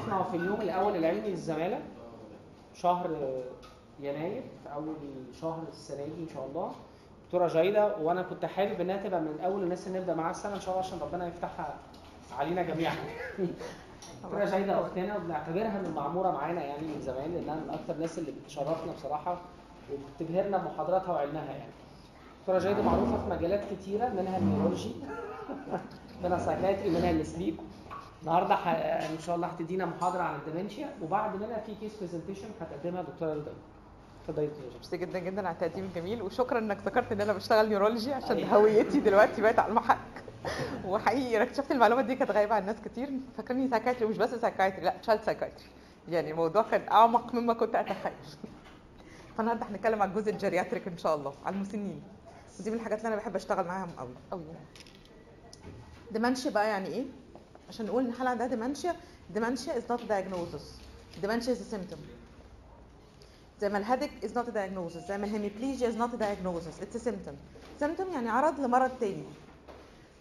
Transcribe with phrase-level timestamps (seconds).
[0.00, 1.80] بتشرفنا في اليوم الأول العلمي للزمالة
[2.74, 3.10] شهر
[4.00, 4.94] يناير في أول
[5.40, 6.72] شهر السنة دي إن شاء الله.
[7.24, 10.60] دكتورة جيده وأنا كنت حابب انها تبقى من أول الناس اللي نبدأ معاها السنة إن
[10.60, 11.74] شاء الله عشان ربنا يفتحها
[12.38, 12.94] علينا جميعا.
[14.24, 18.32] دكتورة جيده أختنا وبنعتبرها من المعمورة معانا يعني من زمان لأنها من أكثر الناس اللي
[18.32, 19.40] بتشرفنا بصراحة
[19.92, 21.72] وبتبهرنا بمحاضراتها وعلمها يعني.
[22.40, 24.92] دكتورة جيده معروفة في مجالات كتيرة منها النيورولوجي
[26.24, 27.56] منها psychiatry منها ال sleep.
[28.22, 28.68] النهارده ح...
[29.10, 33.32] ان شاء الله هتدينا محاضرة عن ال dementia وبعد منها في case presentation هتقدمها دكتوره
[33.34, 33.52] رضا
[34.22, 34.50] اتفضلي.
[34.74, 39.00] ميرسي جدا جدا على التقديم الجميل وشكرا إنك ذكرت إن أنا بشتغل neurology عشان هويتي
[39.00, 39.98] دلوقتي بقت على المحك.
[40.84, 43.10] وحقيقي أنا اكتشفت المعلومة دي كانت غايبة عن ناس كتير.
[43.36, 45.64] فاكرني psychiatry ومش بس psychiatry لا child psychiatry
[46.08, 48.12] يعني الموضوع كان أعمق مما كنت أتخيل.
[49.38, 52.02] فالنهارده هنتكلم على الجزء ال geriatric إن شاء الله على المسنين.
[52.60, 54.42] ودي من الحاجات اللي أنا بحب أشتغل معاهم قوي قوي
[56.10, 57.04] dementia بقى يعني إيه؟
[57.70, 58.96] عشان نقول إن حاله عندها dementia
[59.34, 60.74] dementia is not diagnosis
[61.20, 61.98] dementia is symptom
[63.60, 65.08] زي ما ال headache is not diagnosis.
[65.08, 66.82] زي ما ال hemiplegia is not diagnosis.
[66.82, 67.34] it's symptom.
[67.80, 69.24] Symptom يعني عرض لمرض تاني.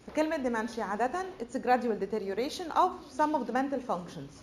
[0.08, 4.34] فكلمة dementia عادة it's a gradual deterioration of some of the mental functions.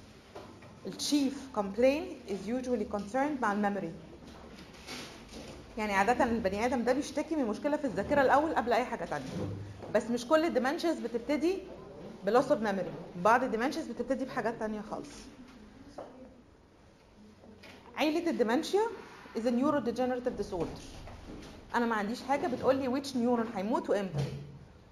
[0.87, 3.92] The chief complaint is usually concerned مع ال memory.
[5.79, 9.27] يعني عادة البني آدم ده بيشتكي من مشكلة في الذاكرة الأول قبل أي حاجة تانية.
[9.95, 11.59] بس مش كل ال dementias بتبتدي
[12.27, 12.91] ب loss of memory
[13.25, 15.09] بعض ال dementias بتبتدي بحاجات تانية خالص.
[17.97, 18.81] عيلة ال dementia
[19.37, 20.81] is a neurodegenerative disorder.
[21.75, 24.25] أنا ما عنديش حاجة بتقول لي which neuron هيموت وإمتى.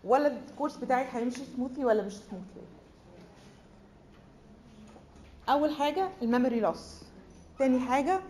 [0.05, 2.63] ولا ال course بتاعي هيمشي smoothly ولا مش smoothly
[5.49, 7.03] أول حاجة ال memory loss
[7.59, 8.21] تاني حاجة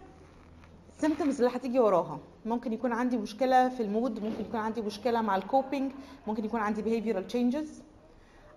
[0.97, 2.19] ال symptoms اللي هتيجي وراها.
[2.47, 5.93] ممكن يكون عندي مشكلة في ال mood ممكن يكون عندي مشكلة مع ال coping
[6.27, 7.84] ممكن يكون عندي behavioral changes.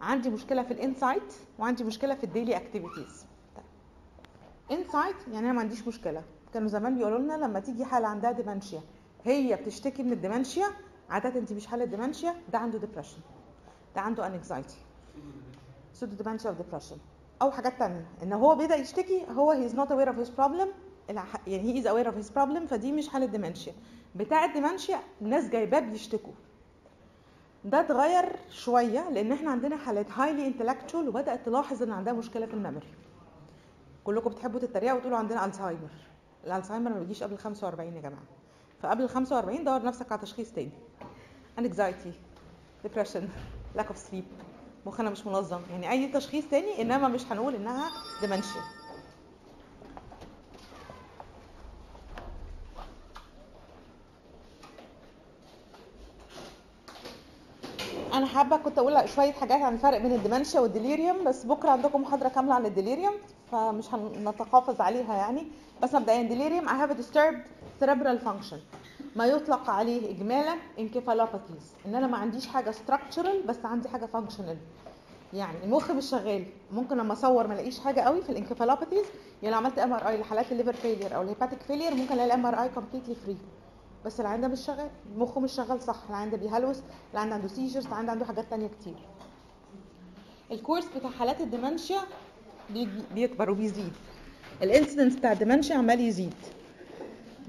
[0.02, 3.26] عندي مشكلة في ال insight وعندي مشكلة في ال daily activities.
[4.72, 6.24] insight يعني أنا ما عنديش مشكلة.
[6.54, 8.82] كانوا زمان بيقولوا لنا لما تيجي حالة عندها dementia
[9.26, 10.66] هي بتشتكي من ال dementia
[11.10, 13.18] عادة انت مش حالة dementia ده عنده depression
[13.96, 14.76] ده عنده anxiety
[15.94, 16.98] pseudodementia of depression
[17.42, 20.68] أو حاجات تانية إن هو بدا يشتكي هو he is not aware of his problem
[21.10, 23.74] يعني he is aware of his problem فدي مش حالة dementia
[24.16, 26.34] بتاع ال dementia الناس جايباه بيشتكوا.
[27.68, 32.54] ده اتغير شوية لأن إحنا عندنا حالات highly intellectual وبدأت تلاحظ إن عندها مشكلة في
[32.54, 32.88] ال memory.
[34.04, 35.90] كلكم بتحبوا تتريقوا وتقولوا عندنا الزهايمر
[36.46, 38.24] الالزهايمر ما بيجيش قبل 45 يا جماعة.
[38.82, 40.72] فقبل ال 45 دور نفسك على تشخيص تاني.
[41.60, 42.14] Anxiety
[42.88, 43.24] depression
[43.80, 44.26] lack of sleep.
[44.86, 45.62] مخنا مش منظم.
[45.72, 47.90] يعني أي تشخيص تاني إنما مش هنقول إنها
[48.22, 48.77] dementia.
[58.18, 61.70] أنا حابة كنت أقول شوية حاجات عن الفرق بين ال dementia وال delirium بس بكرة
[61.70, 63.14] عندكم محاضرة كاملة عن ال delirium
[63.52, 65.48] فمش هنتحافظ عليها يعني.
[65.84, 67.38] بس مبدئيا delirium I have a disturbed
[67.84, 68.58] cerebral function.
[69.16, 74.56] ما يطلق عليه اجمالا encephalopathies ان أنا ما عنديش حاجة structural بس عندي حاجة functional.
[75.34, 76.46] يعني المخ مش شغال.
[76.72, 79.06] ممكن لما أصور ما ألاقيش حاجة قوي في ال encephalopathies
[79.44, 82.46] يعني لو عملت MRI لحالات ال liver failure أو ال hepatic failure ممكن ألاقي ال
[82.46, 83.38] MRI completely free
[84.08, 86.78] بس العيان ده مش شغال مخه مش شغال صح العيان ده بيهلوس
[87.14, 88.94] العيان ده عنده seizures العيان ده عنده حاجات تانية كتير.
[90.52, 92.00] ال course بتاع حالات ال dementia
[93.16, 93.92] بيكبر وبيزيد.
[94.64, 96.34] ال incidence بتاع ال dementia عمال يزيد.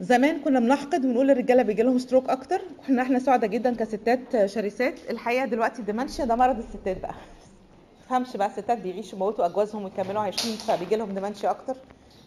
[0.01, 4.95] زمان كنا بنحقد ونقول الرجالة بيجي لهم stroke أكتر وإحنا إحنا سعداء جدا كستات شرسات
[5.11, 7.15] الحقيقة دلوقتي ال dementia ده مرض الستات بقى.
[8.07, 11.77] تفهمش بقى الستات بيعيشوا يموتوا أجوازهم ويكملوا عايشين فبيجي لهم dementia أكتر.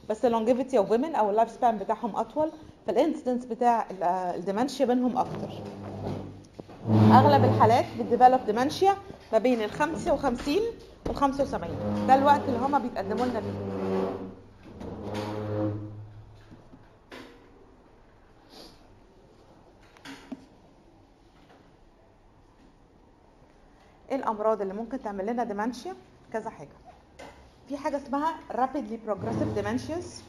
[0.09, 2.52] بس ال longevity of women أو ال life span بتاعهم أطول.
[2.88, 3.86] فال incidence بتاع
[4.36, 5.50] ال dementia بينهم أكتر.
[6.90, 8.96] أغلب الحالات بت develop dementia
[9.34, 10.56] ما بين ال 55
[11.08, 13.81] وال 75 ده الوقت اللي هما بيتقدموا لنا فيه.
[24.10, 25.95] إيه الأمراض اللي ممكن تعمل لنا ديمنشيا؟
[26.33, 26.69] كذا حاجة.
[27.69, 30.22] في حاجة اسمها rapidly progressive dementias.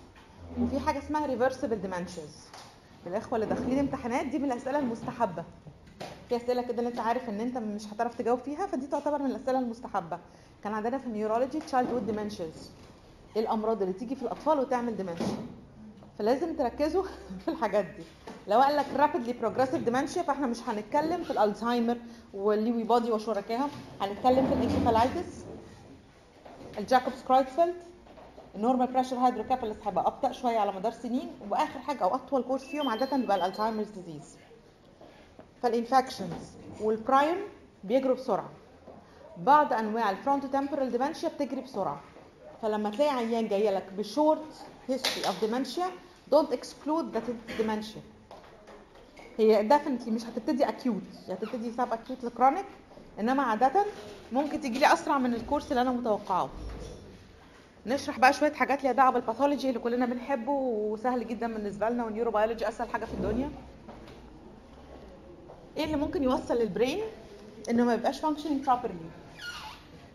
[0.60, 2.56] وفي حاجة اسمها reversible dementias.
[3.06, 5.44] الإخوة اللي داخلين امتحانات دي من الأسئلة المستحبة.
[6.28, 9.30] في أسئلة كده اللي أنت عارف إن أنت مش هتعرف تجاوب فيها فدي تعتبر من
[9.30, 10.18] الأسئلة المستحبة.
[10.64, 12.58] كان عندنا في ال neurology childhood dementias.
[13.36, 15.36] إيه الأمراض اللي تيجي في الأطفال وتعمل dementia
[16.18, 17.02] فلازم تركزوا
[17.44, 18.02] في الحاجات دي.
[18.48, 21.96] لو قال لك rapidly progressive dementia فإحنا مش هنتكلم في الألزهايمر
[22.34, 23.68] وال Lewy body وشركائهم
[24.00, 25.44] هنتكلم في ال encephalitis
[26.78, 27.74] ال Jakob's Creutzfeldt
[28.54, 32.64] ال normal pressure hydrocephalus هيبقى أبطأ شوية على مدار سنين وآخر حاجة أو أطول course
[32.64, 34.36] فيهم عادة بيبقى ال Alzheimer's disease
[35.62, 36.50] فال infections
[36.80, 37.36] وال prion
[37.84, 38.50] بيجروا بسرعة.
[39.36, 42.00] بعض أنواع ال frontotemporal dementia بتجري بسرعة.
[42.62, 44.44] فلما تلاقي عيان جاي لك ب short
[45.22, 45.86] of dementia
[46.34, 48.00] don't exclude that it's dementia.
[49.38, 52.66] هي definitely مش هتبتدي acute هي هتبتدي subacute ل chronic
[53.20, 53.84] إنما عادة
[54.32, 56.48] ممكن تيجي لي أسرع من ال course اللي أنا متوقعه.
[57.86, 62.04] نشرح بقى شوية حاجات ليها دعوة بال pathology اللي كلنا بنحبه وسهل جدا بالنسبة لنا
[62.04, 63.50] وال neurobiology أسهل حاجة في الدنيا.
[65.76, 67.00] إيه اللي ممكن يوصل لل brain
[67.70, 69.08] إنه ما يبقاش functioning properly.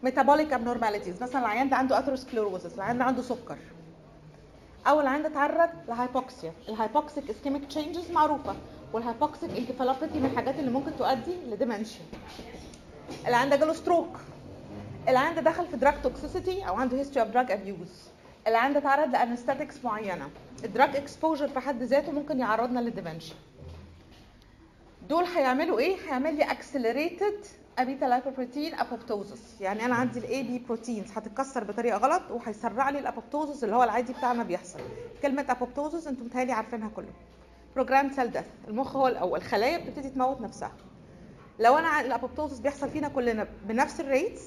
[0.08, 1.22] Metabolic abnormalities.
[1.22, 3.58] مثلا العيان ده عنده atherosclerosis العيان ده عنده سكر.
[4.88, 8.56] أو العيان ده اتعرض ل hypoxia ال hypoxic ischemic changes معروفة
[8.94, 12.02] وال hypoxic encephalopathy من الحاجات اللي ممكن تؤدي ل dementia
[13.28, 14.18] العيان ده جاله stroke
[15.08, 18.10] العيان ده دخل في drug toxicity أو عنده history of drug abuse
[18.48, 20.30] العيان ده اتعرض ل anesthetics معينة.
[20.64, 23.36] ال drug exposure في حد ذاته ممكن يعرضنا لل dementia
[25.10, 27.46] دول هيعملوا إيه؟ هيعمل لي accelerated
[27.80, 33.00] A beta lipoprotein apoptosis يعني أنا عندي ال AB proteins هتتكسر بطريقة غلط وهيسرع لي
[33.00, 34.80] ال apoptosis اللي هو العادي بتاعنا بيحصل.
[35.22, 37.10] كلمة apoptosis أنتم متهيألي عارفينها كله
[37.76, 39.40] programmed cell death المخ هو الأول.
[39.40, 40.72] الخلايا بتبتدي تموت نفسها.
[41.60, 44.42] لو أنا ال apoptosis بيحصل فينا كلنا بنفس ال rates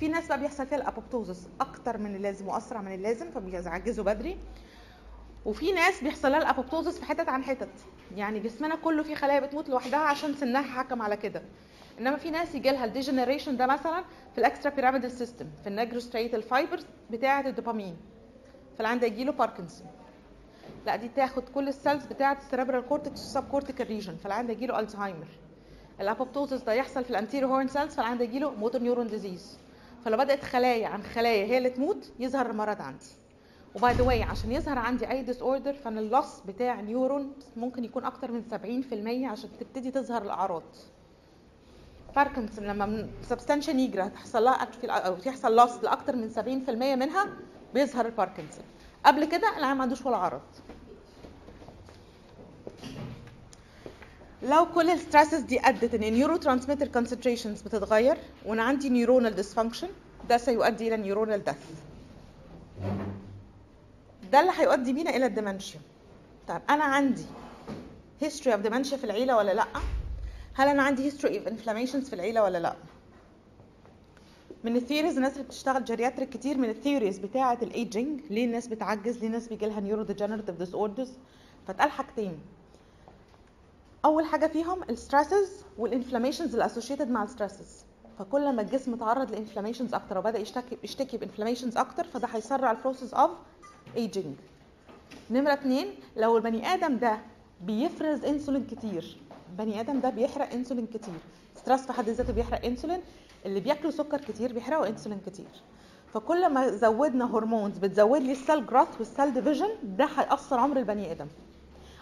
[0.00, 4.38] في ناس بقى بيحصل فيها ال apoptosis أكتر من اللازم وأسرع من اللازم فبيعجزوا بدري.
[5.44, 7.68] وفي ناس بيحصل لها ال apoptosis في حتت عن حتت.
[8.16, 11.42] يعني جسمنا كله فيه خلايا بتموت لوحدها عشان سنها حكم على كده.
[11.98, 15.73] إنما في ناس يجي لها ال degeneration ده مثلا في ال extrapyramidal system في ال
[15.73, 17.96] nigrostriatal fibers بتاعة الدوبامين.
[18.78, 19.86] فالعيان ده يجي له باركنسون
[20.86, 24.52] لا دي تاخد كل ال cells بتاعة ال cerebral cortex وال subcortical region فالعيان ده
[24.52, 25.26] يجي له الزهايمر
[26.00, 29.06] ال apoptosis ده يحصل في ال anterior horn cells فالعيان ده يجي له motor neuron
[29.06, 29.58] disease
[30.04, 33.06] فلو بدات خلايا عن خلايا هي اللي تموت يظهر المرض عندي.
[33.74, 37.84] و by the way عشان يظهر عندي أي disorder فأنا ال loss بتاع neuron ممكن
[37.84, 38.42] يكون أكتر من
[39.24, 40.62] 70% عشان تبتدي تظهر الأعراض.
[42.16, 47.26] باركنسون لما substantia nigra تحصل لها أكتفي أو يحصل loss لأكتر من 70% منها
[47.74, 48.64] بيظهر الباركنسون
[49.06, 50.40] قبل كده العيان ما عندوش ولا عرض.
[54.42, 58.16] لو كل ال stresses دي أدت إن ال neurotransmitter concentrations بتتغير
[58.46, 59.88] وأنا عندي neuronal dysfunction
[60.28, 61.56] ده سيؤدي إلى neuronal death
[64.32, 65.80] ده اللي هيؤدي بينا إلى ال dementia
[66.48, 67.24] طيب أنا عندي
[68.24, 69.66] history of dementia في العيلة ولا لأ؟
[70.54, 72.76] هل أنا عندي history of inflammations في العيلة ولا لأ؟
[74.64, 78.66] من ال theories الناس اللي بتشتغل geriatric كتير من ال theories بتاعة الايجنج ليه الناس
[78.66, 81.12] بتعجز ليه الناس بيجي لها neurodegenerative disorders
[81.68, 82.38] فتقال حاجتين.
[84.04, 87.84] أول حاجة فيهم ال stresses وال inflammations ال associated مع ال stresses
[88.18, 92.70] فكل ما الجسم تعرض ل inflammations أكتر وبدأ يشتكي يشتكي ب inflammations أكتر فده هيسرع
[92.70, 93.30] ال process of
[93.96, 94.34] aging
[95.30, 95.86] نمرة اتنين
[96.16, 97.18] لو البني آدم ده
[97.60, 99.16] بيفرز انسولين كتير
[99.50, 101.14] البني آدم ده بيحرق انسولين كتير.
[101.56, 103.00] stress في حد ذاته بيحرق انسولين
[103.46, 105.46] اللي بياكلوا سكر كتير بيحرقوا انسولين كتير.
[106.14, 110.76] فكل ما زودنا هرمونز بتزود لي ال cell growth وال cell division ده هيأثر عمر
[110.76, 111.26] البني آدم.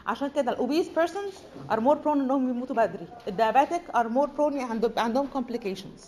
[0.08, 1.32] عشان كده ال obese persons
[1.70, 3.06] are more prone إنهم يموتوا بدري.
[3.28, 4.60] ال diabetic are more prone
[4.98, 6.04] عندهم complications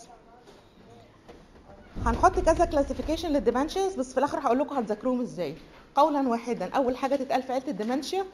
[2.07, 5.57] هنحط كذا classification لل dementias بس في الآخر هقول لكم هتذاكروهم إزاي.
[5.95, 6.71] قولا واحدا.
[6.71, 8.25] أول حاجة تتقال في عيلة ال dementia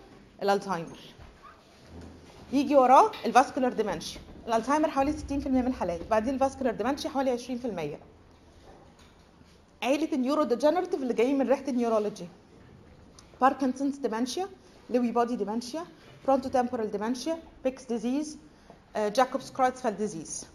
[0.43, 0.99] الألزهايمر.
[2.53, 4.21] يجي وراه ال vascular dementia.
[4.47, 6.01] الألزهايمر حوالي 60% من الحالات.
[6.11, 7.99] بعدين ال vascular dementia حوالي 20%
[9.83, 12.29] عيلة ال neurodegenerative اللي جايين من ريحة ال neurology.
[13.41, 14.49] Parkinson's dementia
[14.91, 15.85] Lewy body dementia
[16.27, 18.39] frontotemporal dementia Pick's disease
[18.97, 20.47] Jakob's Creutzfeldt disease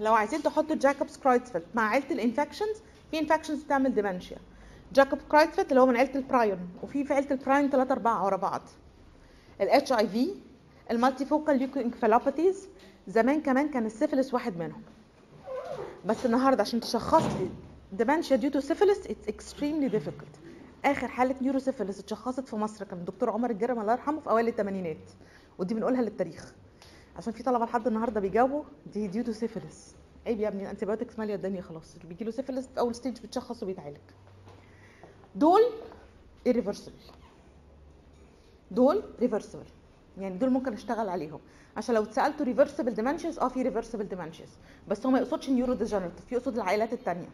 [0.00, 2.76] لو عايزين تحطوا Jakob's Creutzfeldt مع عيلة ال infections
[3.10, 4.36] في infections بتعمل dementia
[4.92, 8.62] Jakob Creutzfeldt اللي هو من عيلة البرايون وفي في عيلة البرايون 3 4 ورا بعض.
[9.60, 10.28] ال HIV
[10.90, 12.68] ال multifocal leukoencephalopathies
[13.08, 14.82] زمان كمان كان السيفلس واحد منهم.
[16.06, 17.48] بس النهارده عشان تشخص لي
[18.04, 20.34] dementia due to syphilis it's extremely difficult.
[20.84, 25.10] آخر حالة neurosyphilis اتشخصت في مصر كان الدكتور عمر الجرم الله يرحمه في أوائل الثمانينات
[25.58, 26.54] ودي بنقولها للتاريخ.
[27.16, 28.62] عشان في طلبة لحد النهارده بيجاوبوا
[28.92, 29.94] دي due to syphilis
[30.26, 31.94] عيب يا ابني ال antibiotics مالية الدنيا خلاص.
[31.94, 33.96] اللي بيجي له سيفيلس في أول stage بيتشخص وبيتعالج.
[35.34, 35.60] دول
[36.48, 37.12] irreversible.
[38.70, 39.64] دول reversible
[40.18, 41.40] يعني دول ممكن أشتغل عليهم.
[41.76, 44.48] عشان لو اتسالتوا reversible dementias آه في reversible dementias
[44.88, 47.28] بس هو ما يقصدش neurodegenerative يقصد العائلات الثانية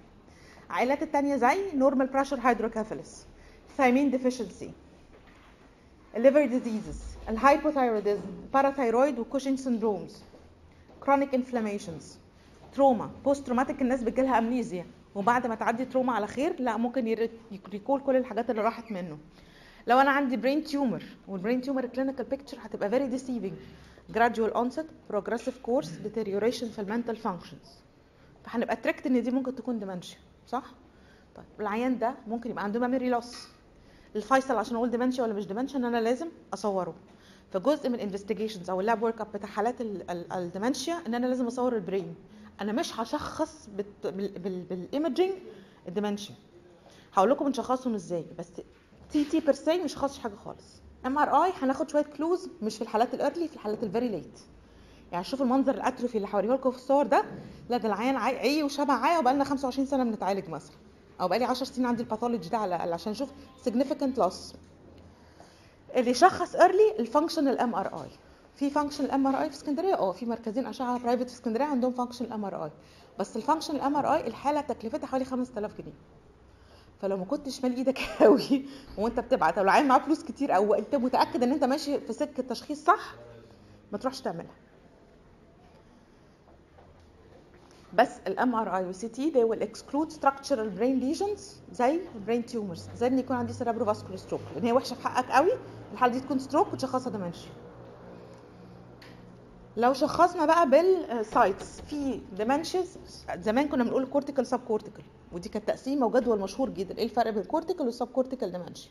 [0.66, 3.26] العائلات الثانية زي normal pressure hydrocephalus
[3.76, 4.70] thiamine deficiency
[6.16, 8.20] ال liver diseases ال hypothyroidism
[8.54, 10.22] parathyroid و Cushing syndromes
[11.00, 12.18] chronic inflammations
[12.74, 17.20] trauma post traumatic الناس بتجيلها amnesia وبعد ما تعدي trauma على خير لا ممكن ي
[17.20, 19.18] recall كل الحاجات اللي راحت منه.
[19.86, 23.52] لو أنا عندي brain tumor وال brain tumor ال clinical picture هتبقى very deceiving
[24.12, 27.68] gradual onset progressive course deterioration في ال mental functions.
[28.44, 30.16] فهنبقى tricked إن دي ممكن تكون dementia
[30.48, 30.64] صح؟
[31.36, 33.48] طيب العيان ده ممكن يبقى عنده memory loss
[34.16, 36.94] الفيصل عشان أقول dementia ولا مش dementia إن أنا لازم أصوره.
[37.52, 39.74] فجزء من ال investigations أو ال lab workup بتاع حالات
[40.10, 42.14] ال dementia إن أنا لازم أصور ال brain
[42.60, 43.68] أنا مش هشخص
[44.14, 45.32] بال imaging
[45.88, 46.34] ال dementia.
[47.14, 48.48] هقول لكم بنشخصهم إزاي بس
[49.12, 50.80] CT per se مش خاصش حاجة خالص.
[51.06, 54.40] MRI هناخد شوية clues مش في الحالات ال early في الحالات ال very late
[55.12, 57.24] يعني شوف المنظر ال atrophy اللي هوريه لكم في الصور ده.
[57.70, 60.76] لا ده العيان عي وشبع عيا وبقى لنا 25 سنة بنتعالج مثلا.
[61.20, 63.28] أو بقى لي 10 سنين عندي ال pathology ده على الأقل عشان أشوف
[63.66, 64.56] significant loss.
[65.96, 68.10] اللي يشخص early ال functional MRI
[68.56, 72.70] في functional MRI في اسكندرية؟ آه في مركزين أشعة private في اسكندرية عندهم functional MRI
[73.18, 75.92] بس ال functional MRI الحالة تكلفتها حوالي 5000 جنيه.
[77.02, 78.64] فلو ما كنتش مالي إيدك قوي
[78.98, 82.42] وأنت بتبعت أو العيان معاه فلوس كتير أو أنت متأكد إن أنت ماشي في سكة
[82.42, 83.14] تشخيص صح
[83.92, 84.54] ما تروحش تعملها.
[87.94, 91.40] بس ال MRI وال CT they will exclude structural brain lesions
[91.72, 92.96] زي brain tumors.
[92.96, 94.54] زي إن يكون عندي cerebrovascular stroke.
[94.54, 95.50] لأن هي وحشة في حقك قوي
[95.92, 97.50] الحالة دي تكون stroke وتشخصها dementia
[99.76, 102.98] لو شخصنا بقى بال sites في dementias
[103.38, 106.98] زمان كنا بنقول cortical subcortical ودي كانت تقسيمة وجدول مشهور جدا.
[106.98, 108.90] إيه الفرق بين ال cortical وال subcortical dementia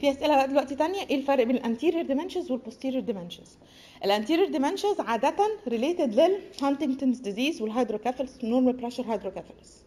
[0.00, 1.00] في أسئلة بقى دلوقتي تانية.
[1.02, 3.58] إيه الفرق بين ال anterior dementias وال posterior dementias
[4.04, 5.36] ال anterior dementias عادة
[5.68, 9.84] related لل Huntington's disease وال hydrocephalus normal pressure hydrocephalus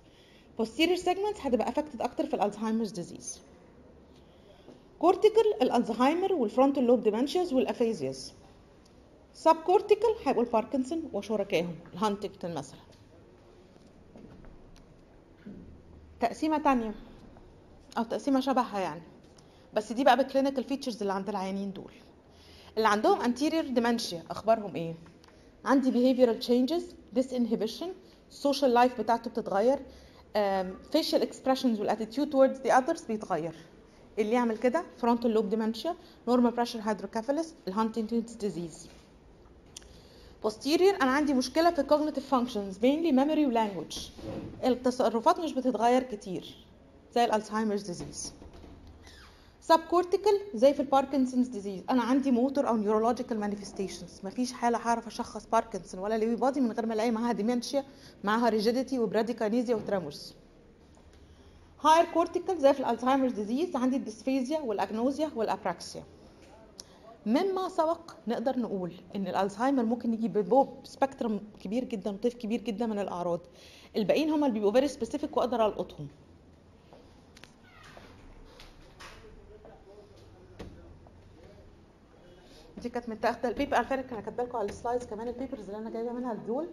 [0.61, 3.41] posterior segments هتبقى affected أكتر في ال Alzheimer's disease
[4.99, 8.33] cortical الالزهايمر وال frontal lobe dementias وال aphasias
[9.33, 12.79] subcortical هيبقوا الباركنسون وشركائهم الهانتنجتون مثلا.
[16.19, 16.95] تقسيمة تانية
[17.97, 19.01] أو تقسيمة شبهها يعني.
[19.73, 21.91] بس دي بقى بال clinical features اللي عند العيانين دول
[22.77, 24.95] اللي عندهم anterior dementia اخبارهم إيه
[25.65, 26.83] عندي behavioral changes
[27.19, 27.87] disinhibition
[28.43, 33.55] social life بتاعته بتتغير um, facial expressions وال attitude towards the others بيتغير
[34.19, 35.89] اللي يعمل كده frontal lobe dementia
[36.29, 38.87] normal pressure hydrocephalus ال Huntington's disease
[40.47, 43.97] posterior أنا عندي مشكله في cognitive functions mainly memory و language
[44.65, 46.65] التصرفات مش بتتغير كتير
[47.15, 48.33] زي ال Alzheimer's
[49.61, 54.77] disease subcortical زي في ال Parkinson's disease أنا عندي موتور أو neurological manifestations مفيش حالة
[54.77, 57.83] هعرف أشخص باركنسون ولا Lewy body من غير ما ألاقي معاها dementia
[58.23, 60.33] معاها rigidity و bradykinesia و tremors
[61.81, 66.03] higher cortical زي في ال Alzheimer's disease عندي ال dysphasia وال agnosia وال apraxia
[67.25, 72.85] مما سبق نقدر نقول إن الألزهايمر ممكن يجي ببوب spectrum كبير جدا طيف كبير جدا
[72.85, 73.39] من الأعراض.
[73.97, 76.07] الباقيين هم اللي بيبقوا very specific وأقدر ألقطهم.
[82.79, 85.32] دي كانت متاخده ال paper على فكرة أنا كاتبه لكم على ال slides كمان ال
[85.32, 86.67] papers اللي أنا جايبة منها دول.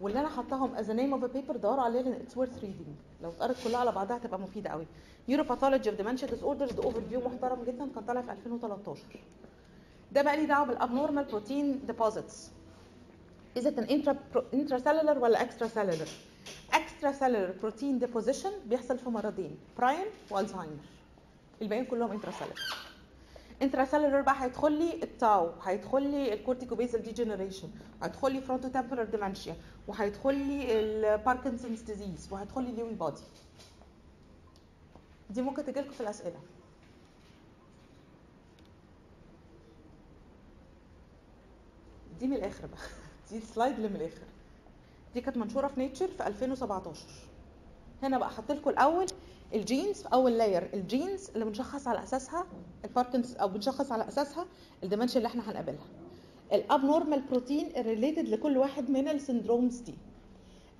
[0.00, 2.86] واللي أنا حطاهم as name of paper دوروا عليه لأن it's worth reading
[3.22, 4.86] لو اتقرت كلها على بعضها هتبقى مفيدة قوي.
[5.28, 9.02] neuropathology of dementia disorders overview محترم جدا كان طالع في 2013
[10.12, 12.50] ده بقى لي دعوة بال abnormal protein deposits
[13.56, 14.16] اذا كان intra
[14.54, 16.08] intracellular ولا extracellular
[16.74, 20.74] extracellular protein deposition بيحصل في مرضين برايم والزهايمر
[21.62, 22.89] الباقيين كلهم intracellular
[23.62, 27.68] intracellular بقى هيدخل لي ال tau هيدخل لي ال corticobasal degeneration
[28.02, 29.56] هيدخل لي frontotemporal dementia
[29.88, 33.22] وهيدخل لي ال Parkinson's disease وهيدخل لي Lewy body
[35.30, 36.38] دي ممكن تجي لكم في الأسئلة.
[42.20, 42.80] دي من الآخر بقى.
[43.30, 44.26] دي ال slide اللي من الآخر.
[45.14, 47.06] دي كانت منشورة في Nature في 2017
[48.02, 49.06] هنا بقى حاطط لكم الأول
[49.54, 52.46] ال genes أول layer ال genes اللي بنشخص على أساسها
[52.84, 54.46] الباركنس أو بنشخص على أساسها
[54.82, 55.86] ال dementia اللي إحنا هنقابلها.
[56.52, 59.94] ال abnormal protein ال related لكل واحد من ال syndromes دي.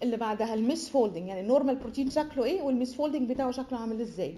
[0.02, 4.00] اللي بعدها ال misfolding يعني ال normal protein شكله إيه وال misfolding بتاعه شكله عامل
[4.00, 4.34] إزاي.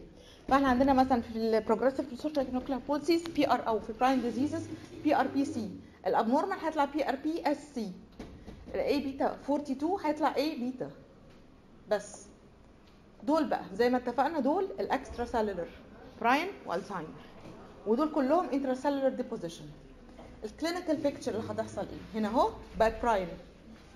[0.48, 4.66] فإحنا عندنا مثلا في ال progressive supranuclear palsies PR أو في prion diseases
[5.04, 5.70] PrPC
[6.06, 7.92] ال abnormal هيطلع PrPSc
[8.74, 10.90] ال A beta 42 هيطلع A beta
[11.90, 12.31] بس.
[13.22, 15.68] دول بقى زي ما اتفقنا دول ال extracellular
[16.20, 17.08] برايم والزهايمر
[17.86, 19.64] ودول كلهم intracellular deposition ال
[20.44, 23.28] clinical picture اللي هتحصل إيه؟ هنا اهو بقت برايم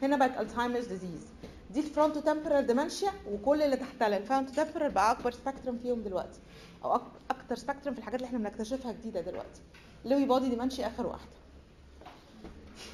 [0.02, 1.26] هنا بقت Alzheimer's disease
[1.70, 4.16] دي ال frontotemporal dementia وكل اللي تحتها.
[4.16, 6.38] ال frontotemporal بقى أكبر spectrum فيهم دلوقتي.
[6.84, 9.60] أو أكتر spectrum في الحاجات اللي إحنا بنكتشفها جديدة دلوقتي.
[10.04, 11.36] Lewy body dementia آخر واحدة.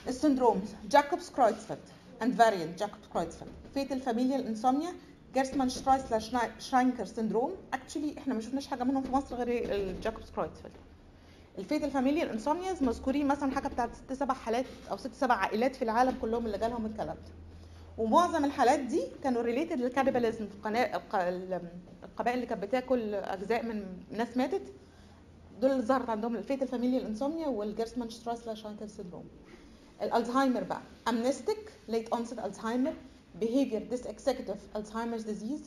[0.08, 1.78] ال syndromes Jakob's Creutzfeldt
[2.22, 4.92] and variant Jakob's Creutzfeldt fatal familial insomnia
[5.34, 7.52] Gerstmann Sträussler Scheinker syndrome.
[7.74, 10.72] Actually إحنا ما شفناش حاجة منهم في مصر غير ال Jakob's Creutzfeldt
[11.58, 15.76] ال fatal familial insomnias مذكورين مثلا حاجة بتاعت ست سبع حالات أو ست سبع عائلات
[15.76, 17.32] في العالم كلهم اللي جالهم الكلام ده
[17.98, 24.62] ومعظم الحالات دي كانوا related لل cannibalism القبائل اللي كانت بتاكل أجزاء من ناس ماتت
[25.60, 29.24] دول اللي ظهرت عندهم ال fatal familial insomnia وال Gerstmann Sträussler Scheinker syndrome
[30.02, 30.80] الألزهايمر بقى.
[31.08, 32.92] amnestic late onset Alzheimer
[33.40, 35.62] behavior dysexecutive Alzheimer's disease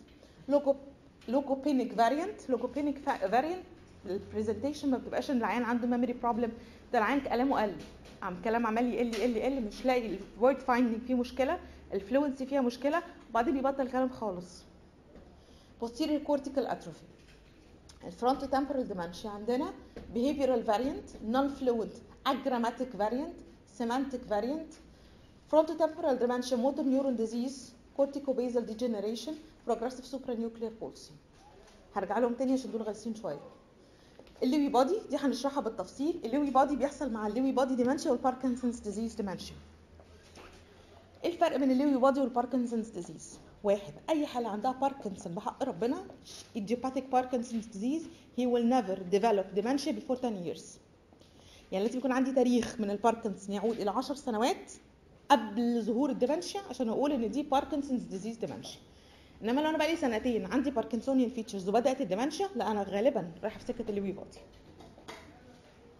[1.27, 3.63] logopenic variant logopenic variant
[4.05, 6.51] ال presentation ما بتبقاش إن العيان عنده memory problem
[6.93, 7.75] ده العيان كلامه قل
[8.21, 11.59] عم كلام عمال يقل يقل يقل مش لاقي ال word finding فيه مشكلة
[11.93, 14.61] ال fluency فيها مشكلة وبعدين يبطل كلام خالص.
[15.83, 17.05] Posterior cortical atrophy.
[18.05, 19.73] ال frontotemporal dementia عندنا
[20.15, 21.95] behavioral variant non fluent
[22.29, 23.35] agrammatic variant
[23.79, 24.71] semantic variant
[25.51, 27.57] frontotemporal dementia motor neuron disease
[27.97, 29.33] corticobasal degeneration
[29.67, 31.11] progressive supranuclear palsy
[31.95, 33.39] هرجع لهم تاني عشان دول غالسين شوية
[34.43, 38.11] ال Lewy body دي هنشرحها بالتفصيل ال Lewy body بيحصل مع ال Lewy body dementia
[38.11, 39.55] وال Parkinson's disease dementia
[41.23, 45.63] إيه الفرق بين ال Lewy body وال Parkinson's disease واحد اي حاله عندها باركنسون بحق
[45.63, 46.05] ربنا
[46.57, 48.03] idiopathic Parkinson's disease
[48.37, 50.61] he will never develop dementia before 10 years.
[51.71, 54.71] يعني لازم يكون عندي تاريخ من الباركنسون يعود إلى 10 سنوات
[55.29, 58.79] قبل ظهور ال dementia عشان أقول إن دي Parkinson's disease dementia
[59.43, 63.59] إنما لو أنا بقالي سنتين عندي parkinsonian features وبدأت ال dementia لا أنا غالبا رايحه
[63.59, 64.37] في سكه ال Lewy body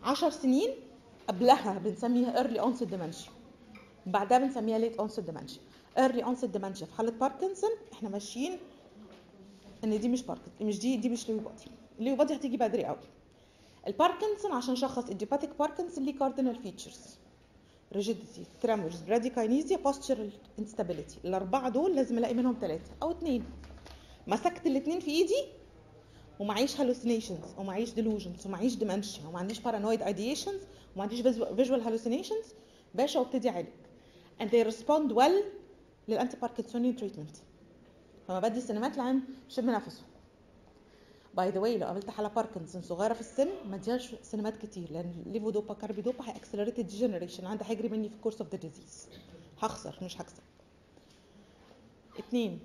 [0.03, 0.70] 10 سنين
[1.27, 3.29] قبلها بنسميها early onset dementia.
[4.05, 5.60] بعدها بنسميها late onset dementia.
[6.00, 8.58] early onset dementia في حالة باركنسون إحنا ماشيين
[9.84, 11.66] إن دي مش باركنسون مش دي دي مش Lewy body
[12.00, 12.98] ال Lewy body هتيجي بدري قوي
[13.88, 17.25] الباركنسون عشان شخص idiopathic Parkinson ليه cardinal features.
[17.96, 21.25] Rigidity tremors bradykinesia postural instability.
[21.25, 23.44] الأربعة دول لازم ألاقي منهم ثلاثة أو اثنين
[24.28, 25.46] مسكت الاثنين في إيدي
[26.40, 30.64] ومعيش hallucinations ومعيش delusions ومعيش dementia وما عنديش paranoid ideations
[30.96, 32.46] وما عنديش visual hallucinations.
[32.96, 33.68] باشا وابتدي أعالج.
[34.42, 35.44] And they respond well
[36.08, 37.36] لل anti parkinsonian treatment
[38.27, 40.01] فما بدي السينمت العيان شم نفسه.
[41.38, 45.24] by the way لو قابلت حالة باركنسون صغيرة في السن ما اديهاش سينمت كتير لأن
[45.25, 49.08] levodopa carbidopa هي accelerate ال degeneration عندها هيجري مني في ال course of the disease
[49.62, 50.44] هخسر مش هكسب.
[52.20, 52.60] اتنين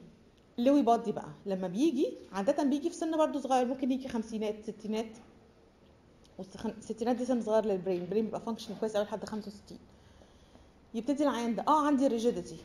[0.59, 1.29] ال Lewy body بقى.
[1.47, 5.17] لما بيجي عادة بيجي في سن برضه صغير ممكن يجي خمسينات ستينات.
[6.39, 9.79] والستينات دي سن صغير لل brain ال brain بيبقى function كويس قوي لحد 65
[10.95, 12.57] يبتدي العيان ده آه عندي rigidity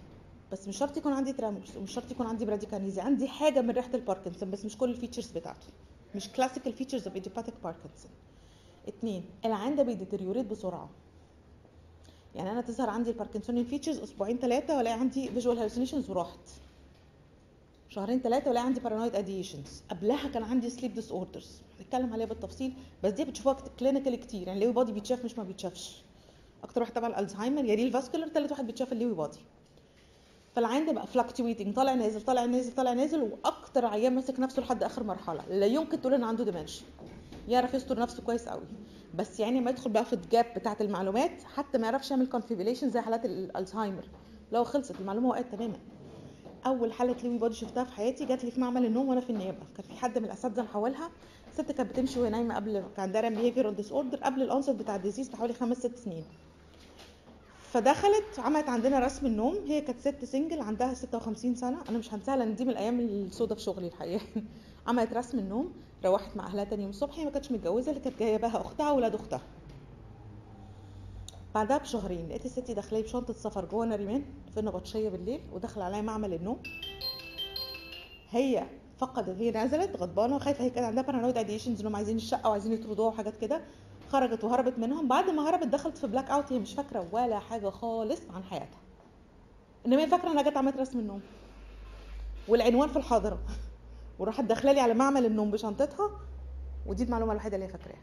[0.52, 3.90] بس مش شرط يكون عندي tremors ومش شرط يكون عندي bradykinesia عندي حاجة من ريحة
[3.94, 5.68] الباركنسون بس مش كل ال features بتاعته.
[6.16, 8.12] مش classical features of idiopathic Parkinson
[8.88, 10.90] اتنين العيان ده بي deteriorate بسرعة.
[12.36, 16.40] يعني أنا تظهر عندي ال parkinsonian features أسبوعين ثلاثة وألاقي عندي visual hallucinations وراحت.
[17.90, 22.74] شهرين ثلاثة وألاقي عندي paranoid ideations قبلها كان عندي sleep disorders هنتكلم عليها بالتفصيل
[23.04, 24.42] بس دي بتشوفوها clinical كتير.
[24.42, 26.02] يعني ال Lewy body بيتشاف مش ما بيتشافش.
[26.64, 29.38] أكتر واحد طبعا الزهايمر يليه ال vascular ثالث واحد بيتشاف ال Lewy body
[30.56, 34.84] فالعيان ده بقى fluctuating طالع نازل طالع نازل طالع نازل وأكتر عيان ماسك نفسه لحد
[34.84, 35.44] آخر مرحلة.
[35.50, 36.86] لا يمكن تقول إن عنده dementia
[37.48, 38.64] يعرف يستر نفسه كويس قوي
[39.16, 42.90] بس يعني ما يدخل بقى في ال gap بتاعة المعلومات حتى ما يعرفش يعمل confabulation
[42.90, 44.06] زي حالات الالزهايمر
[44.52, 45.78] لو خلصت المعلومة وقعت تماما.
[46.66, 49.60] أول حالة Lewy body شفتها في حياتي جات لي في معمل النوم وأنا في النيابة.
[49.78, 51.10] كان في حد من الأساتذة حولها
[51.54, 55.00] ست كانت بتمشي وهي نايمة قبل كان عندها behavioral disorder قبل ال onset بتاع ال
[55.00, 56.24] disease بحوالي خمس ست سنين.
[57.76, 59.58] فدخلت عملت عندنا رسم النوم.
[59.68, 61.78] هي كانت ست single عندها 56 سنة.
[61.90, 64.26] أنا مش هنساها لأن دي من الأيام السوداء في شغلي الحقيقة.
[64.88, 65.74] عملت رسم النوم
[66.06, 67.20] روحت مع أهلها تاني يوم الصبح.
[67.20, 69.42] هي ما كانتش متجوزة اللي كانت جاية بها أختها واولاد أختها.
[71.56, 76.34] بعدها بشهرين لقيت الست داخلة بشنطة سفر جوه نريمان في نبطشيه بالليل وداخله عليا معمل
[76.34, 76.58] النوم.
[78.30, 78.66] هي
[78.98, 83.08] فقدت هي نزلت غضبانة وخايفة هي كان عندها paranoid ideations انهم عايزين الشقة وعايزين يطردوها
[83.08, 83.62] وحاجات كده.
[84.10, 85.08] خرجت وهربت منهم.
[85.08, 88.80] بعد ما هربت دخلت في blackout هي مش فاكرة ولا حاجة خالص عن حياتها.
[89.86, 91.22] إنما هي فاكرة إنها جت عملت رسم النوم.
[92.48, 93.40] والعنوان في الحضرة.
[94.20, 96.10] وراحت داخلة لي على معمل النوم بشنطتها.
[96.86, 98.02] ودي المعلومة الوحيدة اللي هي فاكراها.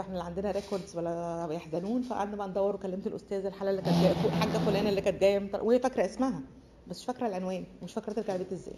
[0.00, 2.02] إحنا لا عندنا records ولا يحزنون.
[2.02, 5.50] فقعدنا بقى ندور وكلمت الأستاذة الحالة اللي كانت جاية حاجة فلانة اللي كانت جاية.
[5.62, 6.40] وهي فاكرة اسمها
[6.86, 7.64] بس مش فاكرة العنوان.
[7.82, 8.76] ومش فاكرة ترجع البيت إزاي.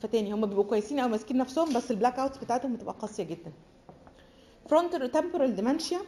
[0.00, 3.52] فتاني هم بيبقوا كويسين أو ماسكين نفسهم بس ال blackouts بتاعتهم بتبقى قاسية جدا.
[4.68, 5.98] frontotemporal dementia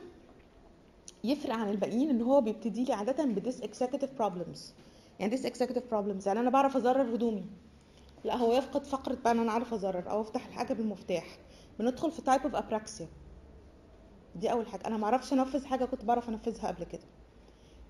[1.25, 4.75] يفرق عن الباقيين إن هو بيبتدي لي عادة ب dysexecutive problems
[5.21, 7.45] يعني dysexecutive problems يعني أنا بعرف أزرر هدومي.
[8.25, 11.39] لا هو يفقد فكرة بقى إن أنا عارف أزرر أو أفتح الحاجة بالمفتاح.
[11.79, 13.09] بندخل في type of apraxia
[14.37, 14.87] دي أول حاجة.
[14.87, 17.05] أنا ما أعرفش أنفذ حاجة كنت بعرف أنفذها قبل كده.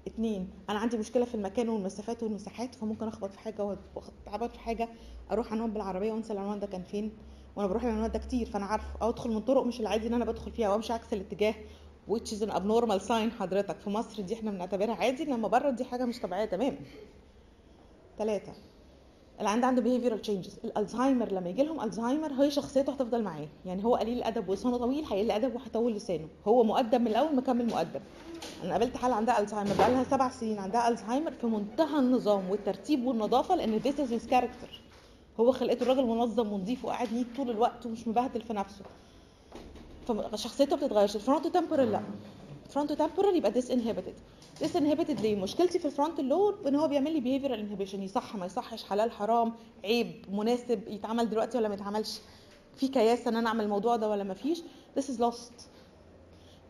[0.07, 4.89] اتنين أنا عندي مشكلة في المكان والمسافات والمساحات فممكن أخبط في حاجة وأتعبط في حاجة
[5.31, 7.13] أروح عنوان بالعربية وأنسى العنوان ده كان فين.
[7.57, 8.87] وأنا بروح العنوان ده كتير فانا عارفه.
[9.03, 11.55] أو ادخل من طرق مش العادي ان أنا بدخل فيها وامشي عكس الاتجاه
[12.11, 13.81] which is an abnormal sign حضرتك.
[13.81, 16.77] في مصر دي إحنا بنعتبرها عادي إنما بره دي حاجة مش طبيعية تماما
[18.19, 18.53] ثلاثة
[19.41, 20.65] العند عنده behavioral changes.
[20.65, 23.49] الألزهايمر لما يجي لهم ألزهايمر هي شخصيته هتفضل معاه.
[23.65, 26.29] يعني هو قليل الأدب ولسانه طويل هيقل ادب وهيطول لسانه.
[26.49, 28.01] هو مؤدب من الأول مكمل مؤدب.
[28.63, 33.07] أنا قابلت حالة عندها ألزهايمر بقى لها سبع سنين عندها ألزهايمر في منتهى النظام والترتيب
[33.07, 34.86] والنظافة لأن this is his character.
[35.41, 38.85] هو خلقته الراجل منظم ونظيف وقاعد neat طول الوقت ومش مبهدل في نفسه.
[40.07, 41.17] فشخصيته بتتغيرش.
[41.17, 42.01] ال frontotemporal لا.
[42.71, 44.15] frontotemporal يبقى disinhibited
[44.61, 48.47] disinhibited ليه؟ مشكلتي في ال frontal lobe إن هو بيعمل لي behavioral inhibition يصح ما
[48.47, 48.85] يصحش.
[48.85, 49.53] حلال حرام
[49.85, 52.19] عيب مناسب يتعمل دلوقتي ولا ما يتعملش.
[52.77, 54.63] في كياسه إن أنا أعمل الموضوع ده ولا ما فيش.
[54.99, 55.63] This is lost.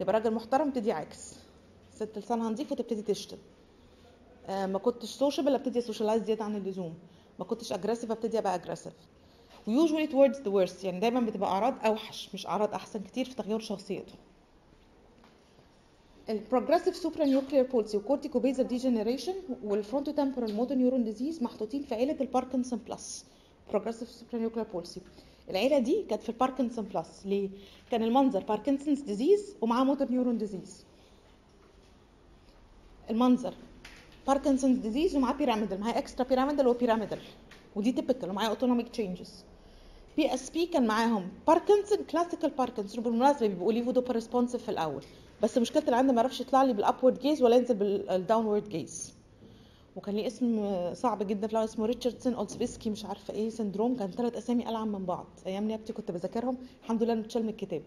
[0.00, 1.34] يبقى راجل محترم يبتدي يعاكس.
[1.94, 3.36] ست لسانها نظيف وتبتدي تشتم.
[4.46, 6.94] آه ما كنتش sociable أبتدي socialize زيادة عن اللزوم.
[7.38, 8.92] ما كنتش aggressive ابتدي ابقى aggressive
[9.66, 13.34] و usually towards the worst يعني دايما بتبقى أعراض أوحش مش أعراض أحسن كتير في
[13.34, 14.14] تغيير شخصيته.
[16.28, 22.16] ال progressive supranuclear palsy و corticobasal degeneration وال frontotemporal motor neuron disease محطوطين في عيلة
[22.20, 23.24] ال Parkinson
[23.70, 25.00] plus progressive supranuclear palsy
[25.50, 27.48] العيلة دي كانت في ال Parkinson plus ليه؟
[27.90, 30.84] كان المنظر Parkinson's disease ومعاه motor neuron disease
[33.10, 33.54] المنظر
[34.26, 37.18] Parkinson's disease ومعاه pyramidal معاه extrapyramidal و pyramidal
[37.76, 39.44] ودي typical ومعاه autonomic changes
[40.16, 45.02] PSP كان معاهم Parkinson classical Parkinson وبالمناسبة بيبقوا levodopa responsive في الأول.
[45.42, 48.68] بس مشكلة اللي عندي ما يعرفش يطلع لي بال upward gaze ولا ينزل بال downward
[48.68, 49.14] gaze
[49.96, 54.36] وكان ليه اسم صعب جدا في اسمه ريتشاردسون اولزفسكي مش عارفة إيه syndrome كان ثلاث
[54.36, 55.26] أسامي ألعن من بعض.
[55.46, 56.56] أيام نيابتي كنت بذاكرهم.
[56.82, 57.82] الحمد لله إنه اتشال من الكتاب.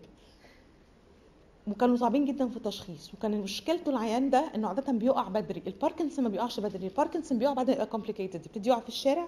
[1.72, 3.14] وكانوا صعبين جدا في التشخيص.
[3.14, 5.64] وكان مشكلته العيان ده إنه عادة بيقع بدري.
[5.68, 6.88] الباركنسون ما بيقعش بدري.
[6.88, 9.28] الباركنسون بيقع بعد يبقى complicated يبتدي يقع في الشارع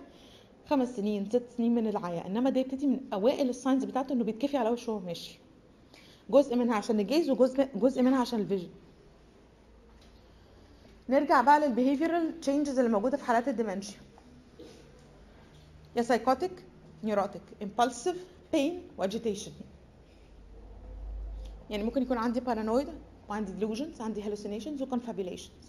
[0.69, 2.25] خمس سنين ست سنين من العيان.
[2.25, 5.39] إنما ده يبتدي من أوائل ال signs بتاعته إنه بيتكفي على وشه وهو ماشي.
[6.30, 8.69] جزء منها عشان ال gaze وجزء جزء منها عشان ال vision.
[11.10, 13.97] نرجع بقى لل behavioral changes اللي موجودة في حالات ال dementia.
[15.95, 16.51] يا psychotic
[17.03, 18.15] neurotic impulsive
[18.56, 19.51] pain و agitation
[21.71, 22.88] يعني ممكن يكون عندي paranoid
[23.29, 25.67] وعندي delusions عندي hallucinations و confabulations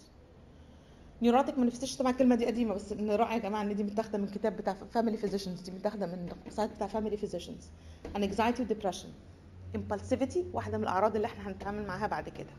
[1.21, 4.27] neurotic ما نفسيش طبعا الكلمة دي قديمة بس نراعي يا جماعة إن دي متاخدة من
[4.27, 7.69] كتاب بتاع family physicians دي متاخدة من ال site بتاع family physicians
[8.17, 9.09] anxiety و depression
[9.77, 12.49] impulsivity واحدة من الأعراض اللي إحنا هنتعامل معاها بعد كده.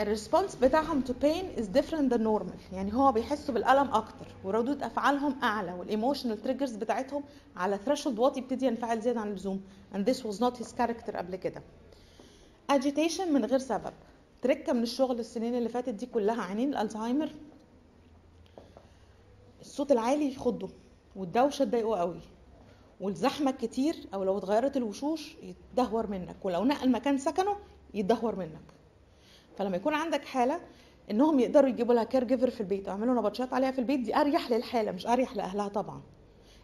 [0.00, 2.72] ال response بتاعهم to pain is different than normal.
[2.72, 7.22] يعني هو بيحسوا بالألم أكتر وردود أفعالهم أعلى وال emotional triggers بتاعتهم
[7.56, 9.60] على threshold واطي يبتدي ينفعل زيادة عن اللزوم.
[9.94, 11.62] And this was not his character قبل كده.
[12.72, 13.92] Agitation من غير سبب.
[14.42, 17.30] تركة من الشغل السنين اللي فاتت دي كلها عيانين الألزهايمر.
[19.60, 20.68] الصوت العالي يخضه
[21.16, 22.20] والدوشة تضايقه قوي.
[23.00, 27.56] والزحمة الكتير أو لو اتغيرت الوشوش يتدهور منك ولو نقل مكان سكنه
[27.94, 28.74] يتدهور منك.
[29.56, 30.60] فلما يكون عندك حالة
[31.10, 34.50] إنهم يقدروا يجيبوا لها caregiver في البيت أو يعملوا نبطشات عليها في البيت دي أريح
[34.50, 36.02] للحالة مش أريح لأهلها طبعا.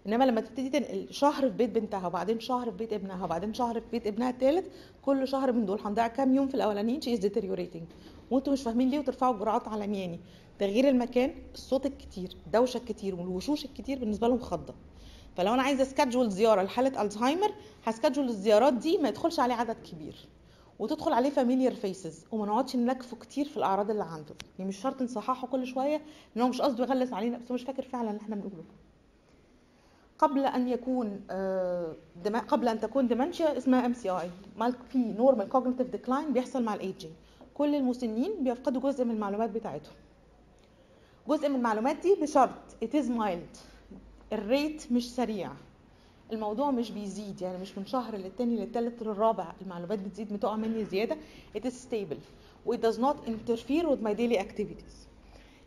[0.07, 3.81] إنما لما تبتدي تنقل شهر في بيت بنتها وبعدين شهر في بيت ابنها وبعدين شهر
[3.81, 4.67] في بيت ابنها الثالث
[5.03, 7.83] كل شهر من دول هنضيع كام يوم في الأولانيين؟ she is deteriorating
[8.31, 10.21] وأنتوا مش فاهمين ليه وترفعوا جرعات على مياني
[10.59, 14.75] تغيير المكان الصوت الكتير الدوشه الكتير والوشوش الكتير بالنسبة لهم خضة.
[15.37, 17.51] فلو أنا عايزة أ schedule زيارة لحالة الزهايمر
[17.85, 20.29] ه schedule الزيارات دي ما يدخلش عليه عدد كبير.
[20.79, 24.35] وتدخل عليه familiar faces وما نقعدش نلكفه كتير في الأعراض اللي عنده.
[24.59, 26.03] يعني مش شرط نصححه كل شوية
[26.35, 28.65] لأن هو مش قصده يغلس علينا بس مش فاكر فعلا اللي إحنا بنقوله.
[30.21, 31.21] قبل أن يكون
[32.25, 32.37] دم...
[32.37, 34.31] قبل أن تكون dementia اسمها MCI
[34.93, 37.13] في normal cognitive decline بيحصل مع الايجينج
[37.55, 39.95] كل المسنين بيفقدوا جزء من المعلومات بتاعتهم.
[41.29, 42.51] جزء من المعلومات دي بشرط
[42.85, 43.59] it is mild.
[44.33, 45.51] ال rate مش سريع.
[46.33, 51.17] الموضوع مش بيزيد يعني مش من شهر للتاني للتالت للرابع المعلومات بتزيد بتقع مني زيادة.
[51.57, 52.21] It is stable.
[52.67, 55.10] و it does not interfere with my daily activities.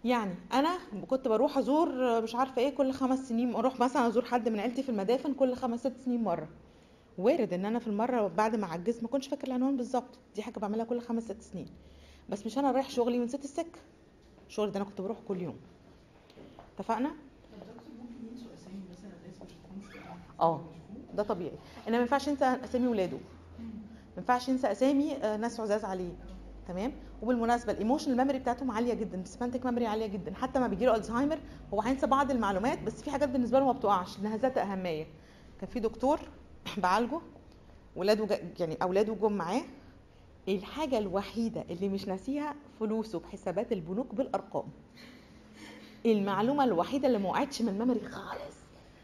[0.06, 0.78] يعني أنا
[1.10, 4.84] كنت بروح أزور مش عارفة إيه كل خمس سنين أروح مثلا أزور حد من عيلتي
[4.84, 6.48] في المدافن كل خمس ست سنين مرة.
[7.18, 10.20] وارد إن أنا في المرة بعد ما عجزت ما كنتش فاكر العنوان بالظبط.
[10.36, 11.68] دي حاجة بعملها كل خمس ست سنين.
[12.30, 13.80] بس مش أنا رايح شغلي ونسيت السكة.
[14.48, 15.56] الشغل ده أنا كنت بروح كل يوم.
[16.76, 17.12] اتفقنا؟
[20.40, 20.62] آه
[21.14, 21.58] ده طبيعي.
[21.88, 23.18] انما ما ينفعش ينسى أسامي ولاده.
[23.58, 26.12] ما ينفعش ينسى أسامي ناس عزاز عليه.
[26.68, 30.34] تمام؟ وبالمناسبة ال emotional memory بتاعتهم عالية جدا ال semantic memory عالية جدا.
[30.36, 31.40] حتى ما بيجي له الزهايمر
[31.74, 35.06] هو هينسى بعض المعلومات بس في حاجات بالنسبة له ما بتقعش لأنها ذات أهمية.
[35.62, 36.20] كان في دكتور
[36.84, 37.20] بعالجه
[37.96, 39.62] ولاده يعني أولاده جم معاه.
[40.48, 44.66] الحاجة الوحيدة اللي مش ناسيها فلوسه بحسابات البنوك بالأرقام.
[46.06, 48.56] المعلومة الوحيدة اللي ما وقعتش من ال memory خالص.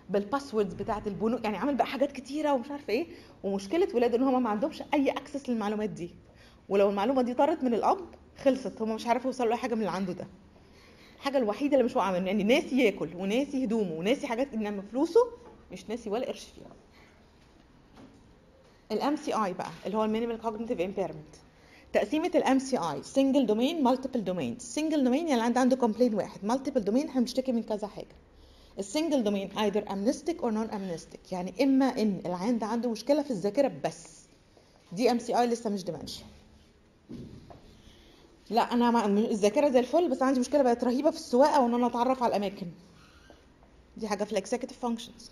[0.09, 3.07] بال passwords بتاعت البنوك يعني عامل بقى حاجات كتيرة ومش عارفة إيه.
[3.43, 6.09] ومشكلة ولاده إن هم ما عندهمش أي access للمعلومات دي.
[6.69, 7.99] ولو المعلومة دي طارت من الأب
[8.43, 8.81] خلصت.
[8.81, 10.27] هم مش عارفوا يوصلوا حاجة من اللي عنده ده.
[11.15, 15.19] الحاجة الوحيدة اللي مش واقعة منه يعني ناسي ياكل وناسي هدومه وناسي حاجات انما فلوسه
[15.71, 16.71] مش ناسي ولا قرش فيها.
[18.91, 21.35] ال MCI بقى اللي هو ال minimal cognitive impairment
[21.93, 26.45] تقسيمة ال MCI single domain multiple domain single domain يعني عنده عنده complaint واحد.
[26.45, 28.15] multiple domain إحنا بنشتكي من كذا حاجة.
[28.79, 33.21] ال single domain either amnestic or non amnestic يعني إما إن العيان ده عنده مشكلة
[33.23, 34.19] في الذاكرة بس.
[34.91, 36.25] دي MCI لسه مش dementia
[38.49, 42.23] لا أنا الذاكرة زي الفل بس عندي مشكلة بقت رهيبة في السواقة وإن أنا أتعرف
[42.23, 42.67] على الأماكن.
[43.97, 45.31] دي حاجة في ال executive functions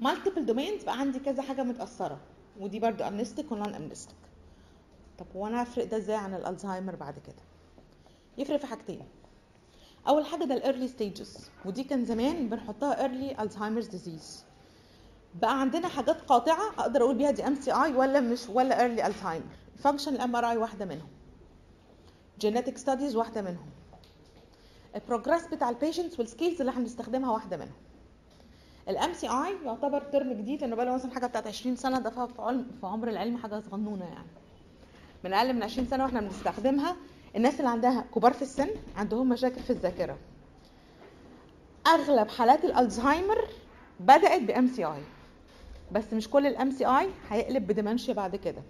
[0.00, 2.18] multiple domains بقى عندي كذا حاجة متأثرة
[2.60, 4.16] ودي برضو amnestic و non amnestic
[5.18, 7.42] طب هو أنا هفرق ده إزاي عن الألزهايمر بعد كده؟
[8.38, 9.02] يفرق في حاجتين.
[10.08, 14.44] أول حاجة ده ال early stages ودي كان زمان بنحطها early Alzheimer's disease
[15.34, 20.10] بقى عندنا حاجات قاطعة أقدر أقول بيها دي MCI ولا مش ولا early الزهايمر function
[20.10, 21.08] ال MRI واحدة منهم.
[22.40, 23.66] genetic studies واحدة منهم.
[24.94, 27.76] ال progress بتاع ال patients وال scales اللي إحنا بنستخدمها واحدة منهم.
[28.88, 32.28] ال MCI يعتبر term جديد انه بقى مثلا حاجة بتاعت 20 سنة ده في
[32.80, 34.26] في عمر العلم حاجة صغنونة يعني.
[35.24, 36.96] من أقل من 20 سنة وإحنا بنستخدمها.
[37.36, 40.18] الناس اللي عندها كبار في السن عندهم مشاكل في الذاكرة.
[41.86, 43.48] أغلب حالات الألزهايمر
[44.00, 45.02] بدأت ب MCI
[45.92, 48.62] بس مش كل ال MCI هيقلب ب dementia بعد كده.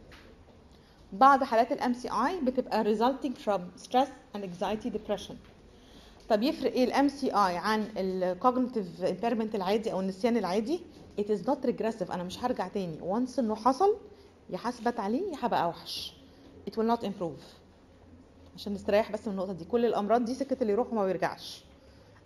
[1.13, 5.35] بعض حالات ال MCI بتبقى resulting from stress and anxiety depression.
[6.29, 10.81] طب يفرق إيه ال MCI عن ال cognitive impairment العادي أو النسيان العادي؟
[11.21, 12.11] It is not regressive.
[12.11, 12.99] أنا مش هرجع تاني.
[13.01, 13.97] Once إنه حصل
[14.51, 16.13] يا هثبت عليه يا هبقى اوحش
[16.71, 17.43] it will not improve.
[18.55, 19.65] عشان نستريح بس من النقطة دي.
[19.65, 21.65] كل الأمراض دي سكه اللي يروح وما بيرجعش.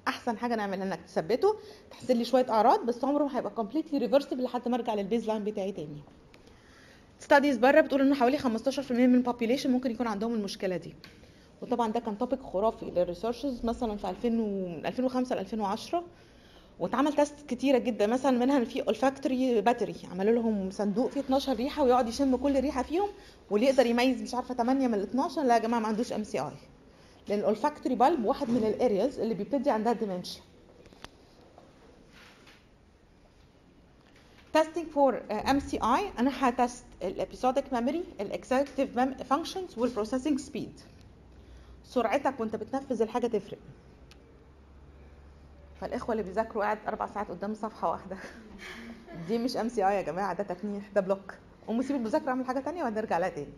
[0.09, 1.57] أحسن حاجة نعملها إنك تثبته.
[1.91, 5.45] تحصل لي شوية أعراض بس عمره ما هيبقى completely reversible لحد ما أرجع لل baseline
[5.45, 6.03] بتاعي تاني.
[7.21, 8.45] studies بره بتقول ان حوالي 15%
[8.91, 10.95] من ال population ممكن يكون عندهم المشكلة دي.
[11.63, 14.67] وطبعا ده كان topic خرافي لل researches مثلا في 2000 و...
[14.87, 16.05] 2005 ل 2010
[16.79, 18.07] واتعمل test كتيرة جدا.
[18.07, 22.83] مثلا منها في olfactory battery عملوا لهم صندوق فيه 12 ريحة ويقعد يشم كل ريحة
[22.83, 23.09] فيهم
[23.51, 26.51] واللي يقدر يميز مش عارفة 8 من ال 12 لا يا جماعة ما عندوش MCI
[27.29, 30.43] لأن ال olfactory bulb واحد من ال areas اللي بيبتدي عندها dementia
[34.57, 40.39] testing for uh, MCI أنا ه test ال episodic memory ال executive functions وال processing
[40.39, 40.81] speed
[41.85, 43.59] سرعتك وانت بتنفذ الحاجة تفرق.
[45.81, 48.17] فالإخوة اللي بيذاكروا قاعد أربع ساعات قدام صفحة واحدة.
[49.29, 51.35] دي مش MCI يا جماعة ده تهنيج ده block.
[51.67, 53.53] قوم سيب المذاكرة أعمل حاجة تانية وهنرجع لها تاني.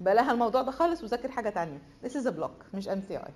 [0.00, 1.78] بلاها الموضوع ده خالص وذاكر حاجة تانية.
[2.04, 3.32] This is a block مش MCI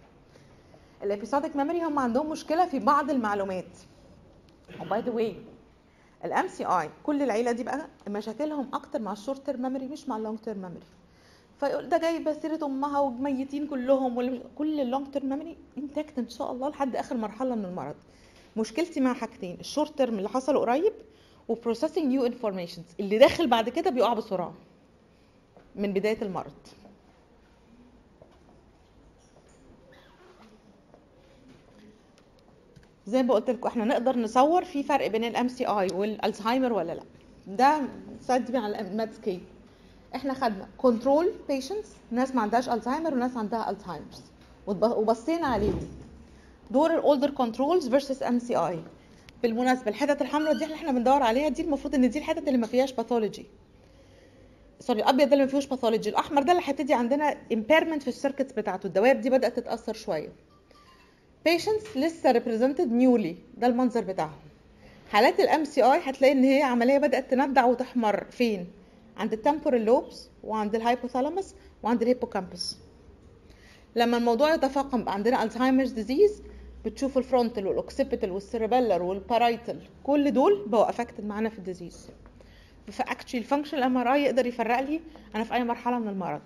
[1.02, 3.78] ال episodic memory هم عندهم مشكلة في بعض المعلومات.
[4.80, 5.36] و by the
[6.24, 10.08] way ال MCI كل العيلة دي بقى مشاكلهم أكتر مع ال short term memory مش
[10.08, 10.86] مع ال long term memory
[11.60, 16.52] فيقول ده جايبه سيره أمها وميتين كلهم كل ال long term memory intact إن شاء
[16.52, 17.94] الله لحد آخر مرحلة من المرض.
[18.56, 20.92] مشكلتي مع حاجتين ال short term اللي حصلوا قريب
[21.48, 24.54] و processing new informations اللي داخل بعد كده بيقع بسرعة
[25.76, 26.52] من بداية المرض.
[33.06, 37.02] زي ما قلت لكم إحنا نقدر نصور في فرق بين ال MCI والألزهايمر ولا لأ.
[37.46, 37.80] ده
[38.20, 39.40] study على ال Medscape
[40.14, 44.22] إحنا خدنا control patients ناس ما عندهاش ألزهايمر وناس عندها Alzheimer's.
[44.66, 45.80] وبصينا عليهم.
[46.70, 48.78] دول ال older controls versus MCI
[49.42, 52.66] بالمناسبة الحتت الحمراء دي اللي إحنا بندور عليها دي المفروض إن دي الحتت اللي ما
[52.66, 53.46] فيهاش pathology
[54.80, 58.13] sorry الابيض ده اللي ما فيهوش pathology الأحمر ده اللي هيبتدي عندنا impairment في ال
[58.13, 58.86] circuits بتاعته.
[58.86, 60.28] الدوائر دي بدأت تتأثر شوية.
[61.48, 63.60] Patients لسه represented newly.
[63.60, 64.38] ده المنظر بتاعهم.
[65.10, 68.24] حالات MCI هتلاقي إن هي عملية بدأت تولع وتحمر.
[68.30, 68.66] فين؟
[69.16, 72.76] عند ال temporal lobes وعند ال hypothalamus وعند ال hippocampus
[73.96, 76.42] لما الموضوع يتفاقم عندنا Alzheimer's disease
[76.84, 82.08] بتشوف الفرونتال والاوكسيبيتال والسيربيلر والبارايتال كل دول بقوا affected معانا في ال disease
[82.88, 85.00] ف actually ال functional MRI يقدر يفرق لي
[85.34, 86.42] أنا في أي مرحلة من المرض.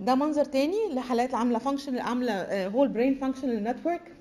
[0.00, 4.12] ده منظر تاني لحالات عاملة function عاملة whole brain functional network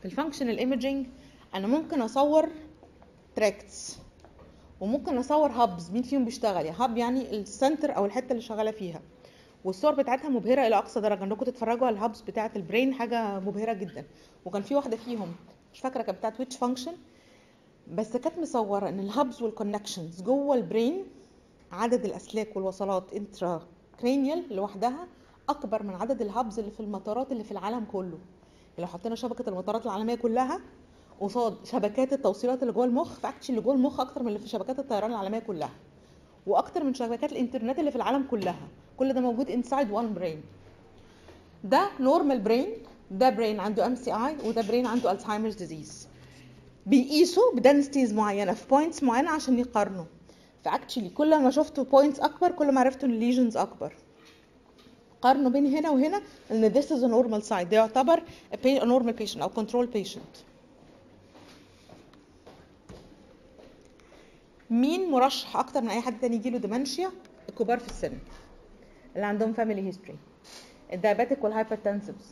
[0.00, 1.06] في ال functional imaging
[1.54, 2.48] أنا ممكن أصور
[3.36, 3.98] tracts
[4.80, 8.70] وممكن أصور hubs مين فيهم بيشتغل؟ يا hub يعني ال center أو الحتة اللي شغالة
[8.70, 9.00] فيها.
[9.64, 11.24] والصور بتاعتها مبهرة إلى أقصى درجة.
[11.24, 14.04] انكم تتفرجوا على ال hubs بتاعة ال brain حاجة مبهرة جدا.
[14.44, 15.32] وكان في واحدة فيهم
[15.74, 16.92] مش فاكرة كانت بتاعت which function
[17.94, 21.04] بس كانت مصورة إن ال hubs وال connections جوه ال brain
[21.72, 25.06] عدد الأسلاك والوصلات intracranial لوحدها
[25.48, 28.18] أكبر من عدد ال hubs اللي في المطارات اللي في العالم كله.
[28.78, 30.60] لو حطينا شبكة المطارات العالمية كلها
[31.20, 34.48] قصاد شبكات التوصيلات اللي جوه المخ ف actually اللي جوه المخ أكتر من اللي في
[34.48, 35.70] شبكات الطيران العالمية كلها.
[36.46, 38.68] وأكتر من شبكات الإنترنت اللي في العالم كلها.
[38.98, 40.42] كل ده موجود inside one brain
[41.64, 42.66] ده normal brain
[43.10, 46.08] ده brain عنده MCI وده brain عنده Alzheimer's disease
[46.86, 50.04] بيقيسوا ب densities معينة في points معينة عشان يقارنوا.
[50.64, 53.92] ف actually كل ما شفتوا points أكبر كل ما عرفتوا ان ال lesions أكبر.
[55.22, 59.22] قارنوا بين هنا وهنا إن this is a normal side ده يعتبر a, a normal
[59.22, 60.38] patient أو control patient.
[64.70, 67.10] مين مرشح أكتر من أي حد تاني يجيله dementia
[67.48, 68.12] الكبار في السن.
[69.16, 70.18] اللي عندهم family history
[70.92, 72.26] ال diabetic وال hypertensives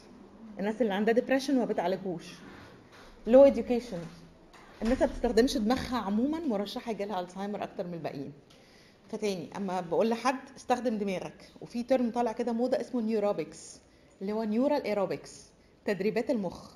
[0.58, 2.24] الناس اللي عندها depression وما بتعالجوش.
[3.26, 4.27] low education.
[4.82, 8.32] الناس ما بتستخدمش دماغها عموما مرشحه يجيلها الزهايمر أكتر من الباقيين.
[9.08, 11.50] فتاني أما بقول لحد استخدم دماغك.
[11.60, 13.80] وفي term طالع كده موضة اسمه neurobics
[14.22, 15.46] اللي هو neural aerobics
[15.84, 16.70] تدريبات المخ.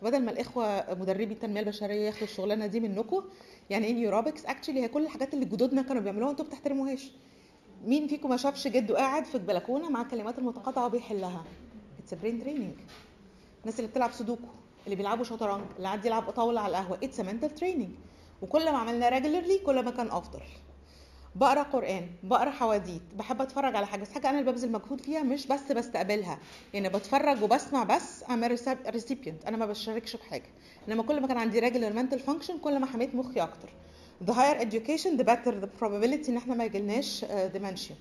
[0.00, 3.24] فبدل ما الإخوة مدربي التنمية البشرية ياخدوا الشغلانة دي منكم
[3.70, 7.10] يعني إيه neurobics actually هي كل الحاجات اللي جدودنا كانوا بيعملوها أنتوا ما بتحترموهاش.
[7.84, 11.44] مين فيكم ما شافش جده قاعد في البلكونة مع الكلمات المتقاطعة وبيحلها؟
[11.98, 12.74] it's brain training
[13.60, 14.48] الناس اللي بتلعب سودوكو.
[14.86, 17.90] اللي بيلعبوا شطرنج اللي قاعد يلعب طاولة على القهوة it's mental training
[18.42, 20.40] وكل ما عملنا regularly كل ما كان أفضل.
[21.34, 24.04] بقرأ قرآن بقرأ حواديت بحب أتفرج على حاجة.
[24.14, 26.38] حاجة أنا اللي ببذل مجهود فيها مش بس بستقبلها.
[26.74, 28.46] يعني بتفرج وبسمع بس أنا
[28.86, 30.48] recipient أنا ما بشاركش بحاجه
[30.88, 33.68] إنما كل ما كان عندي regular mental function كل ما حميت مخي أكتر.
[34.26, 35.52] The higher education the better.
[35.62, 37.92] The probability إن إحنا ما يجيلناش آه، dementia.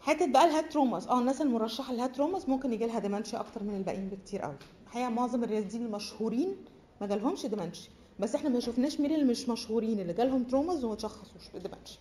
[0.00, 3.40] حتة بقى ال head traumas آه الناس المرشحة لل head traumas ممكن يجي لها dementia
[3.40, 4.54] أكتر من الباقيين بكتير قوي
[4.94, 6.56] الحقيقة معظم الرياضيين المشهورين
[7.00, 10.94] ما جالهمش dementia بس إحنا ما شفناش مين اللي مش مشهورين اللي جالهم traumas وما
[10.94, 11.98] تشخصوش ب dementia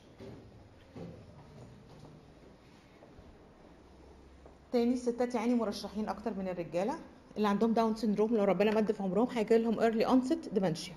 [4.71, 6.95] تاني الستات يعني مرشحين أكتر من الرجالة
[7.37, 10.95] اللي عندهم Down syndrome لو ربنا مد في عمرهم هيجي لهم early onset dementia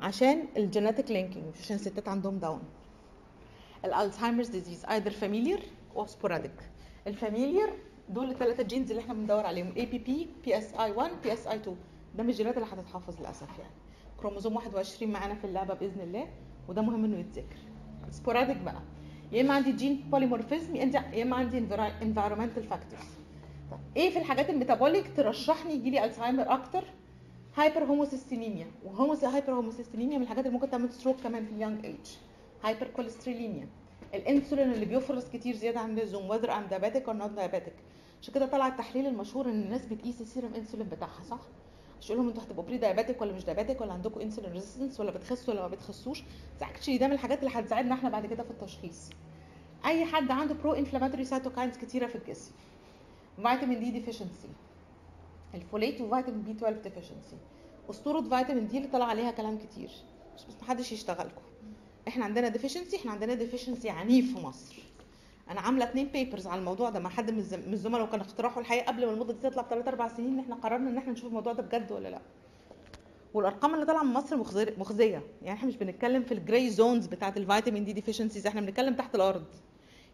[0.00, 2.62] عشان ال genetic linking مش عشان الستات عندهم Down
[3.84, 5.60] ال Alzheimer's disease either familial
[5.96, 6.70] أو sporadic
[7.06, 10.90] ال familial دول الثلاثة genes اللي إحنا بندور عليهم اي بي بي بي اس اي
[10.92, 11.76] 1 بي اس اي 2
[12.14, 13.72] ده مش الجينات اللي هتتحفظ للأسف يعني.
[14.20, 16.26] كروموزوم 21 معانا في اللعبة بإذن الله
[16.68, 17.56] وده مهم إنه يتذكر.
[18.10, 18.82] sporadic بقى.
[19.32, 21.58] يا إما عندي gene polymorphism يا إما عندي
[22.02, 23.08] environmental factors
[23.96, 26.84] إيه في الحاجات ال metabolic ترشحني يجي لي الزهايمر أكتر؟
[27.56, 31.96] hyperhomocysteinemia و homos hyperhomocysteinemia من الحاجات اللي ممكن تعمل stroke كمان في ال young age
[32.64, 33.68] hypercholesterolemia
[34.14, 37.74] الإنسولين اللي بيفرز كتير زيادة عن اللزوم whether I'm diabetic or not diabetic.
[38.22, 41.40] عشان كده طلع التحليل المشهور إن الناس بتقيس ال serum insulin بتاعها صح؟
[42.00, 45.54] مش يقول لهم أنتوا هتبقوا prediabetic ولا مش diabetic ولا عندكم insulin resistance ولا بتخسوا
[45.54, 46.22] ولا ما بتخسوش.
[46.62, 49.10] actually ده من الحاجات اللي هتساعدنا إحنا بعد كده في التشخيص.
[49.86, 52.52] أي حد عنده pro-inflammatory cytokines كتيرة في الجسم.
[53.36, 54.48] vitamin D deficiency
[55.54, 57.36] ال folate و vitamin B 12 deficiency
[57.90, 59.90] أسطورة فيتامين D اللي طلع عليها كلام كتير.
[60.36, 61.42] بس محدش يشتغلكم.
[62.08, 64.77] إحنا عندنا deficiency إحنا عندنا deficiency عنيف في مصر.
[65.50, 68.60] أنا عاملة اتنين papers على الموضوع ده مع حد من الزم- من الزملاء وكان اقتراحه
[68.60, 71.26] الحقيقة قبل ما المدة دي تطلع بثلاث أربع سنين إن إحنا قررنا إن إحنا نشوف
[71.28, 72.20] الموضوع ده بجد ولا لأ.
[73.34, 74.36] والأرقام اللي طالعة من مصر
[74.78, 75.22] مخزية.
[75.42, 79.14] يعني إحنا مش بنتكلم في ال gray zones بتاعة الفيتامين D deficiencies إحنا بنتكلم تحت
[79.14, 79.44] الأرض.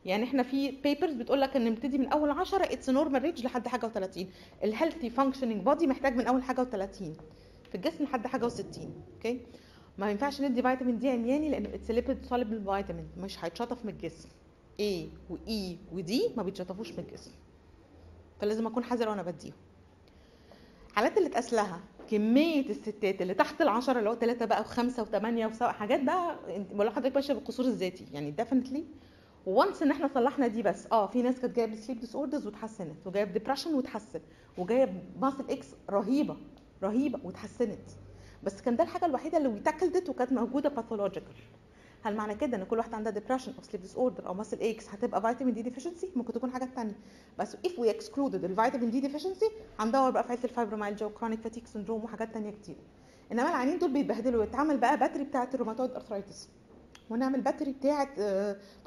[0.05, 3.69] يعني إحنا في papers بتقول لك إن نبتدي من أول 10 its normal range لحد
[3.69, 4.21] حاجة و30
[4.65, 7.03] ال healthy functioning body محتاج من أول حاجة و30
[7.69, 8.79] في الجسم لحد حاجة و60
[9.15, 9.41] okay
[9.99, 14.29] ما ينفعش ندي فيتامين D عمياني لأنه it's lipid soluble vitamin مش هيتشطف من الجسم.
[14.81, 17.31] A و E و D ما بيتشطفوش من الجسم.
[18.41, 19.55] فلازم أكون حذرة وأنا بديهم.
[20.95, 25.47] حالات اللي اتقاس لها كمية الستات اللي تحت العشرة اللي هو ثلاثة بقى وخمسة وثمانية
[25.47, 26.37] وسبعة حاجات ده
[26.73, 28.07] بقول لحضرتك ماشيه بالقصور الذاتي.
[28.13, 28.85] يعني definitely
[29.47, 33.07] once إن إحنا صلحنا دي بس آه في ناس كانت جاية ب sleep disorders واتحسنت
[33.07, 34.21] وجاية ب depression واتحسن
[34.59, 34.85] وجاية
[35.17, 36.37] ب muscle aches رهيبة
[36.83, 37.91] رهيبة واتحسنت.
[38.43, 41.35] بس كان ده الحاجة الوحيدة اللي we tackled it وكانت موجودة pathological
[42.05, 45.21] هل معنى كده إن كل واحدة عندها depression أو sleep disorder أو muscle aches هتبقى
[45.23, 46.97] فيتامين D deficiency ممكن تكون حاجات ثانية
[47.39, 49.47] بس if we excluded الفيتامين D deficiency
[49.81, 52.77] هندور بقى في عيلة الفايبروميالجيا و chronic fatigue syndrome وحاجات ثانية كتير.
[53.33, 56.49] إنما العيانين دول بيتبهدلوا يتعمل بقى battery بتاعة ال rheumatoid arthritis
[57.11, 58.09] ونعمل battery بتاعة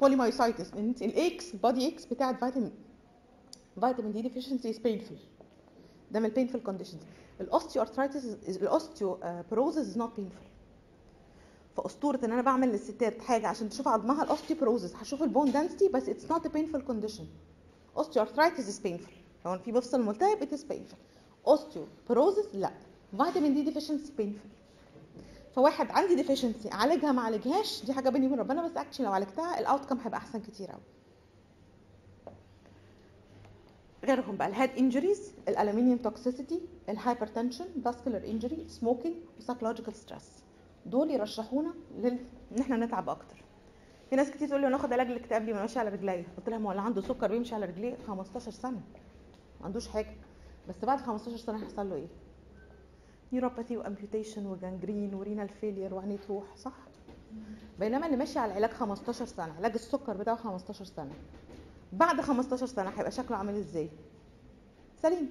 [0.00, 2.72] polymyositis ال aches ال body aches بتاعة فيتامين
[3.80, 5.18] فيتامين D deficiency is painful
[6.10, 7.00] ده من ال painful conditions
[7.40, 9.18] ال osteoarthritis ال
[9.50, 10.18] osteoporosis is not
[11.80, 15.52] painful فاسطوره إن أنا بعمل للستات حاجة عشان تشوف عظمها ال osteoporosis هشوف ال bone
[15.52, 17.26] density بس it's not a painful condition
[17.96, 20.96] osteoarthritis is painful لو في مفصل ملتهب it's painful
[21.48, 22.70] osteoporosis لا.
[23.16, 24.48] فيتامين D deficiency painful
[25.54, 29.60] فواحد عندي deficiency اعالجها ما اعالجهاش دي حاجة بيني وبين ربنا بس اكشن لو عالجتها
[29.60, 30.80] ال outcome هيبقى أحسن كتير قوي
[34.04, 40.22] غيرهم بقى الهيد انجريز الالومنيوم توكسيسيتي الهايبرتنشن فاسكولار انجري سموكينج وسايكولوجيكال ستريس
[40.86, 42.18] دول يرشحونا لل...
[42.52, 43.44] إن إحنا نتعب أكتر.
[44.10, 46.24] في ناس كتير تقول لي أنا اخد علاج الاكتئاب ليه؟ ما ماشي على رجليا.
[46.36, 48.80] قلت لها ما هو اللي عنده سكر بيمشي على رجليه 15 سنة.
[49.60, 50.14] ما عندوش حاجة.
[50.68, 52.06] بس بعد 15 سنة هيحصل له إيه؟
[53.32, 56.72] neuropathy و amputation و gangrene و renal failure وعينيه تروح صح؟
[57.80, 61.12] بينما اللي ماشي على العلاج 15 سنة علاج السكر بتاعه 15 سنة.
[61.92, 63.90] بعد 15 سنة هيبقى شكله عامل إزاي؟
[65.02, 65.30] سليم.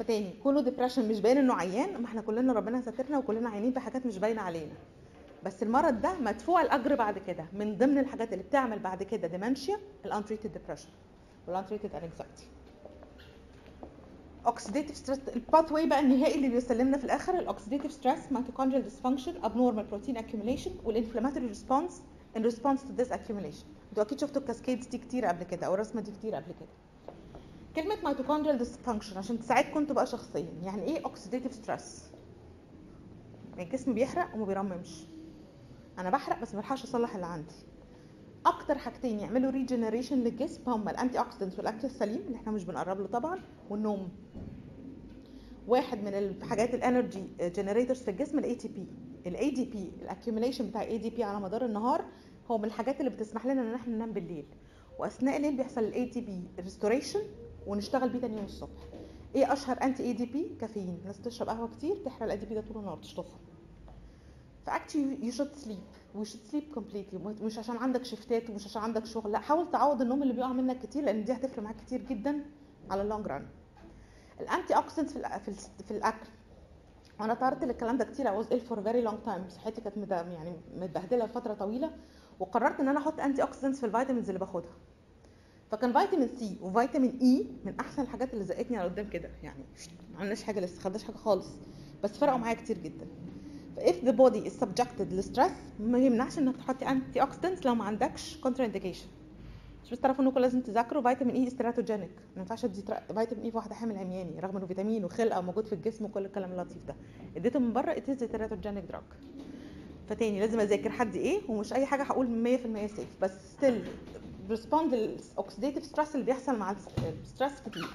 [0.00, 2.00] فتاني كله depression مش باين إنه عيان.
[2.02, 4.72] ما إحنا كلنا ربنا ساترنا وكلنا عيانين بحاجات مش باينة علينا.
[5.44, 7.44] بس المرض ده مدفوع الأجر بعد كده.
[7.52, 10.88] من ضمن الحاجات اللي بتعمل بعد كده dementia ال untreated depression
[11.48, 12.46] وال untreated anxiety
[14.46, 19.32] oxidative stress ال pathway بقى النهائي اللي بيسلمنا في الآخر ال oxidative stress mitochondrial dysfunction
[19.42, 22.02] abnormal protein accumulation وال inflammatory response
[22.36, 23.64] in response to this accumulation.
[23.90, 26.68] أنتوا أكيد شفتوا ال cascades دي كتير قبل كده أو الرسمة دي كتير قبل كده.
[27.76, 32.10] كلمة mitochondrial dysfunction عشان تساعدكم أنتوا بقى شخصيا يعني إيه oxidative stress
[33.58, 35.04] الجسم بيحرق وما بيرممش.
[35.98, 37.54] أنا بحرق بس ما بلحقش أصلح اللي عندي.
[38.46, 43.06] أكتر حاجتين يعملوا regeneration للجسم هما ال antioxidants والاكل السليم اللي إحنا مش بنقرب له
[43.06, 43.40] طبعا
[43.70, 44.08] والنوم.
[45.68, 48.86] واحد من الحاجات ال energy generators في الجسم ال ATP
[49.26, 52.04] ال ADP ال accumulation بتاع ال ADP على مدار النهار
[52.50, 54.46] هو من الحاجات اللي بتسمح لنا إن إحنا ننام بالليل.
[54.98, 57.20] وأثناء الليل بيحصل ال ATP restoration
[57.66, 58.80] ونشتغل بيه تاني يوم الصبح.
[59.34, 60.98] إيه اشهر anti ADP كافيين.
[61.02, 63.38] الناس تشرب قهوة كتير تحرق ال ADP ده طول النهار تشطفه.
[64.66, 65.78] ف actually you should sleep
[66.14, 69.32] we should sleep completely مش عشان عندك شيفتات ومش عشان عندك شغل.
[69.32, 72.44] لا حاول تعوض النوم اللي بيقع منك كتير لأن دي هتفرق معاك كتير جدا
[72.90, 73.46] على ال long run
[74.40, 75.52] ال antioxidants في
[75.84, 76.28] في, الأكل.
[77.20, 79.48] وأنا تعرضت للكلام ده كتير ill for a very long time.
[79.48, 81.90] صحتي كانت يعني متبهدلة لفترة طويلة
[82.40, 84.72] وقررت إن أنا أحط antioxidants في ال vitamins اللي باخدها.
[85.70, 89.30] فكان فيتامين C وفيتامين E من أحسن الحاجات اللي زقتني على قدام كده.
[89.42, 89.64] يعني
[90.12, 91.48] ما عملناش حاجة لسه خدناش حاجة خالص.
[92.04, 93.06] بس فرقوا معايا كتير جدا.
[93.78, 98.36] if the body is subjected لل stress ما يمنعش إنك تحطي antioxidants لو ما عندكش
[98.36, 99.06] contraindication
[99.84, 101.02] مش بس تعرفوا إنكم لازم تذاكروا.
[101.02, 104.66] فيتامين A is teratogenic ما ينفعش ادي فيتامين A في واحدة حامل عمياني رغم إنه
[104.66, 106.94] فيتامين وخلقة وموجود في الجسم وكل الكلام اللطيف ده.
[107.36, 109.02] اديته من بره it is teratogenic drug
[110.08, 112.26] فتاني لازم أذاكر حد إيه ومش أي حاجة هقول
[112.86, 113.84] 100% safe بس still
[114.50, 117.88] respond لل oxidative stress اللي بيحصل مع ال stress كتير.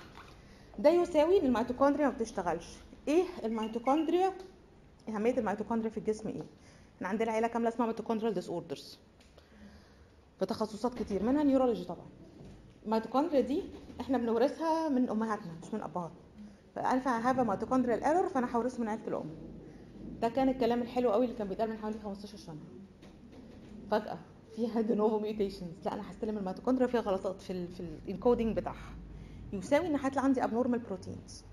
[0.79, 2.67] ده يساوي إن الميتوكوندريا ما بتشتغلش.
[3.07, 4.33] إيه الميتوكوندريا؟
[5.09, 6.43] أهمية الميتوكوندريا في الجسم إيه؟
[6.95, 8.99] إحنا عندنا عيلة كاملة اسمها mitochondrial disorders
[10.41, 12.05] بتخصصات كتير منها neurology طبعا.
[12.85, 13.63] الميتوكوندريا دي
[14.01, 16.17] إحنا بنورثها من أمهاتنا مش من أبهاتنا.
[16.75, 19.29] ف if I have mitochondrial error فأنا هورثه من عيلة الأم.
[20.21, 22.59] ده كان الكلام الحلو قوي اللي كان بيتقال من حوالي 15 سنة.
[23.91, 24.17] فجأة.
[24.55, 28.95] فيها de novo mutations لا أنا هستلم الميتوكوندريا فيها غلطات في في ال encoding بتاعها.
[29.53, 31.43] يساوي إن هيطلع عندي abnormal proteins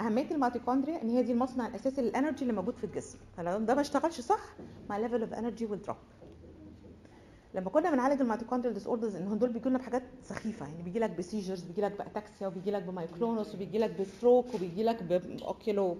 [0.00, 3.18] أهمية الميتوكوندريا إن هي دي المصنع الأساسي لل energy اللي موجود في الجسم.
[3.36, 4.56] فلو ده ما اشتغلش صح
[4.88, 5.96] my level of energy will drop
[7.54, 10.66] لما كنا بنعالج ال mitochondrial disorders ان دول بيجوا لنا بحاجات سخيفة.
[10.66, 14.00] يعني بيجي لك ب seizures بيجي لك ب ataxia وبيجي لك ب myoclonus وبيجي لك
[14.00, 15.96] ب stroke وبيجي لك ب oculo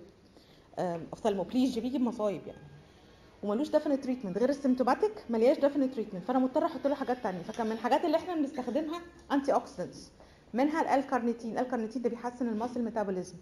[0.79, 2.72] ophthalmoplegia بيجي بمصايب يعني.
[3.43, 7.43] وملوش definite treatment غير ال symptomatic ملياش definite treatment فأنا مضطرة أحط له حاجات تانية.
[7.43, 9.01] فكان من الحاجات اللي إحنا بنستخدمها
[9.33, 10.11] antioxidants
[10.55, 13.35] منها ال L-carnitine ال L-carnitine ده بيحسن ال muscle metabolism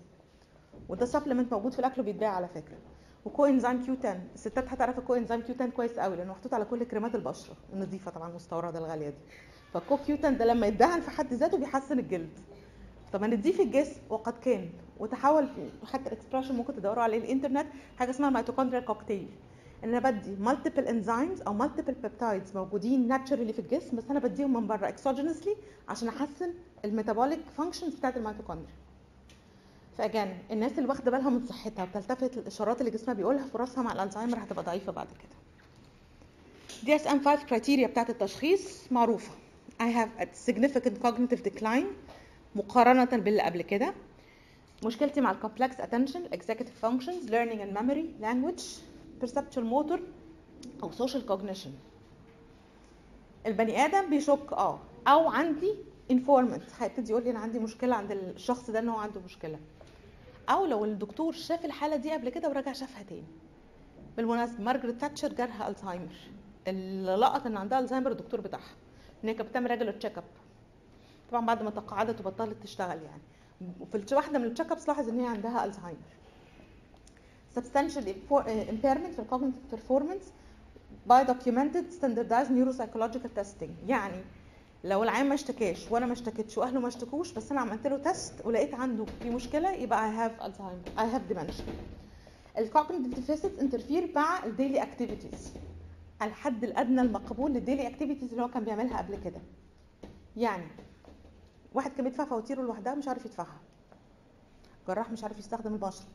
[0.89, 2.79] وده supplement موجود في الأكل وبيتباع على فكرة.
[3.25, 6.65] و coenzyme Q 10 الستات هتعرف ال coenzyme Q 10 كويس قوي لأنه محطوط على
[6.65, 7.57] كل كريمات البشرة.
[7.73, 9.17] النظيفة طبعا المستوردة الغالية دي.
[9.75, 12.31] فال Co Q 10 ده لما يتدهن في حد ذاته بيحسن الجلد.
[13.13, 14.71] طب نديه في الجسم وقد كان.
[14.99, 15.49] وتحول
[15.93, 17.67] حتى ال expression ممكن تدوروا عليه الإنترنت
[17.99, 19.29] حاجة اسمها mitochondrial cocktail
[19.85, 24.53] إن أنا بدي multiple enzymes أو multiple peptides موجودين naturally في الجسم بس أنا بديهم
[24.53, 25.57] من بره exogenously
[25.89, 26.51] عشان أحسن
[26.85, 28.75] ال metabolic functions بتاعت ال mitochondria
[29.99, 33.93] ف again الناس اللي واخدة بالها من صحتها وبتلتفت للإشارات اللي جسمها بيقولها فرصها مع
[33.93, 35.37] الألزهايمر هتبقى ضعيفة بعد كده.
[36.85, 39.31] DSM 5 criteria بتاعت التشخيص معروفة.
[39.81, 41.85] I have a significant cognitive decline
[42.57, 43.95] مقارنة باللي قبل كده.
[44.85, 48.63] مشكلتي مع ال complex attention executive functions learning and memory language.
[49.23, 50.01] Perceptual motor
[50.83, 51.71] أو social cognition.
[53.47, 55.75] البني آدم بيشك آه أو عندي
[56.13, 56.83] informant.
[56.83, 59.59] هيبتدي يقول لي أنا عندي مشكلة عند الشخص ده إن هو عنده مشكلة.
[60.49, 63.25] أو لو الدكتور شاف الحالة دي قبل كده ورجع شافها تاني.
[64.17, 66.15] بالمناسبة مارجريت تاتشر جالها ألزهايمر.
[66.69, 68.75] اللي لقط إن عندها ألزهايمر الدكتور بتاعها.
[69.25, 70.25] إن هي كانت بتعمل regular check up
[71.31, 73.23] طبعا بعد ما تقاعدت وبطلت تشتغل يعني.
[73.81, 76.20] وفي واحدة من ال check ups لاحظ إن هي عندها ألزهايمر.
[77.57, 78.05] Substantial
[78.71, 80.25] impairment في ال cognitive performance
[81.09, 83.89] by documented standardized neuropsychological testing.
[83.89, 84.23] يعني
[84.85, 88.35] لو العيان ما اشتكاش وأنا ما اشتكيتش وأهله ما اشتكوش بس أنا عملت له test
[88.45, 91.01] ولقيت عنده في مشكلة يبقى I have Alzheimer.
[91.01, 91.63] I have dementia.
[92.59, 95.53] ال cognitive deficit interfere مع ال daily activities
[96.23, 99.41] الحد الأدنى المقبول لل daily activities اللي هو كان بيعملها قبل كده.
[100.37, 100.67] يعني
[101.75, 103.61] واحد كان بيدفع فواتيره لوحدها مش عارف يدفعها.
[104.89, 106.07] جراح مش عارف يستخدم المشرط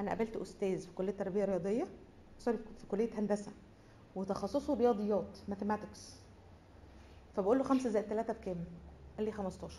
[0.00, 1.86] أنا قابلت أستاذ في كلية تربية رياضية
[2.38, 3.52] sorry في كلية هندسة
[4.16, 6.14] وتخصصه رياضيات mathematics
[7.36, 8.56] فبقول له 5 زائد 3 بكام؟
[9.16, 9.76] قال لي 15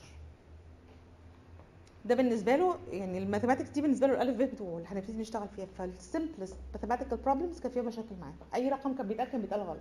[2.06, 5.66] ده بالنسبة له يعني ال mathematics دي بالنسبة له الألف ب اللي هنبتدي نشتغل فيها.
[5.66, 8.34] فال simplest mathematical problems كان فيها مشاكل معاه.
[8.56, 9.80] أي رقم كان بيتقال كان بيتقال غلط.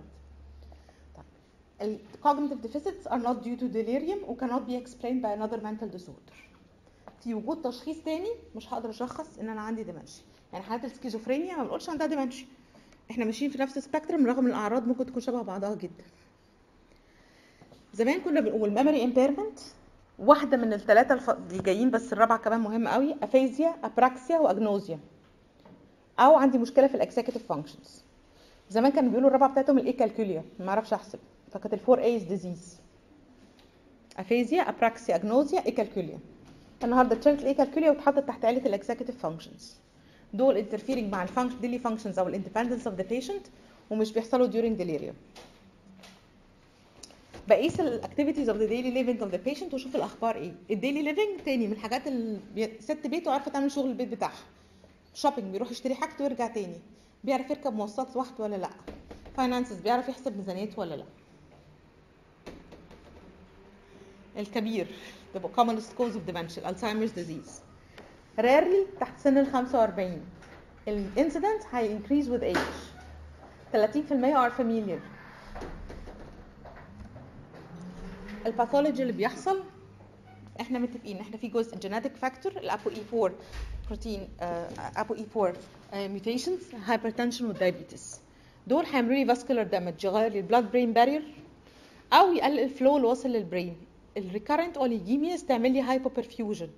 [1.15, 1.25] طيب
[1.81, 5.97] ال cognitive deficits are not due to delirium و cannot be explained by another mental
[5.97, 6.33] disorder.
[7.23, 10.23] في وجود تشخيص تاني مش هقدر أشخص إن أنا عندي dementia
[10.53, 12.45] يعني حالات السكيزوفرينيا ما بنقولش عندها dementia
[13.11, 16.03] إحنا ماشيين في نفس ال spectrum رغم الأعراض ممكن تكون شبه بعضها جدا.
[17.93, 19.61] زمان كنا بنقول memory impairment
[20.19, 21.29] واحدة من الثلاثه الف...
[21.29, 24.99] الجايين بس الرابعة كمان مهمه قوي aphasia apraxia و agnosia
[26.19, 28.03] أو عندي مشكلة في ال executive functions
[28.69, 31.19] زمان كانوا بيقولوا الرابعة بتاعتهم ال acalculia ما أعرفش أحسب.
[31.51, 32.79] فكانت ال four A's disease
[34.17, 36.19] aphasia apraxia agnosia acalculia
[36.83, 39.80] النهارده اتشالت ال acalculia واتحطت تحت عيلة ال executive functions
[40.33, 43.47] دول interfering مع ال function daily functions أو ال independence of the patient
[43.89, 45.15] ومش بيحصلوا during delirium.
[47.47, 50.53] بقيس ال activities of the daily living of the patient واشوف الأخبار إيه.
[50.71, 54.43] ال daily living تاني من الحاجات اللي ست بيته عارفة تعمل شغل البيت بتاعها.
[55.13, 56.79] shopping بيروح يشتري حاجته ويرجع تاني.
[57.23, 58.69] بيعرف يركب مواصلات لوحده ولا لأ.
[59.37, 61.05] finances بيعرف يحسب ميزانيته ولا لأ.
[64.37, 64.87] الكبير
[65.35, 67.70] the commonest cause of dementia Alzheimer's disease.
[68.39, 70.21] Rarely تحت سن ال 45
[70.87, 72.71] ال incidence هي increase with age.
[73.73, 74.99] 30% are familial.
[78.45, 79.63] ال pathology اللي بيحصل
[80.61, 83.31] إحنا متفقين إحنا في جزء genetic factor ال ApoE 4
[83.87, 84.27] بروتين
[84.97, 85.53] ApoE 4
[86.07, 88.19] mutations hypertension وال diabetes
[88.67, 91.23] دول هيعملوا لي vascular damage يغير لي ال blood brain barrier
[92.13, 93.75] أو يقلل ال flow اللي واصل لل brain
[94.17, 96.69] ال recurrent oligemias تعمل لي hypoperfusion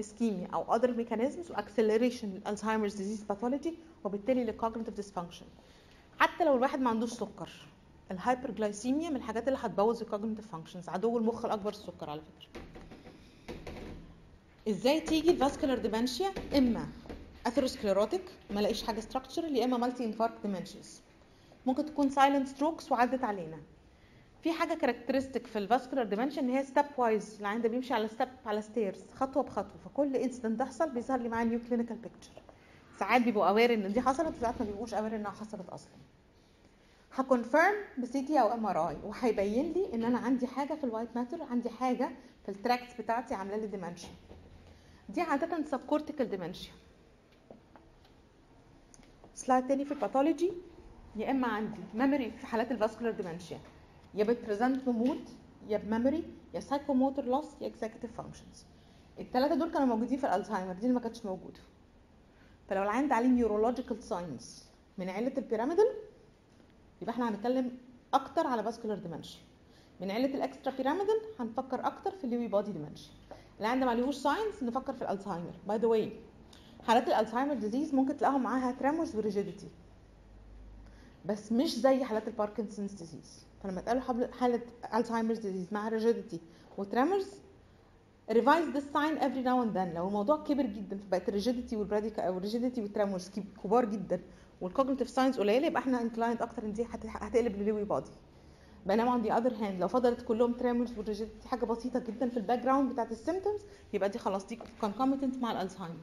[0.01, 3.74] ischemia أو other mechanisms و acceleration لل Alzheimer's disease pathology
[4.05, 5.47] وبالتالي ل cognitive dysfunction
[6.16, 7.50] حتى لو الواحد ما عندوش سكر
[8.11, 12.48] ال hyperglycemia من الحاجات اللي هتبوظ ال cognitive functions عدو المخ الأكبر السكر على فكرة.
[14.68, 16.88] إزاي تيجي ال vascular dementia إما
[17.47, 21.03] atherosclerotic ما لاقيش حاجة structural يا إما multi-infarct dementias
[21.66, 23.62] ممكن تكون silent strokes وعدت علينا.
[24.42, 28.28] في حاجة characteristic في ال vascular dementia إن هي stepwise العيان ده بيمشي على step
[28.46, 29.78] على stairs خطوة بخطوة.
[29.78, 32.45] فكل incident تحصل بيظهر لي معاه new clinical picture
[32.99, 35.92] ساعات بيبقوا aware إن دي حصلت وساعات ما بيبقوش aware إنها حصلت أصلا.
[37.14, 41.09] ه confirm ب CT أو MRI وهيبين لي إن أنا عندي حاجة في ال white
[41.16, 42.11] matter عندي حاجة
[42.44, 44.09] في ال tracts بتاعتي عاملة لي dementia
[45.09, 46.72] دي عادة subcortical dementia
[49.34, 50.53] slide تاني في ال pathology
[51.16, 53.59] يا إما عندي memory في حالات ال vascular dementia
[54.14, 55.28] يا بت present ب mood
[55.68, 56.24] يا ب memory
[56.55, 58.64] يا psychomotor loss يا executive functions
[59.18, 61.61] الثلاثه دول كانوا موجودين في الالزهايمر دي اللي ما كانتش موجودة.
[62.68, 64.64] فلو العيان ده عليه neurological signs
[64.98, 65.86] من عيلة ال pyramidal
[67.02, 67.78] يبقى إحنا هنتكلم
[68.14, 69.40] أكتر على vascular dementia
[70.00, 73.11] من عيلة ال extrapyramidal هنفكر أكتر في ال Lewy body dementia
[73.58, 75.55] اللي عنده معلوش signs نفكر في ال Alzheimer.
[75.68, 76.12] By the way
[76.86, 79.68] حالات ال Alzheimer disease ممكن تلاقيهم معاها tremors و rigidity
[81.26, 84.02] بس مش زي حالات ال Parkinson's disease فلما تقالوا
[84.32, 84.60] حالة
[84.94, 86.40] Alzheimer disease مع rigidity
[86.78, 87.28] و tremors
[88.30, 92.37] revise this sign every now and then لو الموضوع كبر جدا فبقت الريجيديتي والبراديكا أو
[92.39, 93.31] الريجيديتي والتريمورز
[93.64, 94.20] كبار جدا
[94.61, 98.11] وال cognitive signs قليلة يبقى إحنا inclined أكتر إن دي هت- هتقلب ل Lewy body
[98.87, 102.37] بينما on the other hand لو فضلت كلهم tremors وال rigidity حاجة بسيطة جدا في
[102.36, 103.61] ال background بتاعت ال symptoms
[103.93, 105.97] يبقى دي خلاص دي concomitant مع ال Alzheimer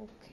[0.00, 0.27] okay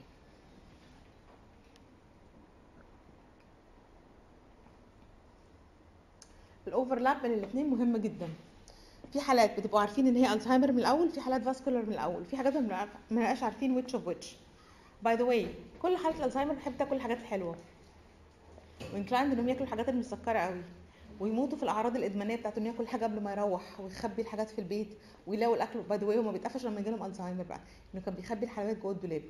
[6.66, 8.28] ال overlap بين الاثنين مهم جدا.
[9.12, 12.36] في حالات بتبقوا عارفين إن هي الزهايمر من الأول في حالات vascular من الأول في
[12.36, 14.26] حاجات ما بنبقاش عارفين which of which.
[15.02, 15.46] By the way
[15.82, 17.56] كل حالات الالزهايمر بتحب تاكل الحاجات الحلوة.
[18.94, 20.62] و inclined إنهم ياكلوا الحاجات المسكرة قوي.
[21.20, 24.88] ويموتوا في الأعراض الإدمانية بتاعت انه ياكل حاجة قبل ما يروح ويخبي الحاجات في البيت
[25.26, 25.80] ويلاقوا الأكل.
[25.80, 27.60] By the way وما بيتقفش لما يجيلهم الزهايمر بقى.
[27.94, 29.22] إنه كان بيخبي الحلويات جوه الدولاب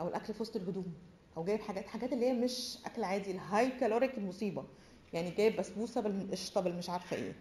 [0.00, 0.94] أو الأكل في وسط الهدوم
[1.36, 4.64] أو جايب حاجات حاجات اللي هي مش أكل عادي ال high caloric المصيبة.
[5.12, 7.32] يعني جايب بسبوسة بالقشطه بالمش عارفة إيه.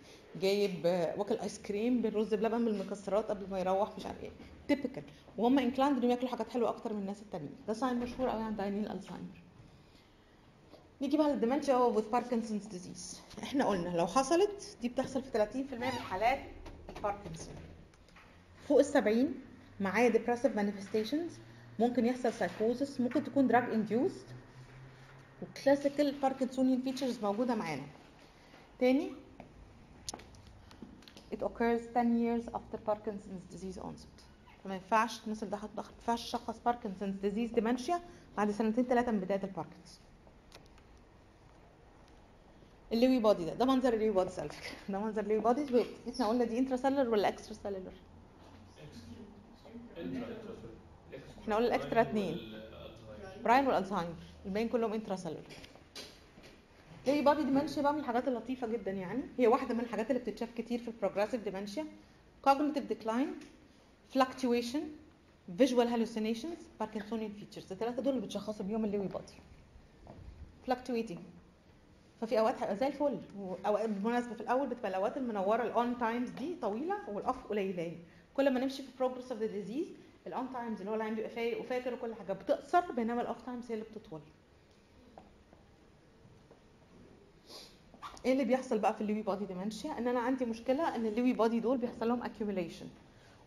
[0.42, 4.32] جايب آه، واكل آيس كريم بالرز بلبن بالمكسرات قبل ما يروح مش عارف إيه.
[4.68, 5.04] typical
[5.38, 7.56] وهم inclined إنهم ياكلوا حاجات حلوة أكتر من الناس التانيين.
[7.68, 9.42] ده sign مشهور قوي عند عيانين الالزهايمر
[11.02, 15.74] نيجي بقى لل dementia with Parkinson's disease إحنا قلنا لو حصلت دي بتحصل في 30%
[15.74, 16.40] من حالات
[16.98, 17.54] الباركنسون
[18.68, 19.34] فوق ال 70
[19.80, 21.32] معايا depressive manifestations.
[21.80, 23.02] ممكن يحصل psychosis.
[23.02, 24.32] ممكن تكون drug induced.
[25.42, 27.84] و classical parkinsonian features موجودة معانا.
[28.80, 29.12] تاني؟
[31.34, 34.22] It occurs 10 years after Parkinson's disease onset.
[34.64, 38.00] فما ينفعش الناس اللي دخلت ما ينفعش تشخص Parkinson's disease dementia
[38.38, 40.02] بعد سنتين ثلاثة من بداية ال Parkinson
[42.92, 43.54] ال Lewy body ده.
[43.54, 44.72] ده منظر ال Lewy body على فكرة.
[44.90, 47.92] ده منظر ال Lewy body wait إحنا قلنا دي intracellular ولا extracellular
[51.42, 52.54] إحنا قلنا ال extra اتنين.
[53.44, 54.14] براين والالزهايمر
[54.46, 55.42] الباقيين كلهم intracellular
[57.08, 59.22] Lewy body dementia بقى من الحاجات اللطيفة جدا يعني.
[59.38, 61.86] هي واحدة من الحاجات اللي بتتشاف كتير في ال progressive dementia
[62.48, 63.30] cognitive decline
[64.18, 64.82] fluctuation
[65.62, 67.72] visual hallucinations parkinsonian features.
[67.72, 69.34] الثلاثه دول اللي بتشخصوا بيهم ال Lewy body
[70.68, 71.20] fluctuating.
[72.22, 73.20] ففي أوقات هيبقى زي الفل.
[73.40, 78.00] واوقات بالمناسبة في الأول بتبقى الأوقات المنورة ال on times دي طويلة وال off قليلين
[78.34, 79.88] كل ما نمشي في progress of the disease
[80.28, 82.34] ال on times اللي هو العيان بيبقى فايق وفاكر وكل حاجة.
[82.34, 84.22] بتقصر بينما ال off times هي اللي بتطول.
[88.26, 91.11] إيه اللي بيحصل بقى في ال Lewy body dementia إن أنا عندي مشكلة إن ال
[91.11, 92.86] Lewy body دول بيحصل لهم accumulation.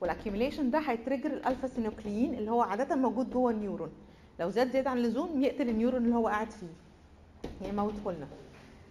[0.01, 3.93] وال accumulation ده هي trigger ال alpha-synuclein اللي هو عادة موجود جوه ال neuron.
[4.41, 6.67] لو زاد زيادة عن اللزوم يقتل النيورون اللي هو قاعد فيه.
[7.69, 8.27] يموته لنا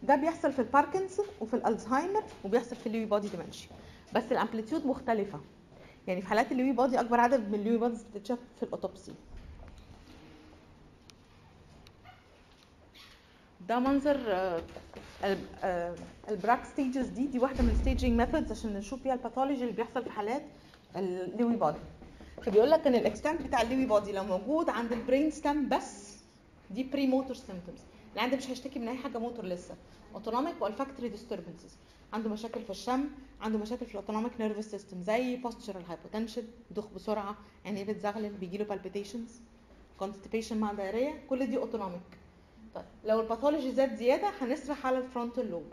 [0.04, 3.70] ده بيحصل في الباركنسون وفي الألزهايمر وبيحصل في ال Lewy body dementia
[4.14, 5.40] بس ال amplitude مختلفة.
[6.08, 8.69] يعني في حالات ال Lewy body أكبر عدد من ال Lewy bodies بتتشاف في ال
[8.69, 9.14] autopsy.
[13.68, 14.62] ده منظر آه،
[15.64, 15.96] آه،
[16.30, 19.62] ال Braak stages دي دي واحدة من ال staging methods عشان نشوف بيها ال pathology
[19.62, 20.44] اللي بيحصل في حالات
[20.96, 21.78] ال Lewy body
[22.42, 25.70] فبيقول لك إن ال extent بتاع ال Lewy body لو موجود عند ال brain stem
[25.70, 26.18] بس
[26.72, 27.80] دي premotor symptoms
[28.14, 29.76] العيان مش هيشتكي من أي حاجة موتور لسه.
[30.16, 31.78] Autonomic و olfactory disturbances
[32.14, 33.10] عنده مشاكل في الشم
[33.42, 37.36] عنده مشاكل في ال autonomic nervous system زي postural hypotension يدوخ بسرعة
[37.66, 39.32] عينيه بتزغلل بيجي له palpitations
[40.04, 42.02] constipation مع diarrhea كل دي autonomic
[42.76, 45.66] طيب لو ال pathology زاد زيادة هنسرح على ال frontal lobe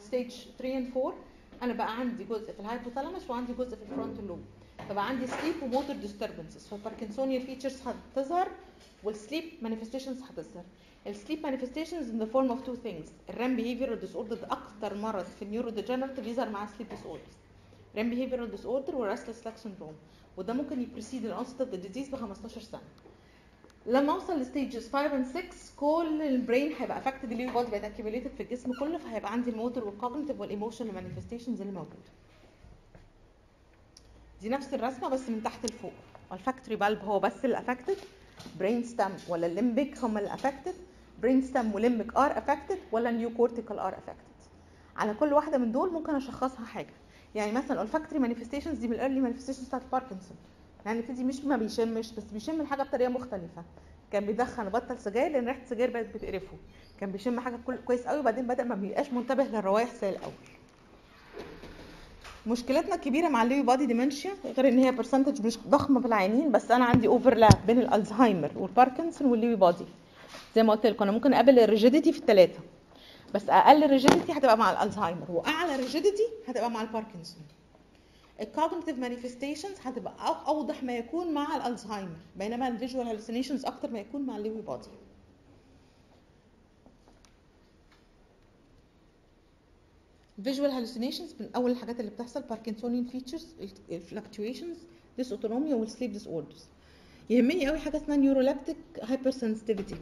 [0.00, 1.14] stage 3 and 4
[1.62, 4.40] أنا بقى عندي جزء في ال hypothalamus وعندي جزء في ال frontal lobe
[4.88, 8.48] فبقى عندي sleep و motor disturbances فال parkinsonian features هتظهر
[9.04, 10.64] وال sleep manifestations هتظهر.
[11.08, 14.94] ال sleep manifestations in the form of two things ال REM behavioral disorder ده أكتر
[14.96, 17.34] مرض في ال neurodegenerative يظهر مع sleep disorders.
[17.98, 19.94] REM behavioral disorder وال restless leg syndrome.
[20.36, 22.80] وده ممكن ي precede ال onset of the disease ب 15 سنة.
[23.86, 25.42] لما أوصل ل stages 5 and 6
[25.76, 29.50] كل ال brain هيبقى affected ال Lewy body بقت accumulated في الجسم كله فهيبقى عندي
[29.50, 32.10] ال motor وال cognitive وال emotional manifestations اللي موجودة.
[34.42, 35.92] دي نفس الرسمة بس من تحت لفوق.
[36.30, 37.96] و olfactory bulb هو بس اللي affected
[38.58, 40.74] brain stem ولا ال limbic هم اللي affected
[41.22, 44.28] brain stem و limbic are affected ولا neocortical are affected
[44.96, 46.94] على كل واحدة من دول ممكن أشخصها حاجة.
[47.34, 50.36] يعني مثلا ال olfactory manifestations دي من ال early manifestations بتاعت باركنسون
[50.86, 53.62] يعني يبتدي مش ما بيشمش بس بيشم الحاجة بطريقة مختلفة.
[54.12, 56.56] كان بيدخن وبطل سجاير لأن ريحة السجاير بقت بتقرفه.
[57.00, 60.32] كان بيشم حاجة كويس قوي وبعدين بدأ ما بيبقاش منتبه للروايح زي الأول.
[62.46, 66.70] مشكلتنا الكبيرة مع ال Lewy body dementia غير إن هي percentage مش ضخمة في بس
[66.70, 69.84] أنا عندي overlap بين الألزهايمر وال Parkinson وال Lewy body
[70.58, 72.60] زي ما قلت لكم أنا ممكن أقابل ال rigidity في الثلاثه
[73.34, 77.42] بس أقل rigidity هتبقى مع الالزهايمر وأعلى rigidity هتبقى مع ال Parkinson
[78.40, 80.14] ال cognitive manifestations هتبقى
[80.48, 84.60] أوضح ما يكون مع الالزهايمر بينما ال visual hallucinations أكتر ما يكون مع ال Lewy
[84.60, 84.88] body
[90.44, 93.46] visual hallucinations من أول الحاجات اللي بتحصل parkinsonian features
[93.90, 94.76] ال
[95.16, 96.64] fluctuations dysautonomia وال sleep disorders
[97.30, 99.96] يهمني قوي حاجة اسمها neuroleptic hypersensitivity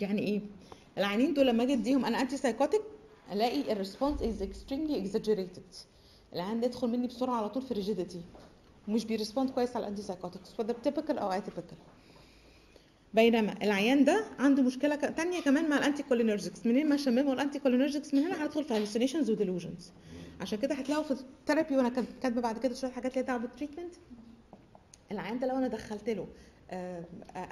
[0.00, 0.40] يعني إيه؟
[0.98, 2.80] العيانين دول لما أجي أديهم أنا antipsychotic
[3.32, 5.62] الاقي ال response is extremely exaggerated
[6.32, 8.20] العيان يدخل مني بسرعة على طول في rigidity
[8.88, 11.74] ومش بي respond كويس على ال antipsychotics whether typical أو atypical.
[13.14, 18.14] بينما العيان ده عنده مشكلة تانية كمان مع ال anticholinergics منين ما شمموا ال anticholinergics
[18.14, 19.90] من هنا هندخل في hallucinations و delusions
[20.40, 23.38] عشان كده هتلاقوا في ال therapy وأنا كات- كاتبة بعد كده شوية حاجات ليها دعوة
[23.40, 23.94] بال treatment
[25.12, 26.26] العيان ده لو أنا دخلت له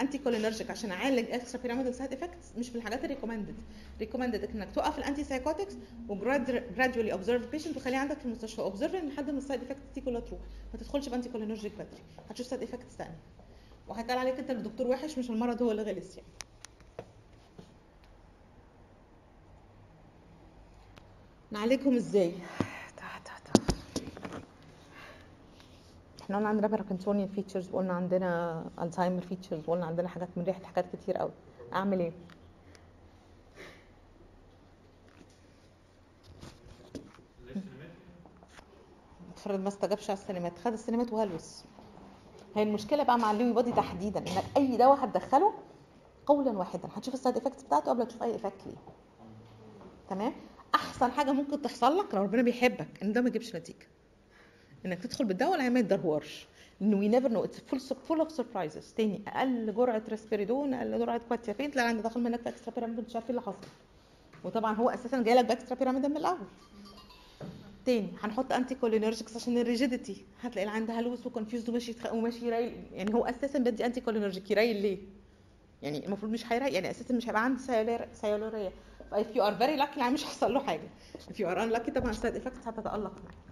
[0.00, 3.54] anticholinergic عشان أعالج extrapyramidal side effects مش من الحاجات ال recommended
[4.00, 5.74] recommended إنك توقف ال antipsychotics
[6.08, 8.62] و gradually observe patient وخليه عندك في المستشفى.
[8.62, 10.40] observe لحد ما ال side effects دي كلها تروح
[10.72, 12.02] ما تدخلش ب anticholinergic بدري.
[12.30, 13.18] هتشوف side effects ثانية
[13.88, 16.28] وهيتقال عليك أنت الدكتور وحش مش المرض هو اللي غلس يعني.
[21.50, 22.32] نعالجهم إزاي؟
[26.30, 30.96] إحنا قلنا عندنا parkinsonian features وقلنا عندنا Alzheimer features وقلنا عندنا حاجات من ريحة حاجات
[30.96, 31.30] كتير قوي.
[31.72, 32.12] أعمل إيه؟
[39.36, 40.58] افرض ما استجابش على ال Sinemet.
[40.58, 41.64] خد ال Sinemet وهلوس.
[42.56, 45.52] هي المشكلة بقى مع ال Lewy body تحديدا انك أي دواء هتدخله
[46.26, 46.88] قولا واحدا.
[46.96, 48.76] هتشوف ال side effects بتاعته قبل ما تشوف أي effect ليه.
[50.08, 50.32] تمام؟
[50.74, 53.86] أحسن حاجة ممكن تحصل لك لو ربنا بيحبك إن ده ما يجيبش نتيجة.
[54.86, 56.46] إنك تدخل بالدواء العيان ما يتدهورش.
[56.82, 61.20] إنه we never know it's full full of surprises تاني أقل جرعة ريسبيريدون أقل جرعة
[61.28, 63.56] quetiapine تلاقي العيان داخل منك extrapyramid مش عارف إيه اللي حصل.
[64.44, 66.38] وطبعا هو أساسا جاي لك ب extrapyramid من الأول.
[67.84, 72.72] تاني هنحط anticholinergics عشان ال rigidity هتلاقي العيان ده هلوس و confused وماشي وماشي يرايل
[72.92, 74.98] يعني هو أساسا بدي anticholinergic يرايل ليه؟
[75.82, 77.62] يعني المفروض مش هيرايل يعني أساسا مش هيبقى عندي
[78.12, 78.72] sialorrhea
[79.10, 80.88] if you are very lucky العيان مش هيحصل له حاجة.
[81.30, 83.49] If you are unlucky طبعا ال side effects هتتألق معاك.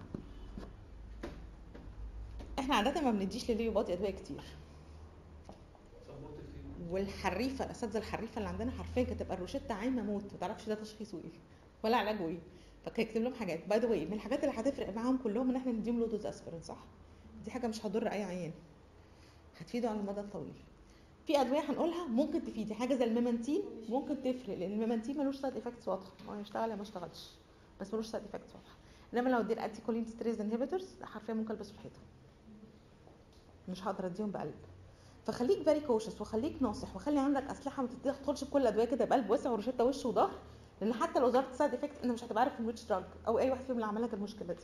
[2.69, 4.43] إحنا عادة ما بنديش لل Lewy body أدوية كتير.
[6.89, 11.17] والحريفة الاساتذه الحريفة اللي عندنا حرفيا كانت تبقى الروشتة عايمة موت ما تعرفش ده تشخيصه
[11.17, 11.31] إيه
[11.83, 12.39] ولا علاجه إيه
[12.85, 13.67] فكان يكتب لهم حاجات.
[13.67, 16.77] by the من الحاجات اللي هتفرق معاهم كلهم إن إحنا نديهم low dose aspirin صح؟
[17.45, 18.51] دي حاجة مش هتضر أي عيان.
[19.59, 20.53] هتفيده على المدى الطويل.
[21.27, 25.35] في أدوية هنقولها ممكن تفيدي حاجة زي ال memantine ممكن تفرق لأن ال memantine ملوش
[25.37, 26.11] side effects واضحة.
[26.29, 27.29] هو يشتغل يا ما اشتغلش
[27.81, 28.75] بس ملوش side effects واضحة.
[29.13, 31.99] إنما لو اديت anticholinesterase inhibitors حرفيا ممكن البسه الحيطه
[33.69, 34.53] مش هقدر أديهم بقلب.
[35.25, 39.49] فخليك very cautious وخليك ناصح وخلي عندك أسلحة ما تدخلش بكل الادويه كده بقلب واسع
[39.49, 40.31] وروشته وش وظهر
[40.81, 43.49] لأن حتى لو ظهرت side effect أنت مش هتبقى عارف ال which drug أو أي
[43.49, 44.63] واحد فيهم اللي عمل لك المشكلة دي.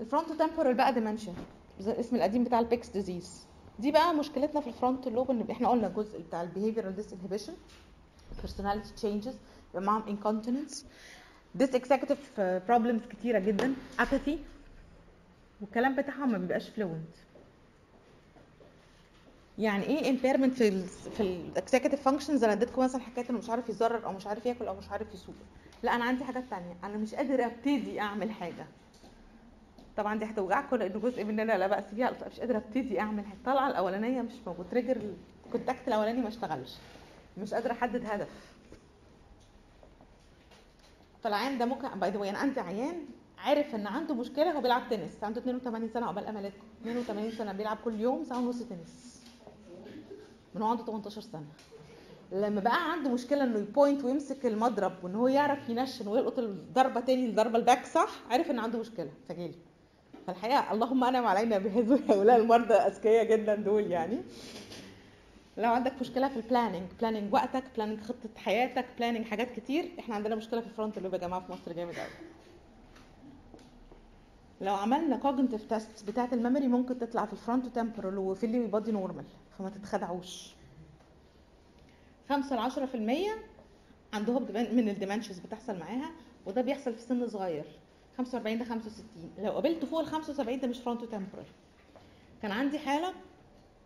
[0.00, 1.34] ال frontotemporal بقى dementia
[1.80, 3.46] الاسم القديم بتاع ال Pick's disease
[3.78, 7.52] دي بقى مشكلتنا في ال frontal lobe ان إحنا قلنا الجزء بتاع ال behavioral disinhibition
[8.42, 9.34] personality changes
[9.74, 10.76] يبقى معاهم incontinence.
[11.54, 14.30] dysexecutive problems كتيرة جدا apathy
[15.60, 17.14] والكلام بتاعهم ما بيبقاش fluent
[19.60, 23.50] يعني إيه impairment في ال في ال executive functions أنا اديتكم مثلا حكاية إنه مش
[23.50, 25.34] عارف يزرر أو مش عارف ياكل أو مش عارف يسوق.
[25.82, 26.76] لا أنا عندي حاجات تانية.
[26.84, 28.66] أنا مش قادر أبتدي أعمل حاجة.
[29.96, 33.36] طبعا دي هتوجعكم لأن جزء مننا لا بأس بيها مش قادرة أبتدي أعمل حاجة.
[33.36, 34.66] الطلعه الأولانية مش موجود.
[34.70, 35.00] trigger
[35.46, 36.76] ال contact الأولاني ما اشتغلش.
[37.38, 38.28] مش قادرة أحدد هدف.
[41.22, 43.04] فالعيان ده ممكن by the أنا عندي عيان
[43.38, 45.24] عارف إن عنده مشكلة هو بيلعب تنس.
[45.24, 49.19] عنده 82 سنة عقبال امالاتكم 82 سنة بيلعب كل يوم ساعة ونص تنس.
[50.54, 51.44] من هو عنده 18 سنة.
[52.32, 57.00] لما بقى عنده مشكلة إنه ي point ويمسك المضرب وإن هو يعرف ينشن ويلقط الضربة
[57.00, 59.10] تاني الضربة الباك صح؟ عرف إن عنده مشكلة.
[59.28, 59.54] فجالي
[60.26, 64.18] فالحقيقة اللهم أنعم علينا بهؤلاء المرضى اذكياء جدا دول يعني.
[65.56, 70.14] لو عندك مشكلة في ال planning planning وقتك planning خطة حياتك planning حاجات كتير إحنا
[70.14, 72.08] عندنا مشكلة في ال frontal اللي يا جماعة في مصر جامد قوي
[74.60, 78.66] لو عملنا cognitive test بتاعة ال memory ممكن تطلع في ال frontotemporal وفي ال Lewy
[78.66, 79.24] body normal
[79.60, 80.50] فما تتخدعوش.
[82.28, 83.30] 5 ل 10%
[84.12, 86.10] عندهم من ال dementias بتحصل معاها
[86.46, 87.64] وده بيحصل في سن صغير.
[88.18, 89.04] 45 ل 65
[89.38, 91.44] لو قابلته فوق ال 75 ده مش frontotemporal
[92.42, 93.12] كان عندي حالة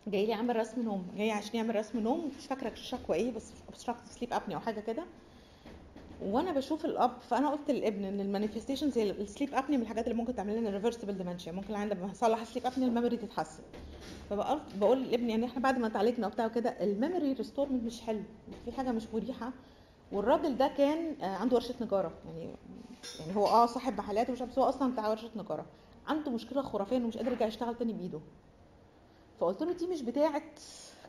[0.06, 3.52] جاي لي عامل رسم نوم جاي عشان يعمل رسم نوم مش فاكرة شكوى إيه بس
[3.72, 5.04] obstructive sleep apnea أو حاجة كده.
[6.24, 10.04] وأنا بشوف الاب فانا قلت للابن إن ال manifestations هي ال sleep apnea من الحاجات
[10.04, 13.16] اللي ممكن تعمل لنا reversible dementia ممكن العيان لما يحصل له sleep apnea ال memory
[13.16, 13.62] تتحسن.
[14.30, 18.22] فبقول بقول للابن يعني إحنا بعد ما اتعالجنا وبتاع وكده ال memory ريستورمنت مش حلو
[18.64, 19.52] في حاجة مش مريحة.
[20.12, 22.12] والراجل ده كان آه، عنده ورشة نجارة.
[22.26, 22.54] يعني
[23.20, 25.66] يعني هو آه صاحب محلات ومش بس هو أصلا بتاع ورشة نجارة.
[26.06, 28.20] عنده مشكلة خرافية إنه مش قادر يرجع يشتغل تاني بإيده.
[29.40, 30.42] فقلت له دي مش بتاعة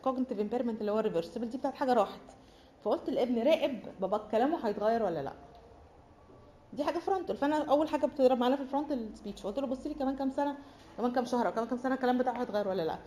[0.03, 2.21] cognitive impairment اللي هو reversible دي بتاعت حاجة راحت.
[2.85, 5.33] فقلت لابنه راقب بابا كلامه هيتغير ولا لأ؟
[6.73, 9.87] دي حاجة frontal فأنا أول حاجة بتضرب معانا في ال frontal speech فقلت له بص
[9.87, 10.57] لي كمان كام سنة
[10.97, 12.97] كمان كام شهر أو كمان كام سنة الكلام بتاعه هيتغير ولا لأ؟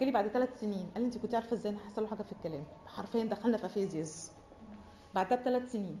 [0.00, 2.32] جالي بعد ثلاث سنين قال لي انت كنت عارفة إزاي إن هيحصل له حاجة في
[2.32, 2.64] الكلام.
[2.86, 4.32] حرفيا دخلنا في aphasias
[5.14, 5.98] بعدها بثلاث سنين.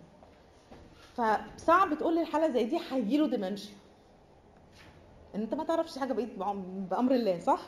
[1.14, 3.74] فصعب تقول لي الحاله زي دي هيجيله dementia
[5.34, 7.60] إن أنت ما تعرفش حاجة بعم- بأمر الله صح؟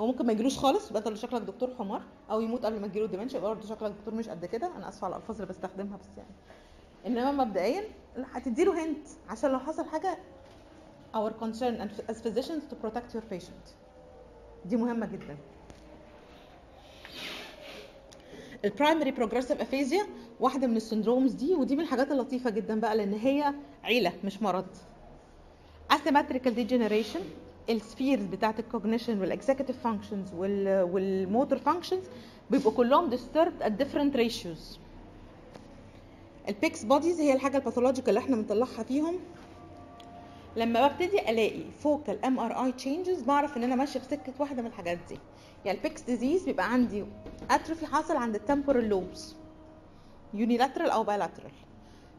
[0.00, 3.06] هو ممكن ما يجيلوش خالص يبقى انت شكلك دكتور حمار أو يموت قبل ما تجيله
[3.06, 4.76] dementia يبقى برضه شكلك دكتور مش قد كده.
[4.76, 6.30] أنا آسفة على الألفاظ اللي بستخدمها بس يعني.
[7.06, 7.84] إنما مبدئيا
[8.32, 10.18] هتديله hint عشان لو حصل حاجة
[11.16, 13.70] our concern as physicians to protect your patient.
[14.64, 15.36] دي مهمة جدا.
[18.64, 20.06] ال primary progressive aphasia
[20.40, 24.42] واحدة من ال syndromes دي ودي من الحاجات اللطيفة جدا بقى لأن هي عيلة مش
[24.42, 24.66] مرض.
[25.92, 27.20] Asymmetrical degeneration
[27.70, 32.04] ال spheres بتاعت ال cognition وال executive functions وال motor functions
[32.50, 34.78] بيبقوا كلهم disturbed at different ratios.
[36.48, 39.14] ال Pick's bodies هي الحاجة ال pathological اللي إحنا بنطلعها فيهم.
[40.56, 44.98] لما ببتدي ألاقي focal MRI changes بعرف إن أنا ماشية في سكة واحدة من الحاجات
[45.08, 45.18] دي.
[45.64, 47.04] يعني ال Pick's disease بيبقى عندي
[47.50, 49.34] atrophy حاصل عند ال temporal lobes
[50.34, 51.50] unilateral أو bilateral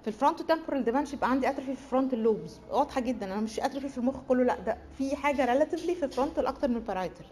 [0.09, 3.89] ال frontotemporal dementia يبقى عندي atrophy في ال frontal lobes واضحة جدا أنا مش atrophy
[3.89, 7.25] في المخ كله لأ ده في حاجة relatively في ال frontal أكتر من ال parietal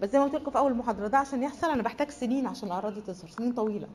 [0.00, 2.68] بس زي ما قلت لكم في أول المحاضره ده عشان يحصل أنا بحتاج سنين عشان
[2.68, 3.88] الأعراض دي تظهر سنين طويلة.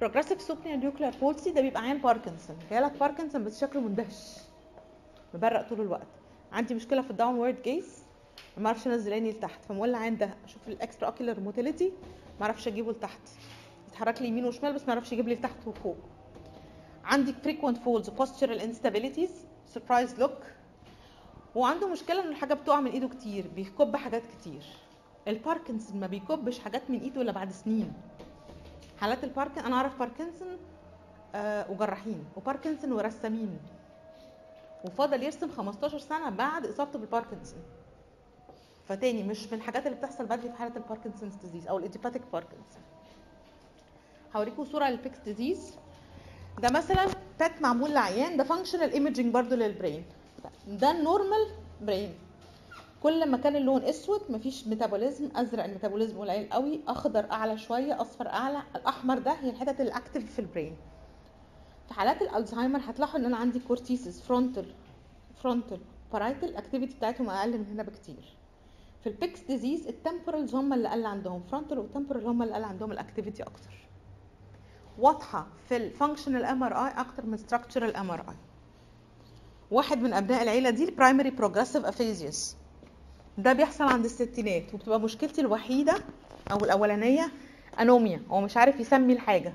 [0.00, 4.36] progressive supranuclear palsy ده بيبقى عيان باركنسون جالك باركنسون بس شكله مندهش
[5.34, 6.06] مبرق طول الوقت.
[6.52, 7.98] عندي مشكلة في ال downward gaze
[8.56, 10.34] ما أعرفش أنزل عيني لتحت فمولع عين ده.
[10.44, 11.92] أشوف ال extraocular motility
[12.40, 13.20] ما أعرفش أجيبه لتحت.
[13.88, 15.96] يتحرك لي يمين وشمال بس ما أعرفش يجيب لي لتحت وفوق.
[17.10, 19.30] عندي frequent falls postural instabilities
[19.74, 20.42] surprise look.
[21.54, 24.62] وعنده مشكلة ان الحاجة بتقع من إيده كتير بيكب حاجات كتير.
[25.28, 27.92] الباركنسون ما بيكبش حاجات من إيده إلا بعد سنين.
[29.00, 30.56] حالات الباركن أنا أعرف باركنسون
[31.34, 33.58] آه وجراحين وباركنسون ورسامين.
[34.84, 37.62] وفضل يرسم 15 سنة بعد إصابته بالباركنسون
[38.88, 42.22] فتاني مش من الحاجات اللي بتحصل بدري في حالة ال Parkinson's disease أو ال idiopathic
[42.32, 42.82] باركنسون
[44.36, 45.74] هوريكم صورة لل Pick's disease
[46.62, 47.06] ده مثلا
[47.40, 50.04] PET معمول لعيان ده functional imaging برضو لل brain
[50.68, 51.46] ده ال normal
[51.82, 52.14] brain
[53.02, 58.00] كل ما كان اللون أسود مفيش metabolism أزرق ال metabolism قليل قوي أخضر أعلى شوية
[58.00, 58.62] أصفر أعلى.
[58.76, 60.76] الأحمر ده هي الحتت ال active في ال brain
[61.88, 64.66] في حالات الألزهايمر هتلاحظوا إن أنا عندي cortices frontal
[65.42, 65.80] frontal
[66.12, 68.36] parietal ال activity بتاعتهم أقل من هنا بكتير.
[69.00, 72.54] في ال Pick's disease ال temporals هم اللي قل عندهم frontal وال temporal هم اللي
[72.54, 73.89] قل عندهم ال activity أكتر.
[74.98, 78.34] واضحة في ال functional MRI أكتر من structural MRI
[79.70, 82.56] واحد من أبناء العيلة دي ال primary progressive aphasias
[83.38, 85.94] ده بيحصل عند الستينات وبتبقى مشكلتي الوحيدة
[86.52, 87.30] أو الأولانية
[87.80, 89.52] anomia هو مش عارف يسمي الحاجة.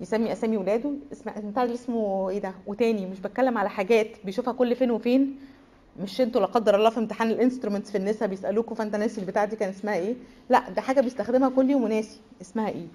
[0.00, 0.90] يسمي أسامي ولاده.
[1.12, 5.38] اسم اللي اسمه إيه ده؟ وتاني مش بتكلم على حاجات بيشوفها كل فين وفين.
[6.00, 9.44] مش أنتوا لا قدر الله في امتحان ال instruments في النساء بيسألوكوا فأنت ناسي البتاع
[9.44, 10.14] دي كان اسمها إيه؟
[10.50, 12.86] لا ده حاجة بيستخدمها كل يوم وناسي اسمها إيه.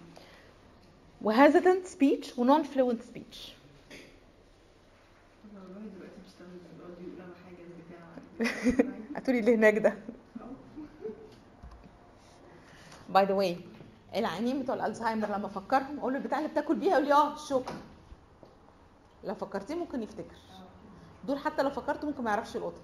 [1.23, 3.53] و hesitant speech و non-fluent speech
[9.15, 9.93] هاتولي اللي هناك ده؟
[13.09, 13.57] by the way
[14.15, 17.73] العيانين بتوع الألزهايمر لما افكرهم أقول له البتاع اللي بتاكل بيها يقول لي آه الشوكه
[19.23, 20.35] لو فكرتيه ممكن يفتكر.
[21.27, 22.81] دول حتى لو فكرته ممكن ما يعرفش القطة.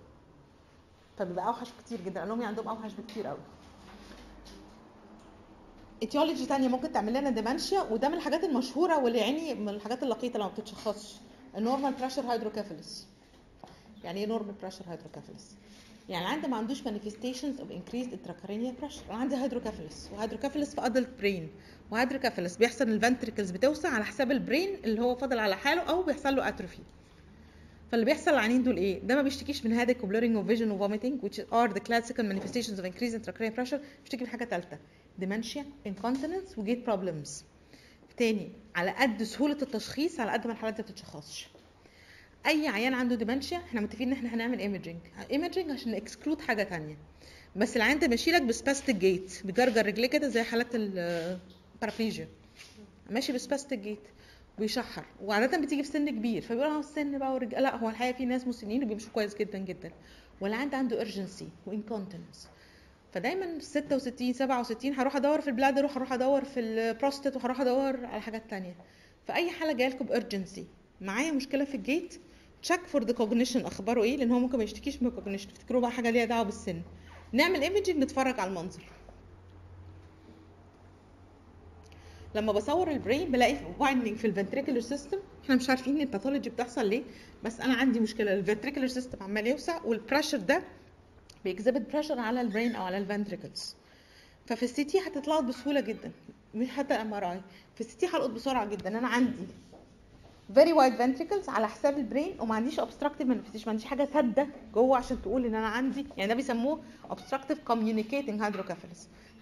[1.17, 2.19] فبيبقى أوحش كتير جدا.
[2.19, 3.37] ال anomia عندهم أوحش بكتير قوي
[6.03, 10.33] etiology تانية ممكن تعمل لنا dementia وده من الحاجات المشهورة واللي يعني من الحاجات اللقيطة
[10.33, 11.15] اللي ما بتتشخصش.
[11.57, 13.07] ال normal pressure hydrocephalus
[14.03, 15.55] يعني إيه normal pressure hydrocephalus
[16.09, 19.09] يعني عندي ما عندوش manifestations of increased intracranial pressure.
[19.09, 21.63] أنا عندي hydrocephalus و hydrocephalus في adult brain.
[21.93, 25.55] و hydrocephalus بيحصل إن ال ventricles بتوسع على حساب ال brain اللي هو فاضل على
[25.55, 26.79] حاله أو بيحصل له atrophy
[27.91, 30.77] فاللي بيحصل للعيانين دول إيه؟ ده ما بيشتكيش من headache و blurring of vision و
[30.77, 33.79] vomiting which are the classical manifestations of increased intracranial pressure.
[34.03, 34.77] بيشتكي من حاجة ثالثه
[35.21, 37.29] dementia incontinence و gait problems.
[38.17, 41.47] تاني على قد سهولة التشخيص على قد ما الحالات دي بتتشخصش.
[42.45, 44.97] أي عيان عنده dementia إحنا متفقين إن إحنا هنعمل imaging
[45.31, 46.97] imaging عشان exclude حاجة تانية.
[47.55, 52.27] بس العيان ده ماشي لك ب spastic gait بيجرجر رجليه كده زي حالات ال paraplegia
[53.09, 53.99] ماشي ب spastic gait
[54.59, 55.05] بيشحر.
[55.23, 57.55] وعادة بتيجي في سن كبير فبيقول آه السن بقى والرج...
[57.55, 59.91] لا هو الحقيقة في ناس مسنين وبيمشوا كويس جدا جدا.
[60.41, 62.47] والعيان عنده urgency و incontinence
[63.13, 68.21] فدايما 66 67 هروح أدور في ال bladder وهروح أدور في البروستات وهروح أدور على
[68.21, 68.75] حاجات تانية.
[69.27, 70.65] فأي حالة جاية لكم ب urgency.
[71.01, 72.19] معايا مشكلة في ال gait.
[72.61, 75.81] check for the cognition أخباره إيه لأن هو ممكن ما يشتكيش من ال cognition تفتكروا
[75.81, 76.81] بقى حاجة ليها دعوة بالسن.
[77.31, 78.83] نعمل imaging نتفرج على المنظر.
[82.35, 86.49] لما بصور ال brain بلاقي widening في ال ventricular system إحنا مش عارفين ال pathology
[86.49, 87.03] بتحصل ليه
[87.43, 88.33] بس أنا عندي مشكلة.
[88.33, 90.63] ال ventricular system عمال يوسع وال pressure ده
[91.43, 93.75] بي exert pressure على ال brain أو على ال ventricles
[94.47, 96.11] ففي ال CT هتطلعت بسهولة جدا.
[96.55, 97.41] مش حتى MRI
[97.75, 98.97] في ال CT هلقط بسرعة جدا.
[98.97, 99.47] أنا عندي
[100.53, 104.97] very wide ventricles على حساب ال brain وما عنديش obstructive ما عنديش حاجة ساده جوه
[104.97, 106.05] عشان تقول إن أنا عندي.
[106.17, 108.99] يعني ده بيسموه obstructive communicating hydrocephalus.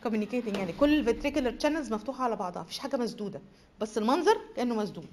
[0.07, 2.61] Communicating يعني كل ال ventricular channels مفتوحة على بعضها.
[2.63, 3.41] مفيش حاجة مسدودة.
[3.79, 5.07] بس المنظر كأنه مسدود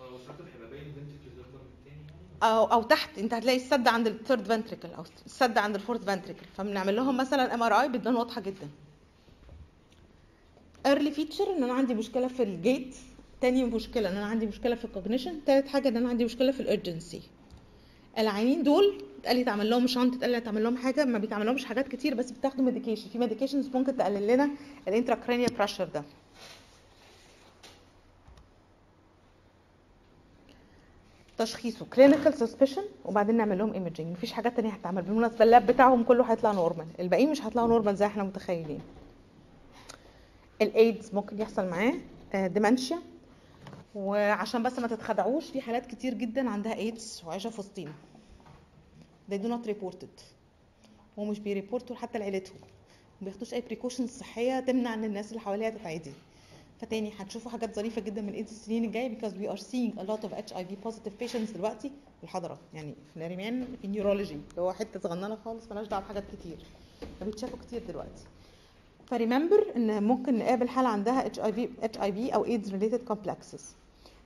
[0.00, 3.18] هو لو الشرط هيبقى باين ventricles أكتر من التاني يعني أو أو تحت.
[3.18, 7.16] أنت هتلاقي السد عند ال third ventricle أو السد عند ال fourth ventricle فبنعمل لهم
[7.16, 8.68] مثلا MRI بتبان واضحة جدا.
[10.88, 12.96] Early feature إن أنا عندي مشكلة في ال gait
[13.40, 16.52] تاني مشكلة إن أنا عندي مشكلة في ال cognition تالت حاجة إن أنا عندي مشكلة
[16.52, 17.22] في الارجنسي
[18.18, 21.04] العينين دول اتقال لي تعمل لهم shunt اتقال لي تعمل لهم حاجة.
[21.04, 24.50] ما بيتعمل لهمش حاجات كتير بس بتاخدوا medication في medications ممكن تقلل لنا
[24.88, 26.04] ال intracranial pressure ده.
[31.40, 35.02] تشخيصه clinical suspicion وبعدين نعمل لهم imaging مفيش حاجات تانية هتتعمل.
[35.02, 38.80] بالمناسبة ال lab بتاعهم كله هيطلع normal الباقيين مش هيطلعوا normal زي إحنا متخيلين.
[40.62, 41.94] الايدز ممكن يحصل معاه
[42.46, 42.98] dementia
[43.94, 47.92] وعشان بس ما تتخدعوش في حالات كتير جدا عندها ايدز وعايشة في وسطينا.
[49.30, 50.22] They do not reported
[51.16, 52.58] ومش بي report وا حتى لعيلتهم.
[53.20, 56.12] ما بياخدوش أي precautions صحية تمنع إن الناس اللي حواليها تتعدي.
[56.80, 60.24] فتاني هتشوفوا حاجات ظريفة جدا من الايدز السنين الجاية because we are seeing a lot
[60.26, 62.58] of HIV positive patients دلوقتي في الحضرة.
[62.74, 66.58] يعني في ناريمان في neurology اللي هو حتة صغننة خالص مالهاش دعوة بحاجات كتير.
[67.20, 68.24] فبيتشافوا كتير دلوقتي.
[69.06, 71.24] ف remember إن ممكن نقابل حالة عندها
[72.02, 73.76] HIV أو AIDS related complexes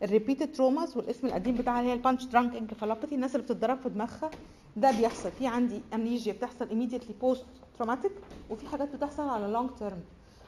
[0.03, 3.79] ال repeated traumas والاسم القديم بتاعها اللي هي ال punch drunk encephalopathy الناس اللي بتتضرب
[3.81, 4.33] في دماغها
[4.77, 5.33] ده بيحصل.
[5.33, 7.45] في عندي amnesia بتحصل immediately post
[7.83, 8.13] traumatic
[8.51, 10.05] وفي حاجات بتحصل على long term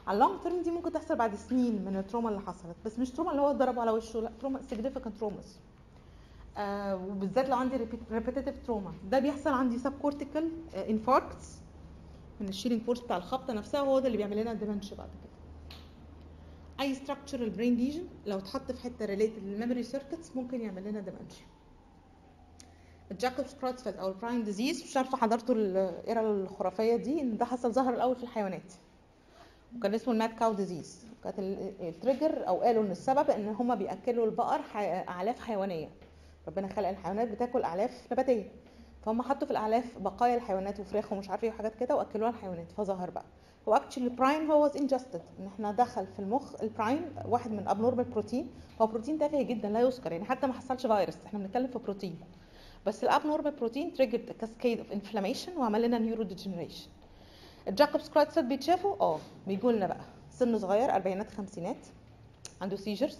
[0.07, 2.75] على ال long term دي ممكن تحصل بعد سنين من ال trauma اللي حصلت.
[2.85, 5.47] بس مش trauma اللي هو اتضرب على وشه لا trauma significant traumas.
[6.57, 7.77] آه وبالذات لو عندي
[8.11, 11.55] repetitive trauma ده بيحصل عندي subcortical infarcts
[12.41, 15.09] من ال shearing force بتاع الخبطة نفسها وهو ده اللي بيعمل لنا ال dementia بعد
[15.09, 15.37] كده.
[16.81, 20.99] أي structural brain lesion لو اتحط في حتة related لل memory circuits ممكن يعمل لنا
[20.99, 21.45] dementia
[23.11, 27.37] ال Jakob's Creutzfeldt أو ال prion disease مش عارفة حضرتوا ال era الخرافية دي إن
[27.37, 28.73] ده حصل ظهر الأول في الحيوانات.
[29.75, 31.05] وكان اسمه ال mad cow disease.
[31.23, 31.39] كانت
[31.79, 34.61] ال trigger أو قالوا إن السبب إن هم بيأكلوا البقر.
[34.75, 35.89] أعلاف حيوانية.
[36.47, 38.51] ربنا خلق الحيوانات بتاكل أعلاف نباتية.
[39.05, 42.71] فهم حطوا في الأعلاف بقايا الحيوانات وفراخ ومش عارف إيه وحاجات كده وأكلوها الحيوانات.
[42.71, 43.25] فظهر بقى.
[43.67, 47.67] هو actually ال prion هو was ingested إن إحنا دخل في المخ البراين واحد من
[47.67, 48.49] abnormal protein
[48.81, 52.19] هو بروتين تافه جدا لا يذكر يعني حتى ما حصلش فيروس إحنا بنتكلم في بروتين
[52.85, 56.89] بس ال abnormal protein triggered cascade of inflammation وعمل لنا neurodegeneration ال
[57.67, 60.01] Jakob's Creutzfeldt بيتشافوا آه بيجوا لنا بقى
[60.31, 61.77] سن صغير أربعينات خمسينات
[62.61, 63.19] عنده seizures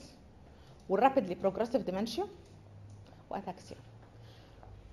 [0.89, 2.28] وال rapidly progressive dementia
[3.30, 3.78] و ataxia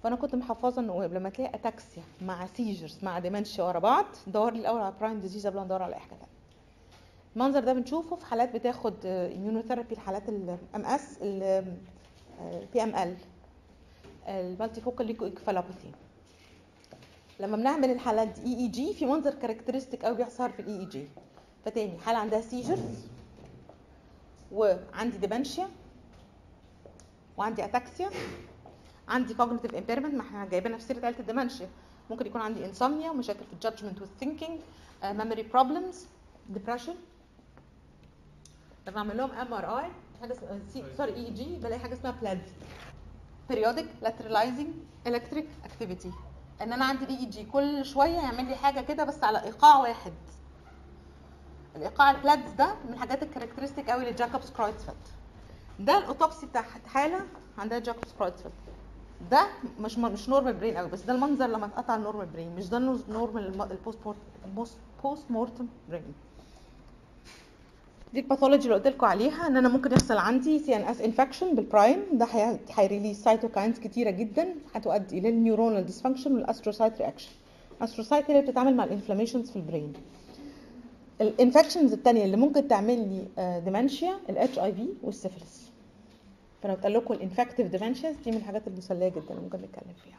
[0.02, 4.58] فأنا كنت محفظة إنه لما تلاقي ataxia مع seizures مع dementia ورا بعض دور لي
[4.60, 6.26] الأول على prion disease قبل ما ندور على أي حاجة
[7.36, 13.16] المنظر ده بنشوفه في حالات بتاخد immunotherapy الحالات ال
[14.28, 15.26] MS ال PML ال multifocal leuko
[17.40, 21.08] لما بنعمل الحالات دي EEG في منظر characteristic قوي بيحصل في ال EEG
[21.64, 23.06] فتاني حاله عندها seizures
[24.52, 25.68] وعندي dementia
[27.36, 28.10] وعندي ataxia
[29.08, 31.68] عندي cognitive impairment ما إحنا جايبينها في سيرة عيلة ال dementia.
[32.10, 34.60] ممكن يكون عندي insomnia مشاكل في ال judgment وال thinking
[35.02, 35.96] memory problems
[36.56, 36.94] depression.
[38.86, 40.36] لما أعمل لهم MRI حاجة
[40.96, 42.42] sorry EEG بلاقي حاجة اسمها PLED
[43.52, 44.70] periodic lateralizing
[45.08, 46.08] electric activity.
[46.62, 47.44] ان أنا عندي ال EEG.
[47.44, 50.12] كل شوية يعمل لي حاجة كده بس على إيقاع واحد.
[51.76, 54.96] الإيقاع ال PLEDs ده من الحاجات ال characteristic قوي ل Jakob's Creutzfeldt
[55.78, 57.20] ده ال autopsy بتاع حالة
[57.58, 58.52] عندها Jakob's Creutzfeldt
[59.30, 59.46] ده
[59.80, 62.78] مش مش normal brain قوي بس ده المنظر لما اتقطع ال normal brain مش ده
[63.08, 63.98] normal ال post
[65.02, 66.14] post mortem brain
[68.14, 71.67] دي ال pathology اللي قلت لكم عليها إن أنا ممكن يحصل عندي CNS infection بال
[71.67, 72.26] prion ده
[72.70, 77.30] هي release cytokines كتيرة جدا هتؤدي لل neuronal dysfunction وال astrocyte reaction
[77.78, 79.92] ال astrocyte اللي بتتعامل مع ال inflammations في ال brain
[81.20, 85.70] ال infections التانية اللي ممكن تعمل لي dementia ال HIV وال syphilis
[86.62, 90.18] فانا قلت لكم ال infective dementias دي من الحاجات المسليه جدا ممكن نتكلم فيها.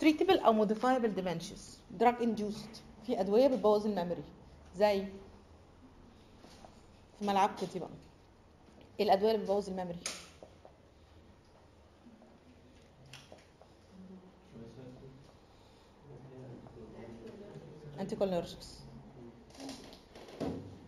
[0.00, 2.68] treatable أو modifiable dementias drug induced
[3.06, 4.22] في أدوية بتبوظ ال memory.
[4.76, 5.04] زي
[7.22, 7.88] في ملعبكم دي بقى
[9.00, 9.98] إيه الادويه اللي بتبوظ ال memory
[17.98, 18.68] anticholinergics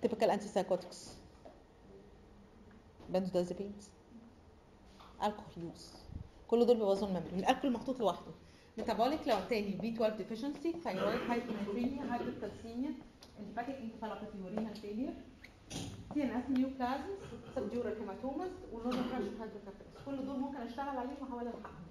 [0.03, 0.99] typical antipsychotics
[3.13, 3.85] benzodiazepines
[5.23, 5.87] alcohol use
[6.49, 8.33] كل دول بيبوظوا ال memory ال alcohol محطوط لوحده
[8.81, 12.91] metabolic لو تاني B 12 deficiency thyroid hyponatremia hypercalcemia
[13.39, 14.75] hepatic encephalopathy renal
[16.15, 17.21] CNS neoplasms
[17.55, 21.85] subdural hematomas و normal pressure hydrocephalus كل دول ممكن اشتغل عليهم واحاول الحقهم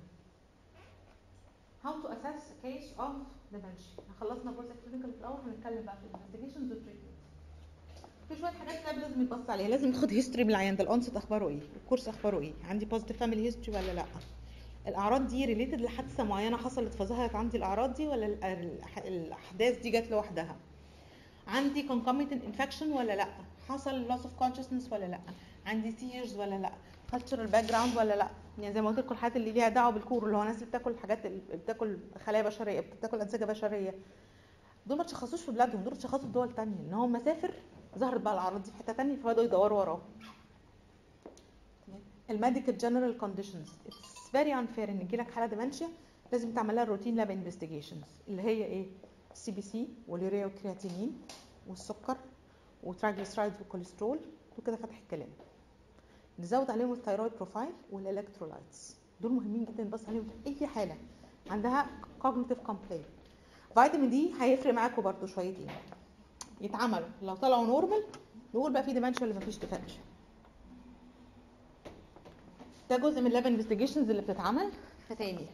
[1.84, 3.12] how to assess a case of
[3.54, 4.02] dementia.
[4.22, 7.14] خلصنا project clinical في الأول هنتكلم بقى في ال investigations وال treatment
[8.30, 9.68] في شوية حاجات كده لازم يتبص عليها.
[9.68, 10.76] لازم ناخد history من العيان.
[10.76, 14.06] ده ال onset أخباره إيه؟ ال course أخباره إيه؟ عندي positive family history ولا لأ؟
[14.88, 18.26] الأعراض دي related لحادثة معينة حصلت فظهرت عندي الأعراض دي ولا
[19.08, 20.56] الأحداث دي جت لوحدها؟
[21.48, 23.28] عندي concomitant infection ولا لأ؟
[23.74, 25.20] حصل loss of consciousness ولا لأ؟
[25.66, 26.72] عندي seizures ولا لأ؟
[27.14, 28.28] cultural background ولا لأ؟
[28.60, 30.98] يعني زي ما قلت لكم الحاجات اللي ليها دعوة بالكور اللي هو الناس اللي بتاكل
[30.98, 33.94] حاجات بتاكل خلايا بشرية بتاكل أنسجة بشرية.
[34.88, 36.76] دول ما تشخصوش في بلادهم دول اتشخصوا في دول تانية.
[36.80, 37.54] إن هو مسافر
[37.98, 40.02] ظهرت بقى الأعراض دي في حتة تانية فبدأوا يدوروا وراه.
[42.30, 45.88] ال medical general conditions it's very unfair إن يجيلك حالة dementia
[46.32, 48.86] لازم تعمل لها routine lab investigations اللي هي إيه؟
[49.32, 51.22] ال CBC واليوريا والكرياتينين
[51.68, 52.18] والسكر
[52.84, 54.18] و triglycerides والكوليسترول
[54.58, 55.30] دول كده فتح الكلام.
[56.40, 60.98] نزود عليهم ال thyroid profile وال electrolytes دول مهمين جدا نبص عليهم في أي حالة
[61.50, 61.90] عندها
[62.22, 63.04] cognitive complaint
[63.74, 65.68] vitamin D هيفرق معاكم برضو شويتين.
[66.62, 67.08] يتعملوا.
[67.22, 68.04] لو طلعوا normal
[68.54, 70.00] نقول بقى في dementia ولا مفيش dementia
[72.90, 74.72] ده جزء من ال lab investigations اللي بتتعمل
[75.10, 75.48] فتاني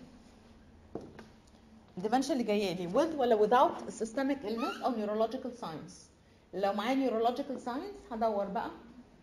[1.97, 6.08] ال dementia اللي جاية لي with ولا without systemic illness أو neurological signs.
[6.53, 8.69] لو معايا neurological signs هدور بقى.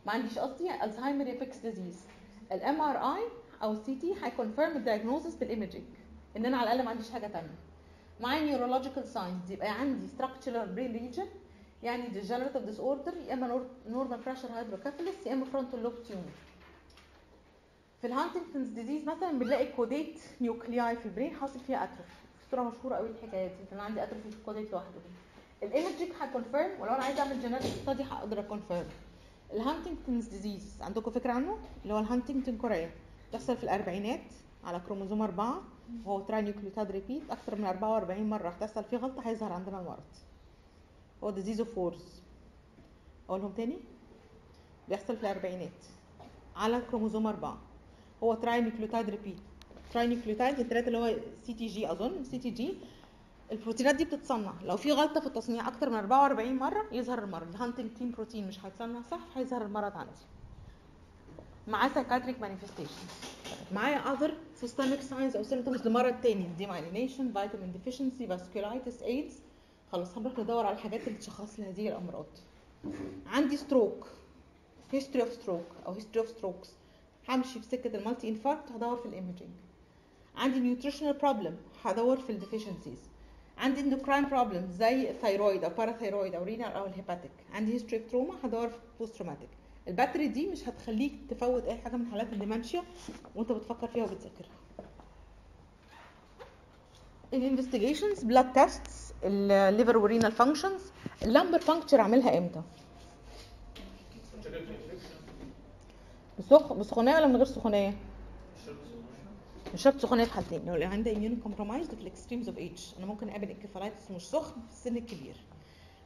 [0.06, 3.22] ما عنديش قصدي الزهايمر
[3.62, 5.82] أو Pick's disease ال MRI أو ال CT هي confirm ال diagnosis بال imaging
[6.36, 7.54] إن أنا على الأقل ما عنديش حاجة ثانية
[8.20, 11.26] معايا neurological signs يبقى عندي structural brain region
[11.82, 16.32] يعني degenerative disorder يا إما normal pressure hydrocephalus يا إما frontal lobe tumor.
[18.00, 22.12] في ال Huntington's disease مثلا بنلاقي caudate nuclei في ال brain حاصل فيها atrophy
[22.50, 23.54] صوره مشهورة قوي الحكاية دي.
[23.72, 25.00] أنا عندي atrophy في ال caudate لوحده.
[25.62, 28.88] ال imaging ه confirm ولو أنا عايزة أعمل genetic study هقدر أ confirm.
[29.52, 32.90] ال Huntington's disease عندكم فكرة عنه؟ اللي هو ال Huntington chorea.
[33.28, 34.20] بتحصل في الأربعينات
[34.64, 35.62] على كروموزوم 4
[36.04, 38.48] وهو trinucleotide repeat أكتر من 44 مرة.
[38.48, 40.02] هتحصل فيه غلطة هيظهر عندنا المرض.
[41.24, 42.22] هو disease of fours
[43.28, 43.76] أقولهم تاني؟
[44.88, 45.70] بيحصل في الأربعينات
[46.56, 47.58] على كروموزوم 4
[48.22, 49.38] هو trinucleotide repeat.
[49.92, 52.74] trinucleotide الثلاثه اللي هو CTG أظن CTG
[53.52, 54.52] البروتينات دي بتتصنع.
[54.62, 57.48] لو في غلطة في التصنيع أكتر من 44 مرة يظهر المرض.
[57.54, 60.10] ال huntingtin protein مش هيتصنع صح هيظهر المرض عندي.
[61.68, 63.06] معاه psychiatric manifestation
[63.72, 64.30] معايا other
[64.62, 66.48] systemic signs أو symptoms لمرض تاني.
[66.58, 69.32] Demyelination vitamin deficiency vasculitis AIDS.
[69.92, 72.26] خلاص هنروح ندور على الحاجات اللي تشخص لي هذه الأمراض.
[73.26, 74.06] عندي stroke
[74.92, 76.68] history of stroke أو history of strokes.
[77.28, 79.50] همشي في سكة ال multi-infarct هدور في ال imaging
[80.36, 82.98] عندي nutritional problem هدور في ال deficiencies
[83.58, 87.98] عندي endocrine problem زي ال thyroid أو parathyroid أو renal أو ال hepatic عندي history
[87.98, 89.48] trauma هدور في post-traumatic ال
[89.88, 92.82] battery دي مش هتخليك تفوت أي حاجة من حالات ال dementia
[93.34, 94.50] وأنت بتفكر فيها وبتذاكرها.
[97.34, 100.80] الانفستيجيشنز بلاد تيستس الليفر ورينال فانكشنز
[101.22, 102.62] اللامبر فانكشر اعملها إمتى؟
[106.38, 106.72] بسخ...
[106.72, 107.94] بسخونية ولا من غير سخونية؟
[109.74, 113.06] مش شرط سخونيه في حالتين لو اللي عندي immunocompromised في ال extremes of age أنا
[113.06, 115.34] ممكن أقابل encephalitis مش سخن في السن الكبير.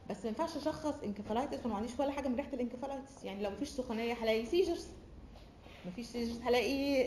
[0.09, 3.23] بس ما ينفعش أشخص encephalitis وما عنديش ولا حاجة من ريحة ال encephalitis.
[3.23, 4.87] يعني لو مفيش سخونية هلاقي seizures
[5.87, 7.03] مفيش seizures هلاقي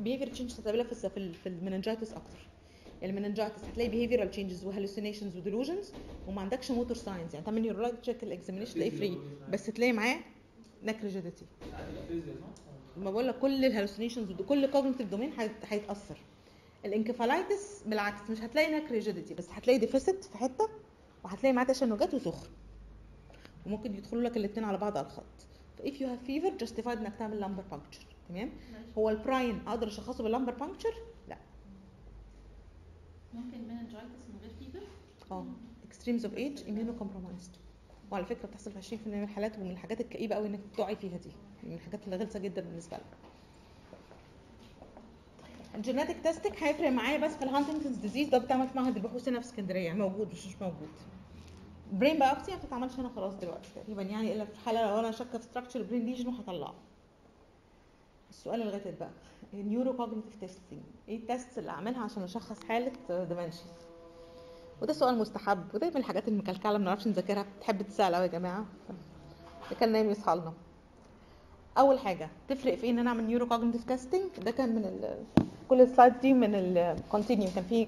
[0.00, 2.38] behavior changes هتقابلها في في ال- في ال meningitis أكتر.
[3.02, 5.92] ال meningitis هتلاقي behavioral changes و hallucinations و delusions
[6.28, 9.18] وما عندكش motor signs يعني تعمل neurological examination تلاقيه free
[9.50, 10.18] بس تلاقي معاه
[10.82, 11.46] neck rigidity
[12.98, 15.32] ما بقول لك كل ال hallucinations وكل cognitive domain
[15.68, 16.18] هيتأثر.
[16.84, 20.68] ال encephalitis بالعكس مش هتلاقي neck rigidity بس هتلاقي deficit في حتة
[21.24, 22.48] وهتلاقي معاه تشنجات وسخن.
[23.66, 25.24] وممكن يدخلوا لك الاثنين على بعض على الخط.
[25.78, 28.50] ف if you have fever justified إنك تعمل lumbar puncture تمام؟
[28.98, 30.94] هو ال brain أقدر أشخصه بال lumbar puncture
[31.28, 31.38] لا.
[33.34, 34.86] ممكن meningitis من غير fever
[35.30, 35.46] آه.
[35.88, 37.67] Extremes of age immunocompromised.
[38.10, 41.30] وعلى فكرة بتحصل في 20% من الحالات ومن الحاجات الكئيبة قوي إنك تقعي فيها دي
[41.62, 43.04] من الحاجات اللي غلسه جدا بالنسبة لك.
[45.74, 49.28] ال genetic testing هيفرق معايا بس في ال Huntington's disease ده بتعمل في معهد البحوث
[49.28, 50.88] هنا في اسكندرية موجود مش مش موجود.
[51.92, 55.38] brain biopsy ما بتتعملش هنا خلاص دلوقتي تقريبا يعني إلا في حالة لو أنا شاكه
[55.38, 56.74] في structure brain lesion وهطلعه.
[58.30, 59.10] السؤال اللي غاتت بقى
[59.54, 62.92] ال neurocognitive testing إيه ال test اللي أعملها عشان أشخص حالة
[63.24, 63.66] dementia
[64.82, 68.64] وده سؤال مستحب وده من الحاجات المكلكعة ما نعرفش نذاكرها بتحب تسأل قوي يا جماعة.
[69.70, 70.52] ده كان نايم يصحى لنا.
[71.78, 75.24] أول حاجة تفرق في إيه إن أنا أعمل neurocognitive testing ده كان من ال
[75.68, 77.86] كل ال slides دي من ال Continuum كان في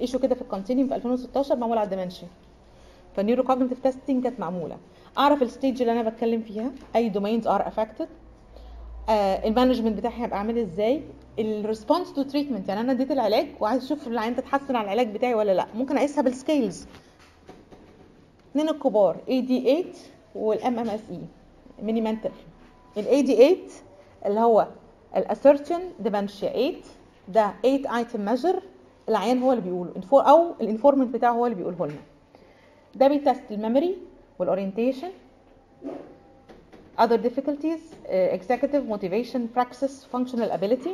[0.00, 2.28] issue كده في ال Continuum في 2016 معمول على ال dementia
[3.16, 4.76] فال neurocognitive testing كانت معمولة.
[5.18, 8.08] أعرف ال stage اللي أنا بتكلم فيها أي domains are affected
[9.10, 11.02] ال management بتاعي هيبقى عامل إزاي؟
[11.38, 15.34] ال response to treatment يعني أنا اديت العلاج وعايز أشوف العيان تتحسن على العلاج بتاعي
[15.34, 15.66] ولا لا.
[15.74, 16.86] ممكن أقيسها بال scales
[18.50, 19.84] اثنين الكبار اي دي 8
[20.34, 21.18] والام ام اس اي
[21.82, 22.30] ميني منتال
[22.96, 23.56] الاي دي 8
[24.26, 24.66] اللي هو
[25.16, 26.74] ال ascertain dementia 8
[27.28, 28.62] ده 8 item measure
[29.08, 29.92] العيان هو اللي بيقوله.
[30.12, 32.02] أو ال informant بتاعه هو اللي بيقوله لنا.
[32.94, 33.96] ده بي test ال memory
[34.38, 35.08] وال orientation
[36.98, 40.90] other difficulties uh, executive motivation praxis functional ability.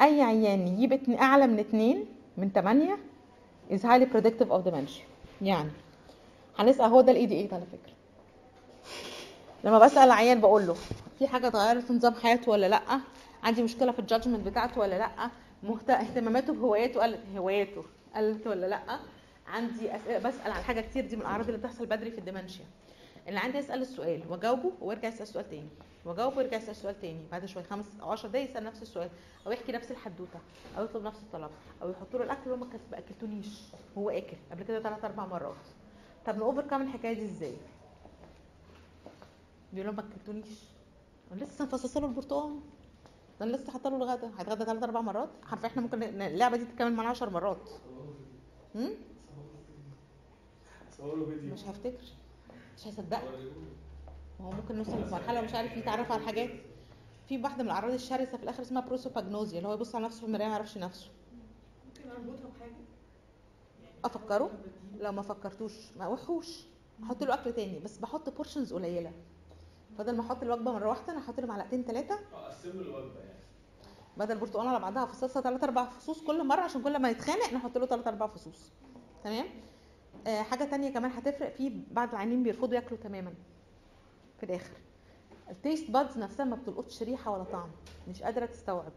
[0.00, 2.04] أي عيان يجيب أعلى من اتنين
[2.36, 2.98] من تمانية
[3.70, 5.02] is highly predictive of dementia
[5.42, 5.70] يعني
[6.58, 7.92] هنسأل هو ده ال AD8 على فكرة.
[9.64, 10.76] لما بسأل عيان بقول له
[11.18, 12.82] في حاجة اتغيرت في نظام حياته ولا لأ؟
[13.42, 15.10] عندي مشكلة في ال judgment بتاعته ولا لأ؟
[15.62, 15.90] مهت...
[15.90, 17.84] اهتماماته بهواياته قلت هواياته
[18.16, 18.80] قلت ولا لأ؟
[19.48, 22.64] عندي اسئله بسأل عن حاجة كتير دي من الأعراض اللي بتحصل بدري في ال dementia.
[23.28, 25.68] اللي عندي يسال السؤال واجاوبه ويرجع يسأل سؤال تاني.
[26.04, 27.26] واجاوبه ويرجع يسأل سؤال تاني.
[27.32, 29.10] بعد شوية خمس أو 10 دقايق يسأل نفس السؤال
[29.46, 30.38] أو يحكي نفس الحدوتة
[30.78, 31.50] أو يطلب نفس الطلب
[31.82, 33.62] أو يحط له الأكل اللي هو ما أكلتونيش
[33.98, 34.36] هو أكل.
[34.50, 35.66] قبل كده ثلاث أربع مرات.
[36.26, 37.56] طب نوفر كام الحكاية دي إزاي؟
[39.72, 40.58] بيقول له ما أكلتونيش.
[41.34, 42.60] لسه مفصصة له البرتقال.
[43.40, 44.30] ده أنا لسه حاطة له الغدا.
[44.38, 47.70] هيتغدى ثلاث أربع مرات؟ عارفه إحنا ممكن اللعبة دي تكمل معانا 10 مرات.
[50.96, 51.52] فيديو.
[51.52, 52.04] مش هفتكر.
[52.76, 53.22] مش هيصدقك.
[54.40, 56.50] ما هو ممكن نوصل لمرحله مش عارف يتعرف على الحاجات
[57.28, 60.26] في واحدة من الأعراض الشرسة في الآخر اسمها بروسوباجنوزيا اللي هو يبص على نفسه في
[60.26, 61.10] المرايه ما يعرفش نفسه.
[61.86, 62.72] ممكن أربطها بحاجة؟
[64.04, 64.50] أفكره؟
[65.00, 66.64] لو ما فكرتوش ما وحوش.
[67.04, 69.12] أحط له أكل تاني بس بحط portions قليلة.
[69.98, 73.38] بدل ما أحط الوجبة مرة واحدة أنا أحط له معلقتين ثلاثة آه قسموا الوجبه يعني.
[74.16, 77.78] بدل برتقاله على بعضها فصوصها ثلاث أربع فصوص كل مرة عشان كل ما يتخانق نحط
[77.78, 78.72] له ثلاث أربع فصوص.
[79.24, 79.46] تمام؟
[80.26, 83.34] حاجة تانية كمان هتفرق في بعض العيانين بيرفضوا ياكلوا تماما
[84.38, 84.76] في الآخر.
[85.50, 87.68] ال taste buds نفسها ما بتلقطش ريحة ولا طعم
[88.08, 88.92] مش قادرة تستوعب.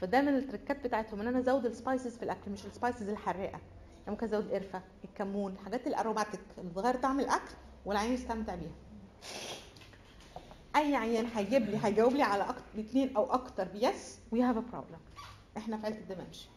[0.00, 3.42] فده من التريكات بتاعتهم إن أنا أزود ال spices في الأكل مش ال spices الحراقه
[3.42, 3.62] يعني
[4.08, 7.54] ممكن أزود القرفه الكمون الحاجات ال aromatic اللي بتغير طعم الأكل
[7.86, 8.72] والعيان يستمتع بيها.
[10.76, 14.60] أي عيان هيجيب لي هيجاوب لي على أكتر اثنين أو أكتر بيس we have a
[14.60, 14.98] problem
[15.56, 16.50] إحنا في عيلة ال dementia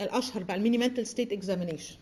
[0.00, 1.96] الأشهر بقى ال mini mental state examination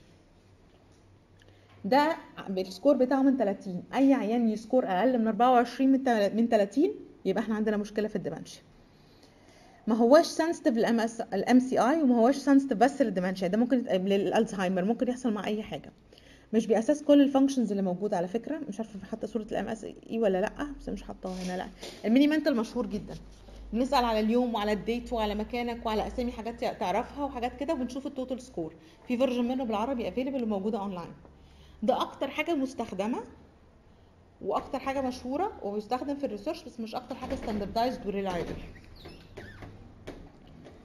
[1.85, 2.17] ده
[2.49, 6.49] بال score بتاعه من 30 أي عيان ي score أقل من 24 من تل- من
[6.49, 6.91] 30
[7.25, 8.61] يبقى إحنا عندنا مشكلة في ال dementia
[9.87, 15.09] ما هواش sensitive لل MCI وما هواش sensitive بس لل dementia ده ممكن للألزهايمر ممكن
[15.09, 15.93] يحصل مع أي حاجة.
[16.53, 18.59] مش ب assess كل ال functions اللي موجودة على فكرة.
[18.69, 21.67] مش عارفة حاطة صورة ال MMSE ولا لأ بس مش حاطاها هنا لأ.
[22.05, 23.15] ال mini mental مشهور جدا.
[23.73, 28.07] بنسال على اليوم وعلى ال date وعلى مكانك وعلى أسامي حاجات تعرفها وحاجات كده وبنشوف
[28.07, 28.75] ال total score
[29.09, 31.13] في version منه بالعربي available وموجودة اونلاين
[31.83, 33.23] ده أكتر حاجة مستخدمة
[34.41, 38.57] وأكتر حاجة مشهورة وبيستخدم في ال research بس مش أكتر حاجة standardized و reliable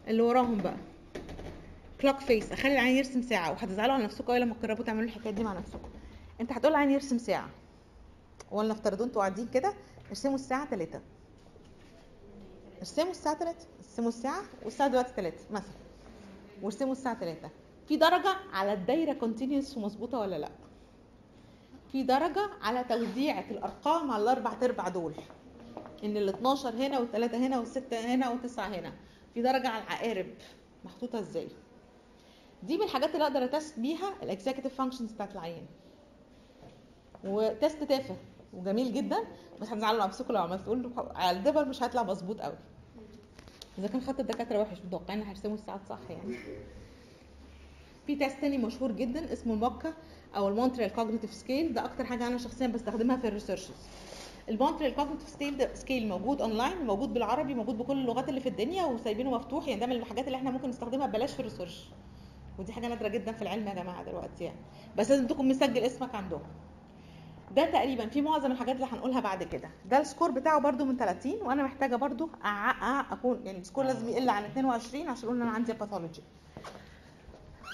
[0.07, 0.75] اللي وراهم بقى.
[2.01, 3.51] clock face أخلي العيان يرسم ساعة.
[3.51, 5.89] وهتزعلوا على نفسكم قوي لما تجربوا تعملوا الحكاية دي مع نفسكم.
[6.41, 7.49] أنت هتقول العيان يرسم ساعة.
[8.51, 9.73] ولنفترض أنتوا قاعدين كده
[10.09, 11.01] ارسموا الساعة 3
[12.81, 15.73] ارسموا الساعة 3 ارسموا الساعة والساعة دلوقتي 3 مثلا.
[16.61, 17.49] وارسموا الساعة 3
[17.87, 20.49] في درجة على الدايرة continuous ومظبوطة ولا لأ؟
[21.91, 25.13] في درجة على توزيعة الأرقام على الأربع ارباع دول.
[26.03, 28.93] إن ال 12 هنا والثلاثه هنا والسته هنا والتسعه هنا.
[29.33, 30.27] في درجة على العقارب.
[30.85, 31.47] محطوطة إزاي؟
[32.63, 35.65] دي من الحاجات اللي أقدر أ test بيها ال executive functions بتاعت العيان.
[37.23, 38.15] و test تافه.
[38.53, 39.17] وجميل جدا.
[39.61, 42.57] بس هتزعلوا نفسكم لو عملت تقول على الدبل مش هيطلع مظبوط قوي
[43.77, 46.35] إذا كان خط الدكاترة وحش متوقعين هيرسموا الساعات صح يعني.
[48.07, 49.93] في test تاني مشهور جدا اسمه ال MoCA
[50.35, 53.71] أو المونتريال cognitive scale ده أكتر حاجة أنا شخصيا بستخدمها في ال researches
[54.49, 58.85] المونتريال cognitive scale ده scale موجود اونلاين موجود بالعربي موجود بكل اللغات اللي في الدنيا
[58.85, 59.67] وسايبينه مفتوح.
[59.67, 61.85] يعني ده من الحاجات اللي إحنا ممكن نستخدمها ببلاش في ال research
[62.59, 64.57] ودي حاجة نادرة جدا في العلم يا جماعة دلوقتي يعني.
[64.97, 66.41] بس لازم تكون مسجل اسمك عندهم.
[67.55, 69.69] ده تقريبا في معظم الحاجات اللي هنقولها بعد كده.
[69.85, 72.27] ده ال score بتاعه برده من 30 وأنا محتاجة برده.
[73.11, 76.21] أكون يعني ال score لازم يقل عن 22 عشان أقول إن أنا عندي pathology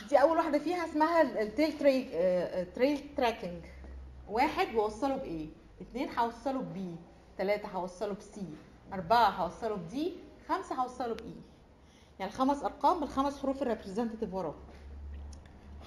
[0.10, 2.04] دي أول واحدة فيها اسمها ال trail tra...
[2.76, 3.62] trail tracking
[4.30, 5.48] واحد بوصله ب A؟
[5.82, 6.96] اثنين هوصله ب B
[7.38, 8.46] ثلاثة هوصله ب C
[8.94, 10.14] أربعة هوصله ب D
[10.50, 11.36] خمسة هوصله ب E.
[12.20, 14.56] يعني الخمس أرقام بالخمس حروف ال representative وراه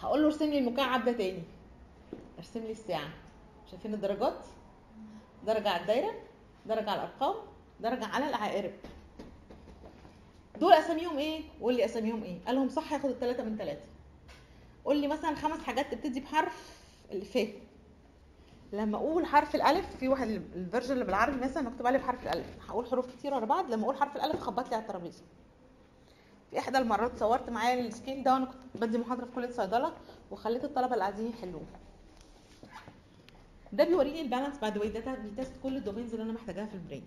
[0.02, 1.42] هقول له ارسم لي المكعب ده تاني.
[2.38, 3.08] ارسم لي الساعة.
[3.70, 4.46] شايفين الدرجات؟
[5.46, 6.12] درجة على الدايرة
[6.66, 7.34] درجة على الأرقام
[7.80, 8.72] درجة على العقارب.
[10.60, 13.84] دول أساميهم إيه؟ وقول لي أساميهم إيه؟ قال لهم صح هياخد التلاتة من تلاتة.
[14.84, 16.80] قول لي مثلا خمس حاجات تبتدي بحرف
[17.10, 17.54] اللي فات
[18.72, 22.46] لما أقول حرف الألف في واحد ال version اللي بالعربي مثلا مكتوب عليه بحرف الألف.
[22.68, 25.22] هقول حروف كتير ورا بعض لما أقول حرف الألف خبط لي على الترابيزة.
[26.50, 29.92] في إحدى المرات صورت معايا ال scale ده وأنا كنت بدي محاضرة في كلية صيدلة
[30.30, 31.62] وخليت الطلبة اللي قاعدين يحلوه.
[33.72, 36.32] ده بيوريني ال balance by the way ده بي test كل ال domains اللي أنا
[36.32, 37.04] محتاجاها في ال brain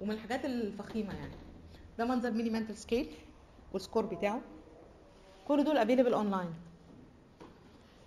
[0.00, 1.32] ومن الحاجات الفخيمة يعني.
[1.98, 3.06] ده منظر mini mental scale
[3.72, 4.40] وال score بتاعه.
[5.48, 6.50] كل دول available online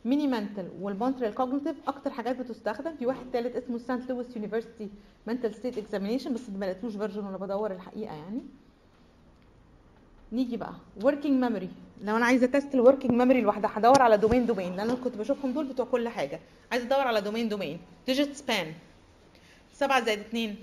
[0.06, 2.96] mini mental والمونتريال cognitive أكتر حاجات بتستخدم.
[2.96, 4.90] في واحد ثالث اسمه Saint Louis University
[5.28, 8.42] mental state examination بس ما لقيتوش version ولا بدور الحقيقة يعني.
[10.36, 10.74] نيجي بقى.
[11.00, 11.68] working memory.
[12.02, 15.18] لو أنا عايزة test ال working memory لوحدها هدور على domain domain لأن أنا كنت
[15.18, 16.40] بشوفهم دول بتوع كل حاجة.
[16.72, 18.74] عايزة أدور على domain domain digit span
[19.74, 20.56] 7 زائد 2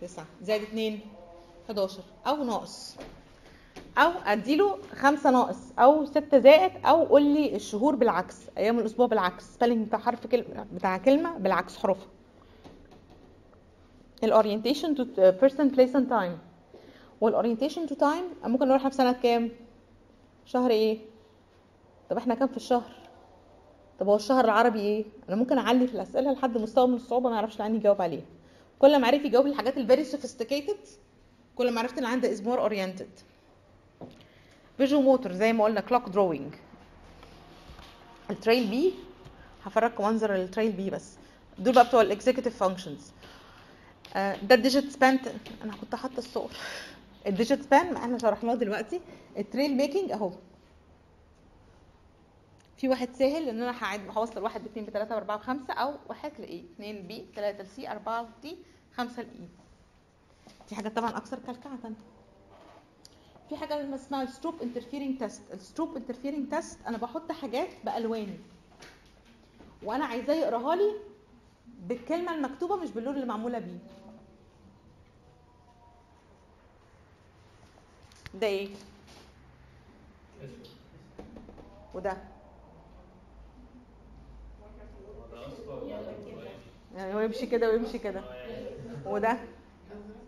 [0.00, 1.00] 9 زائد 2
[1.66, 2.96] 11 أو ناقص.
[3.98, 5.58] أو أديله خمسة ناقص.
[5.78, 6.72] أو ستة زائد.
[6.86, 8.36] أو قول لي الشهور بالعكس.
[8.58, 9.44] أيام الأسبوع بالعكس.
[9.54, 12.06] spelling بتاع حرف كلمه بتاع كلمة بالعكس حروفها.
[14.24, 16.38] ال orientation to person place and time
[17.20, 19.50] وال orientation to time ممكن نروح في سنة كام؟
[20.46, 20.98] شهر إيه؟
[22.10, 22.92] طب إحنا كام في الشهر؟
[24.00, 27.34] طب هو الشهر العربي إيه؟ أنا ممكن أعلي في الأسئلة لحد مستوى من الصعوبة ما
[27.36, 28.24] يعرفش العيان يجاوب عليها.
[28.78, 30.76] كل ما عرف يجاوب الحاجات ال very sophisticated
[31.56, 33.08] كل ما عرفت إن عنده is more oriented
[34.76, 36.54] visual motor زي ما قلنا clock drawing
[38.30, 38.94] ال trail B
[39.64, 41.14] هفرجكم منظر ال trail B بس.
[41.58, 43.12] دول بقى بتوع ال executive functions
[44.16, 45.18] ده ال digit span
[45.64, 46.50] أنا كنت حاطة الصور.
[47.26, 49.00] ال digit span إحنا شرحناه دلوقتي.
[49.38, 50.32] ال trail making اهو.
[52.76, 56.64] في واحد سهل ان أنا هعد هوصل واحد باثنين بثلاثه باربعه بخمسة أو واحد لإيه؟
[56.74, 58.56] اثنين B ثلاثة ل C اربعة ل D
[58.94, 59.48] خمسة ل E.
[60.68, 61.78] دي حاجة طبعا أكثر كلكعه
[63.48, 68.38] في حاجة اسمها ال Stroop interfering test ال Stroop interfering test أنا بحط حاجات بالوان
[69.82, 70.92] وأنا عايزاه يقراها لي
[71.80, 73.78] بالكلمة المكتوبة مش باللون اللي معمولة بيه.
[78.34, 78.68] ده إيه
[81.94, 82.16] وده
[86.96, 88.22] يعني هو يمشي كده ويمشي كده
[89.06, 89.38] وده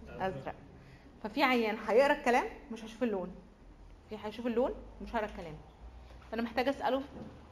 [0.08, 0.54] ازرق
[1.22, 3.28] ففي عيان هيقرأ الكلام مش هيشوف اللون.
[4.10, 4.70] في هيشوف اللون
[5.02, 5.54] مش هيقرأ الكلام.
[6.30, 7.02] فأنا محتاجة أسأله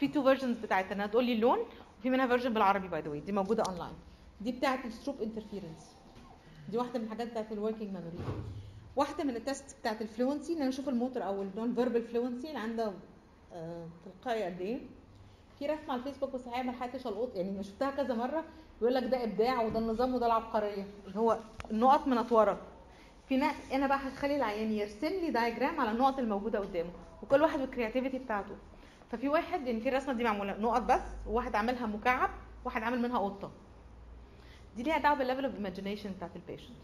[0.01, 1.59] في two versions بتاعتها انها تقول لي اللون
[1.99, 3.95] وفي منها version بالعربي by the way موجودة اونلاين
[4.41, 5.95] دي بتاعه ال Stroop interference
[6.69, 8.19] دي واحدة من الحاجات بتاعه ال working memory
[8.97, 12.03] واحدة من ال test بتاعه ال fluency إن أنا أشوف الموتور أو ال non verbal
[12.03, 12.93] fluency اللي عنده
[13.53, 14.81] آه تلقائي قد إيه.
[15.59, 18.45] في رسمة على الفيسبوك بس الحقيقة ما لحقتش ألقط يعني شفتها كذا مرة
[18.81, 20.87] بيقول لك ده إبداع وده النظام وده العبقرية.
[21.07, 21.39] اللي هو
[21.71, 22.59] النقط منتورة
[23.29, 26.91] في ناس أنا بقى هخلي العيان يرسم لي diagram على النقط الموجودة قدامه
[27.23, 28.57] وكل واحد بال creativity بتاعته.
[29.11, 32.31] ففي واحد يعني في الرسمة دي معمولة نقط بس وواحد عاملها مكعب
[32.65, 33.51] واحد عامل منها قطة.
[34.77, 36.77] دي ليها دعوة بال level of imagination بتاعت ال patient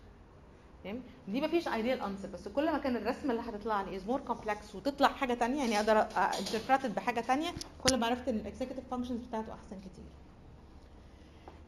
[0.86, 4.20] فاهم دي مفيش ideal answer بس كل ما كان الرسمه اللي هتطلع لي is more
[4.20, 6.06] complex وتطلع حاجة تانية يعني أقدر
[6.40, 7.48] interpret it بحاجة تانية
[7.84, 10.04] كل ما عرفت إن ال executive functions بتاعته أحسن كتير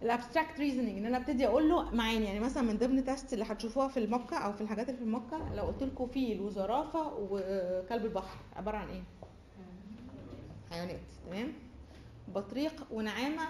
[0.02, 3.44] ال abstract reasoning إن أنا أبتدي أقول له معاني يعني مثلا من ضمن test اللي
[3.44, 6.40] هتشوفوها في ال MoCA أو في الحاجات اللي في ال MoCA لو قلت لكم فيل
[6.40, 9.02] وزرافة وكلب البحر عبارة عن إيه؟
[10.70, 11.52] حيوانات تمام؟
[12.34, 13.42] بطريق ونعامة.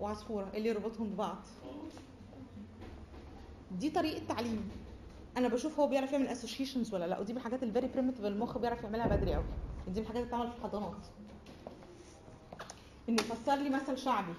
[0.00, 1.36] وعصفورة إيه اللي يربطهم ببعض؟
[3.78, 4.70] دي طريقة تعليم.
[5.36, 8.58] أنا بشوف هو بيعرف يعمل اسوشيشنز ولا لأ ودي من الحاجات ال very primitive المخ
[8.58, 9.44] بيعرف يعملها بدري قوي
[9.88, 11.06] دي من الحاجات اللي بتتعمل في الحضانات.
[13.08, 14.34] إنه يفسر لي مثل شعبي.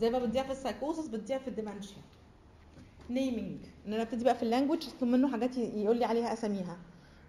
[0.00, 2.02] زي ما بتضيع في السايكوزس بتضيع في ال dementia.
[3.10, 6.76] naming إن أنا ابتدي بقى في ال language اطلب منه حاجات يقول لي عليها أساميها.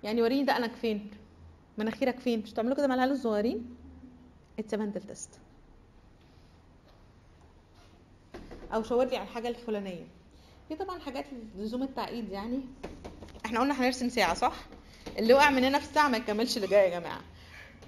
[0.04, 1.12] يعني وريني دقنك فين؟
[1.78, 3.76] مناخيرك فين؟ مش تعملوا كده مع العيال الصغيرين؟
[4.60, 5.40] it's mental test
[8.74, 10.08] أو شاور لي على الحاجة الفلانية.
[10.70, 11.26] في طبعا حاجات
[11.58, 12.60] لزوم التعقيد يعني.
[13.46, 14.54] إحنا قلنا هنرسم ساعة صح؟
[15.18, 17.22] اللي وقع مننا في الساعة ما يكملش اللي جاي يا جماعة.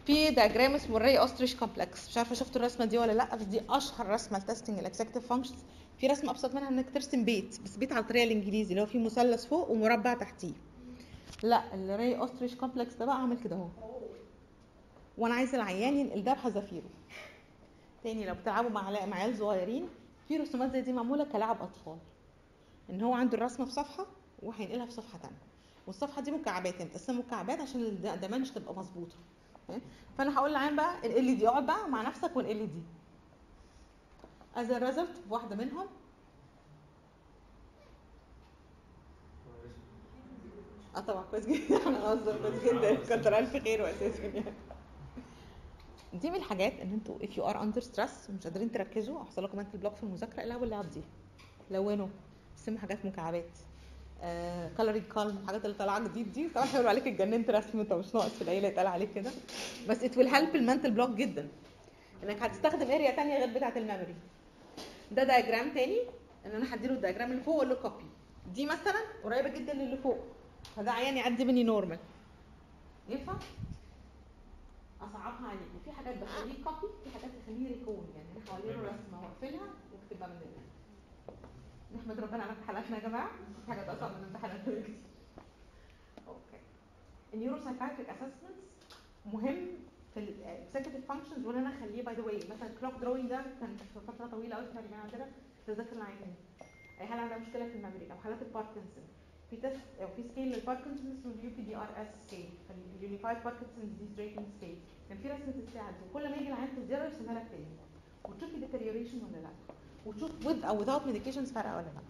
[0.05, 3.43] في diagram اسمه ال Rey Osterrieth complex مش عارفة شفتوا الرسمة دي ولا لأ بس
[3.43, 5.57] دي أشهر رسمة ل testing ال executive functions
[5.97, 8.99] في رسمة أبسط منها إنك ترسم بيت بس بيت على الطريقة الإنجليزي اللي هو فيه
[8.99, 10.53] مثلث فوق ومربع تحتيه.
[11.43, 13.67] لأ ال Rey Osterrieth complex ده بقى عامل كده أهو.
[15.17, 16.89] وأنا عايزة العيان ينقل ده بحذافيره
[18.03, 19.87] تاني لو بتلعبوا مع عيال صغيرين
[20.27, 21.97] في رسومات زي دي معمولة كلعب أطفال.
[22.89, 24.05] إن هو عنده الرسمة في صفحة
[24.43, 25.37] وهينقلها في صفحة تانية.
[25.87, 29.15] والصفحة دي مكعبات متقسمه مكعبات عشان ال dimensions تبقى مظبوطة؟
[30.17, 32.81] فأنا هقول للعيان بقى ال دي اقعد بقى مع نفسك وانقل دي
[34.55, 35.87] as result واحدة منهم
[40.95, 41.77] آه طبعا كويس جدا.
[41.87, 42.95] أنا قصدي كويس جدا.
[42.95, 44.53] كتر ألف خير واساسا يعني
[46.13, 49.43] دي من الحاجات إن أنتوا if you are under stress ومش قادرين تركزوا أو حصل
[49.43, 51.01] لكم mental block في المذاكرة العبوا اللعب دي.
[51.71, 52.07] لونوا.
[52.57, 53.49] قسموا حاجات مكعبات.
[54.21, 54.71] آه
[55.13, 56.49] calm الحاجات اللي طالعة جديد دي.
[56.49, 59.31] طبعا هيقولوا عليك اتجننت رسم انت مش ناقص في العيلة يتقال عليك كده.
[59.89, 61.47] بس it will help ال mental block جدا.
[62.23, 64.15] إنك هتستخدم area تانية غير بتاعة ال memory.
[65.11, 65.99] ده diagram تاني.
[66.45, 68.05] إن أنا هديله ال diagram اللي فوق واقول له copy
[68.53, 70.19] دي مثلا قريبة جدا للي فوق.
[70.75, 71.99] فده عيان يعدي مني normal
[73.09, 73.33] ينفع؟
[75.01, 75.69] أصعبها عليك.
[75.81, 80.35] وفي حاجات بخليه copy في حاجات بخليه recall يعني أنا حوالين رسمة واقفلها واكتبها من
[80.35, 80.64] هنا.
[81.95, 83.29] نحمد ربنا على امتحاناتنا يا جماعة.
[83.65, 84.73] في حاجات اصعب من امتحاناتنا.
[84.73, 84.95] بكتير.
[86.27, 86.59] okay
[87.33, 88.35] ال neuropsychiatric assessments
[89.25, 89.67] مهم
[90.13, 93.77] في ال executive functions وان أنا اخليه by the way مثلا clock drawing ده كان
[93.77, 95.25] في فترة طويلة قوي في الجامعة كده.
[95.67, 96.33] تذاكر العيان
[97.01, 99.03] اي حاله عندها مشكلة في ال memory أو حالات الباركنسون؟
[99.49, 102.49] في تيست أو في scale للباركنسون اسمه ال UPDRS scale
[102.99, 104.75] ال unified Parkinson disease rating scale
[105.09, 107.65] كان في رسمه تساعد وكل ما يجي العيان في ال zero يرسمها لك تاني.
[108.25, 109.49] وتشوفي deterioration ولا لا.
[110.05, 112.01] وتشوف with أو without medications فرقه ولا لأ.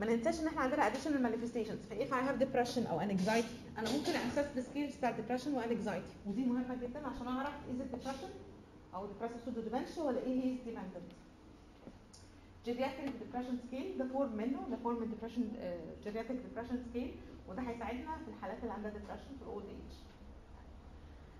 [0.00, 3.48] ما ننساش إن إحنا عندنا additional manifestations manifestations if I have depression أو anxiety
[3.78, 7.96] أنا ممكن assess ال scales بتاع depression و anxiety ودي مهمة جدا عشان أعرف is
[7.96, 8.08] it
[8.94, 11.14] أو depressive pseudo dementia ولا إيه هي dependent
[12.64, 15.42] geriatric depression scale ده form منه ده form من depression
[16.04, 17.14] geriatric depression scale
[17.48, 19.94] وده هيساعدنا في الحالات اللي عندها depression في ال old age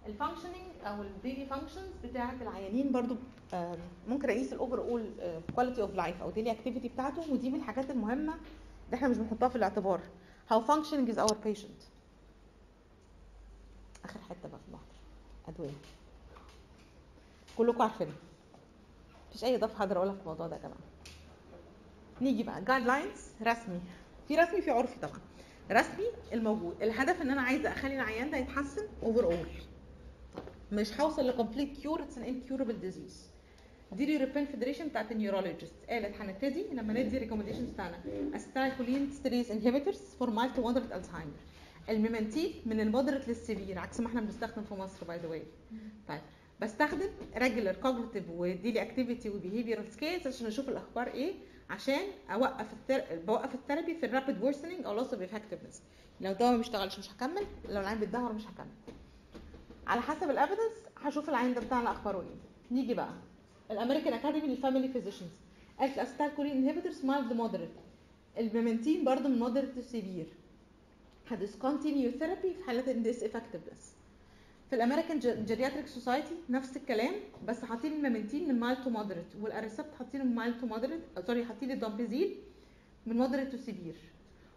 [0.07, 0.55] ال functioning
[0.85, 3.17] أو ال daily functions بتاعة العيانين برضو
[3.55, 3.79] آم،
[4.09, 5.11] ممكن اقيس ال overall
[5.55, 8.35] quality of life أو daily activity بتاعته ودي من الحاجات المهمة
[8.87, 10.01] اللي إحنا مش بنحطها في الاعتبار.
[10.51, 11.81] How functioning is our patient.
[14.05, 14.95] آخر حتة بقى في المحضر
[15.49, 15.71] أدوية.
[17.59, 18.15] كلكم عارفينها.
[19.31, 20.79] مفيش أي إضافة هقدر أقولها في الموضوع ده يا جماعة.
[22.21, 22.65] نيجي بقى.
[22.65, 23.81] guidelines رسمي.
[24.29, 25.21] في رسمي في عرفي طبعا.
[25.71, 26.83] رسمي الموجود.
[26.83, 29.47] الهدف إن أنا عايزة أخلي العيان ده يتحسن overall
[30.75, 33.27] مش هوصل ل complete cure it's an incurable disease
[33.93, 35.75] دي ال European Federation بتاعت ال neurologist.
[35.89, 37.99] قالت هنبتدي لما ندي recommendations بتاعنا.
[38.37, 41.33] acetylcholinesterase inhibitors for mild to moderate الزهايمر
[41.89, 45.29] ال memantine من ال moderate لل severe عكس ما إحنا بنستخدم في مصر by the
[45.29, 45.43] way
[46.09, 46.21] طيب
[46.61, 51.33] بستخدم regular cognitive و daily activity و behavioral scales عشان أشوف الأخبار إيه؟
[51.71, 53.17] عشان أوقف التر...
[53.27, 55.77] بوقف ال therapy في ال rapid worsening أو loss of effectiveness.
[56.21, 58.95] لو الدواء ما بيشتغلش مش هكمل لو العيان بيتدهور مش هكمل.
[59.87, 60.73] على حسب ال evidence
[61.03, 62.37] هشوف العيان ده بتاعنا اخباره إيه
[62.71, 63.11] نيجي بقى.
[63.71, 65.31] ال American Academy لل family physicians
[65.79, 67.71] قالت ال acetylcholine inhibitors mild moderate
[68.39, 70.27] ال memantine برضه من moderate ل severe
[71.31, 73.93] ه discontinue therapy في حالات اندي س effectiveness
[74.71, 77.15] في ال American Geriatric Society نفس الكلام
[77.49, 81.01] بس حاطين ال memantine من mild to moderate وال Aricept حاطينه من mild to moderate
[81.27, 82.35] sorry حاطين ال donepezil
[83.07, 83.95] من moderate to severe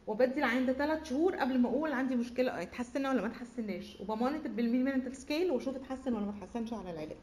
[0.08, 4.13] وبدي العيان ده ثلاث شهور قبل ما أقول عندي مشكلة اتحسنا ولا ما اتحسناش؟ وب
[4.13, 7.18] monitor بال mini-mental scale واشوف اتحسن ولا ما اتحسنش على العلاج.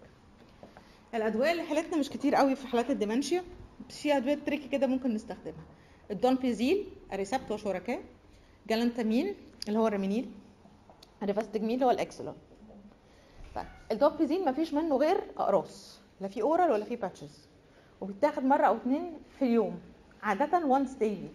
[1.15, 3.43] الأدوية اللي حالتنا مش كتير قوي في حالات ال dementia
[3.89, 5.65] في أدوية tricky كده ممكن نستخدمها.
[6.11, 8.01] ال donepezil Aricept وشركاء.
[8.69, 9.35] galantamine
[9.69, 10.31] اللي هو ال Reminyl.
[11.23, 12.35] ال rivastigmine اللي هو ال Exelon.
[13.55, 17.49] طيب ال donepezil مفيش منه غير أقراص لا في oral ولا في patches
[18.01, 19.81] وبيتاخد مرة أو اتنين في اليوم
[20.23, 21.29] عادة once daily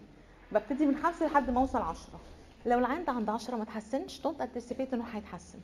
[0.52, 2.20] ببتدي من خمسة لحد ما أوصل عشرة.
[2.66, 5.58] لو العيان ده عند عشرة ما تحسنش don't anticipate إنه هيتحسن.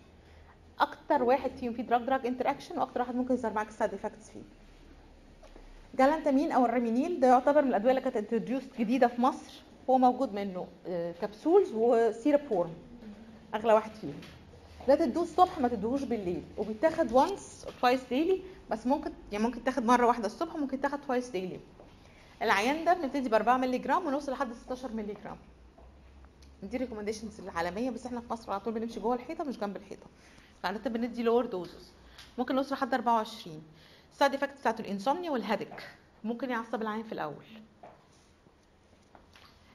[0.81, 4.43] أكتر واحد فيهم فيه drug drug interaction وأكتر واحد ممكن يظهر معاك side effects فيه.
[5.99, 9.63] galantamine أو ال Reminyl ده يعتبر من الأدوية اللي كانت introduced جديدة في مصر.
[9.91, 12.75] هو موجود منه آه، capsules و syrup form
[13.55, 14.21] أغلى واحد فيهم.
[14.89, 16.43] ده تدوه الصبح ما تدوهوش بالليل.
[16.59, 18.41] وبيتاخد once twice daily
[18.71, 21.61] بس ممكن يعني ممكن تاخد مرة واحدة الصبح وممكن تاخد twice daily
[22.43, 25.37] العيان ده بنبتدي ب 4 مللي جرام ونوصل لحد 16 مللي جرام
[26.63, 30.07] دي recommendations العالمية بس إحنا في مصر على طول بنمشي جوه الحيطة مش جنب الحيطة.
[30.63, 31.93] فعاده بندي lower doses
[32.39, 33.63] ممكن نوصل لحد 24
[34.13, 35.89] ال side effects بتاعته ال insomnia وال headache
[36.25, 37.45] ممكن يعصب العيان في الأول.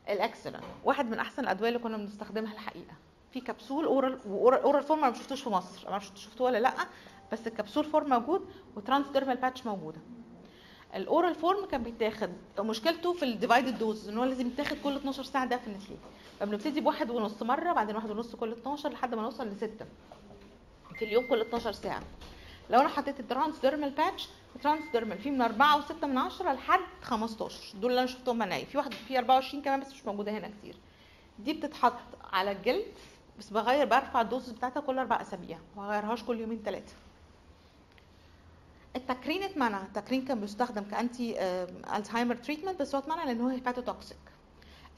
[0.09, 2.93] ال Exelon واحد من أحسن الأدوية اللي كنا بنستخدمها الحقيقة.
[3.33, 5.91] في capsule oral و oral form ما شفتوش في مصر.
[5.91, 6.73] ما شفتوش شفتوه ولا لأ؟
[7.31, 9.99] بس ال capsule form موجود و transdermal patch موجودة.
[10.95, 12.29] ال oral form كان بيتاخد.
[12.59, 15.97] مشكلته في ال divided dose إن هو لازم يتاخد كل 12 ساعة definitely
[16.39, 19.85] فبنبتدي بواحد ونص مرة بعدين واحد ونص كل 12 لحد ما نوصل لستة.
[20.99, 22.01] في اليوم كل 12 ساعة.
[22.69, 26.79] لو أنا حطيت ال transdermal patch ال transdermal فيه من 4 و6 من 10 لحد
[27.01, 30.51] 15 دول اللي أنا شفتهم معايا في واحد في 24 كمان بس مش موجودة هنا
[30.59, 30.75] كتير.
[31.39, 31.93] دي بتتحط
[32.33, 32.85] على الجلد
[33.39, 35.59] بس بغير برفع ال dose بتاعتها كل أربع أسابيع.
[35.77, 36.93] ما بغيرهاش كل يومين ثلاثة
[38.95, 39.81] ال tacrine اتمنع.
[39.83, 41.35] ال tacrine كان بيستخدم ك anti
[41.97, 44.17] Alzheimer treatment بس هو اتمنع لأن هو hepatotoxic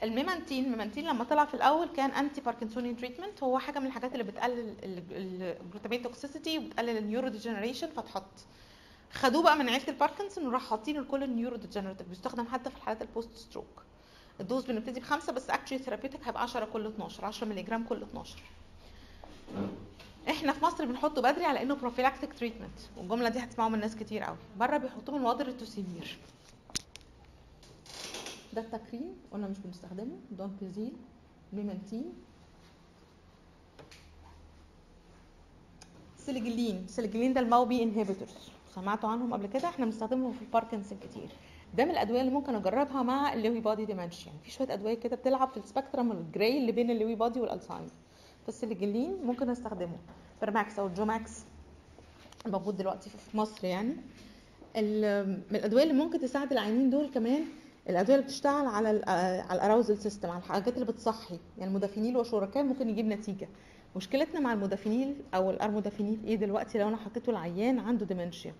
[0.02, 3.86] ال memantine ال memantine لما طلع في الأول كان anti parkinsonian treatment هو حاجة من
[3.86, 8.24] الحاجات اللي بتقلل ال glutamine toxicity وبتقلل ال neurodegeneration فتحط
[9.12, 13.09] خدوه بقى من عيلة الباركنسون وراح حاطينه لكل ال neurodegenerative بيستخدم حتى في الحالات ال
[13.09, 13.82] post stroke
[14.40, 18.02] ال dose بنبتدي بخمسة بس actually therapeutic هيبقى 10 كل 12 10 مللي جرام كل
[18.02, 18.38] 12
[20.30, 24.22] إحنا في مصر بنحطه بدري على إنه prophylactic treatment والجملة دي هتسمعوها من ناس كتير
[24.22, 26.18] قوي بره بيحطوه من moderate to severe
[28.52, 30.16] ده ال tacrine؟ قلنا مش بنستخدمه.
[30.30, 30.92] donepezil
[31.52, 32.12] memantine
[36.18, 36.86] selegiline.
[36.88, 38.34] selegiline ده ال MAO-B inhibitors
[38.74, 41.28] سمعتوا عنهم قبل كده؟ إحنا بنستخدمهم في الباركنسون كتير.
[41.76, 44.10] ده من الأدوية اللي ممكن أجربها مع ال Lewy body يعني
[44.44, 47.40] في شوية أدوية كده بتلعب في ال spectrum ال gray اللي بين ال Lewy body
[47.40, 47.90] والالزهايمر
[48.46, 49.96] فالسيليجلين ممكن أستخدمه.
[50.40, 51.44] فيرماكس أو الجوماكس
[52.46, 53.96] موجود دلوقتي في مصر يعني.
[54.76, 57.44] من الأدوية اللي ممكن تساعد العيانين دول كمان
[57.88, 61.38] الأدوية اللي بتشتغل على على ال arousal system على الحاجات اللي بتصحي.
[61.58, 63.48] يعني ال modafinil وشركاء ممكن يجيب نتيجة.
[63.96, 68.54] مشكلتنا مع ال modafinil أو ال armodafinil إيه دلوقتي؟ لو أنا حطيته العيان عنده dementia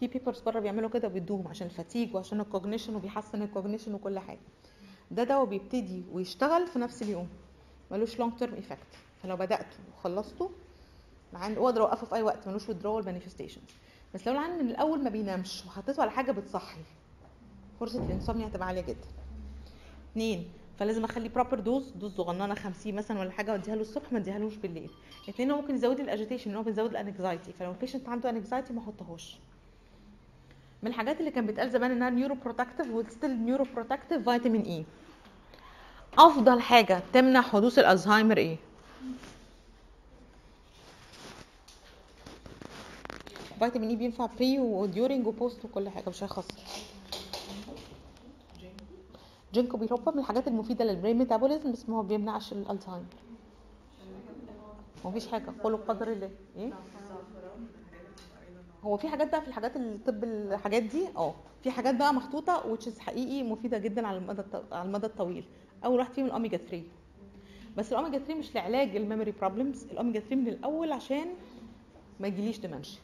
[0.00, 3.94] في papers بره بيعملوا كده وبيدوهم عشان ال fatigue وعشان ال cognition وبيحسن ال cognition
[3.94, 4.40] وكل حاجة.
[5.10, 7.28] ده دواء بيبتدي ويشتغل في نفس اليوم.
[7.92, 8.86] ملوش long term effect
[9.22, 10.50] فلو بدأته وخلصته
[11.32, 13.64] العيان أقدر اوقفه في أي وقت ملوش withdrawal manifestations
[14.14, 16.80] بس لو العيان من الأول ما بينامش وحطيته على حاجة بتصحي
[17.80, 19.06] فرصة ال insomnia هتبقى عالية جدا.
[20.12, 20.48] اتنين
[20.78, 24.54] فلازم أخلي proper dose dose صغننة 50 مثلا ولا حاجة وأديها له الصبح ما أديهالوش
[24.56, 24.90] بالليل.
[25.28, 28.30] اتنين هو ممكن يزود ال agitation إن هو بيزود ال anxiety فلو ال patient عنده
[28.30, 29.36] anxiety ما احطهوش
[30.82, 34.84] من الحاجات اللي كان بيتقال زمان إنها neuroprotective و still neuroprotective فيتامين E
[36.18, 38.56] أفضل حاجة تمنع حدوث الألزهايمر إيه؟
[43.58, 46.54] فيتامين E بينفع pre و during و post وكل حاجة مش هيخسر
[49.52, 53.04] ginkgo biloba من الحاجات المفيدة لل brain metabolism بس ما هو بيمنعش الألزهايمر.
[55.04, 55.52] مفيش حاجة.
[55.64, 56.30] قولوا بقدر الله.
[56.56, 56.72] إيه؟
[58.84, 61.34] هو في حاجات بقى في الحاجات الطب الحاجات دي آه.
[61.62, 65.44] في حاجات بقى محطوطه وتشز حقيقي مفيدة جدا على المدى على المدى الطويل.
[65.84, 66.82] أول واحد فيهم الأوميجا 3
[67.76, 71.26] بس الأوميجا 3 مش لعلاج ال memory problems الأوميجا 3 من الأول عشان
[72.20, 73.00] ما يجيليش dementia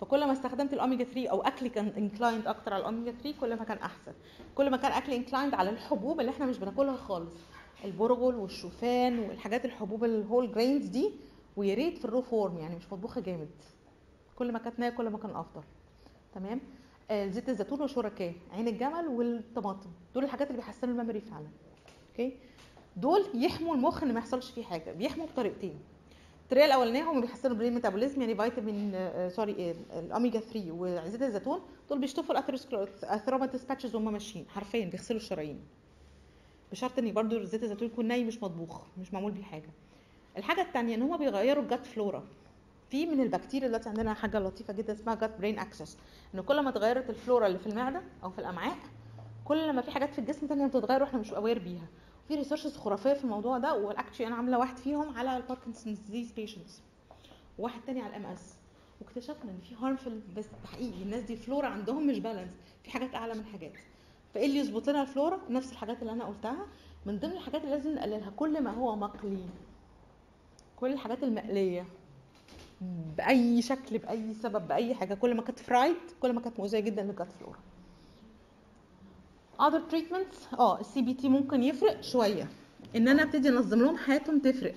[0.00, 3.64] فكل ما استخدمت الأوميجا 3 أو أكلي كان inclined أكتر على الأوميجا 3 كل ما
[3.64, 4.12] كان أحسن.
[4.54, 7.34] كل ما كان أكلي inclined على الحبوب اللي إحنا مش بناكلها خالص.
[7.84, 11.10] البرغل والشوفان والحاجات الحبوب ال whole grains دي
[11.56, 13.50] ويا ريت في ال raw form يعني مش مطبوخة جامد.
[14.36, 15.62] كل ما كانت كل ما كان أفضل.
[16.34, 16.60] تمام؟
[17.10, 19.90] آه زيت الزيتون وشركاه عين الجمل والطماطم.
[20.14, 21.46] دول الحاجات اللي بيحسنوا ال memory فعلا.
[22.20, 22.36] okay؟
[22.96, 25.74] دول يحموا المخ إن ما يحصلش فيه حاجة بيحموا بطريقتين.
[26.42, 31.22] الطريقة الأولانية هم بيحسنوا ال brain metabolism يعني فيتامين آه sorry آه الأوميجا 3 وزيت
[31.22, 31.60] الزيتون.
[31.90, 32.34] دول بيشطفوا
[33.04, 35.60] ال atheromatous patches وهم ماشيين حرفيا بيغسلوا الشرايين.
[36.72, 39.70] بشرط إن برضو زيت الزيتون يكون ني مش مطبوخ مش معمول بيه حاجة.
[40.36, 42.24] الحاجة الثانية إن هم بيغيروا ال gut flora
[42.90, 45.96] في من البكتيريا دلوقتي عندنا حاجة لطيفة جدا اسمها gut brain axis
[46.34, 48.76] إن كل ما اتغيرت الفلورا اللي في المعدة أو في الأمعاء
[49.44, 51.86] كل ما في حاجات في الجسم تانية بتتغير وإحنا مش aware بيها.
[52.28, 55.98] في researches خرافية في الموضوع ده وال actually أنا عاملة واحد فيهم على ال Parkinson's
[55.98, 56.82] disease patients
[57.58, 58.54] وواحد تاني على ال MS
[59.00, 62.50] واكتشفنا إن في harmful بس حقيقي الناس دي فلورا عندهم مش balance
[62.84, 63.72] في حاجات أعلى من حاجات.
[64.34, 66.66] فإيه اللي يظبط لنا الفلورا نفس الحاجات اللي أنا قلتها.
[67.06, 69.44] من ضمن الحاجات اللي لازم نقللها كل ما هو مقلي
[70.76, 71.86] كل الحاجات المقلية
[73.16, 77.02] بأي شكل بأي سبب بأي حاجة كل ما كانت fried كل ما كانت مؤذية جدا
[77.02, 77.58] لل gut flora
[79.62, 80.58] other treatments?
[80.58, 82.48] آه ال CBT ممكن يفرق شوية.
[82.96, 84.74] إن أنا ابتدي أنظم لهم حياتهم تفرق.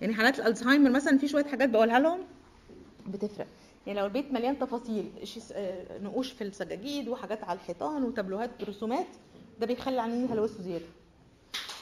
[0.00, 2.20] يعني حالات الألزهايمر مثلا في شوية حاجات بقولها لهم
[3.06, 3.46] بتفرق.
[3.86, 5.10] يعني لو البيت مليان تفاصيل
[6.02, 9.06] نقوش في السجاجيد وحاجات على الحيطان وتابلوهات برسومات
[9.60, 10.84] ده بيخلي العيانين يهلوسوا زياده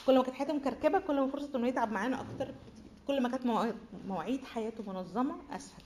[0.07, 2.53] كل ما كانت حياتهم مكركبه كل ما فرصة إنه يتعب معانا أكتر
[3.07, 3.45] كل ما كانت
[4.07, 5.81] مواعيد حياته منظمة أسهل.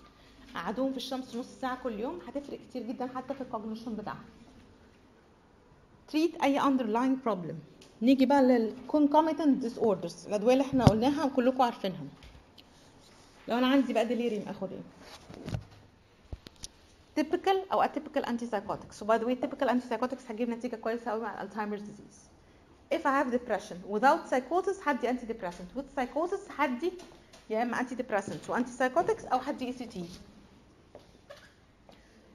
[0.55, 4.25] قعدوهم في الشمس نص ساعة كل يوم هتفرق كتير جدا حتى في الكوجنيشن بتاعهم.
[6.07, 7.59] treat أي underlying problem
[8.01, 12.03] نيجي بقى لل concomitant disorders الأدوية اللي إحنا قلناها وكلكم عارفينها.
[13.47, 14.79] لو أنا عندي بقى delirium أخد إيه؟
[17.15, 21.41] typical أو atypical antipsychotics و by the way typical antipsychotics هتجيب نتيجة كويسة قوي مع
[21.41, 22.19] ال Alzheimer disease
[22.93, 26.91] if i have depression without psychosis هدي antidepressant with psychosis هدي
[27.49, 30.05] يا إما antidepressant و antipsychotics أو هدي ECT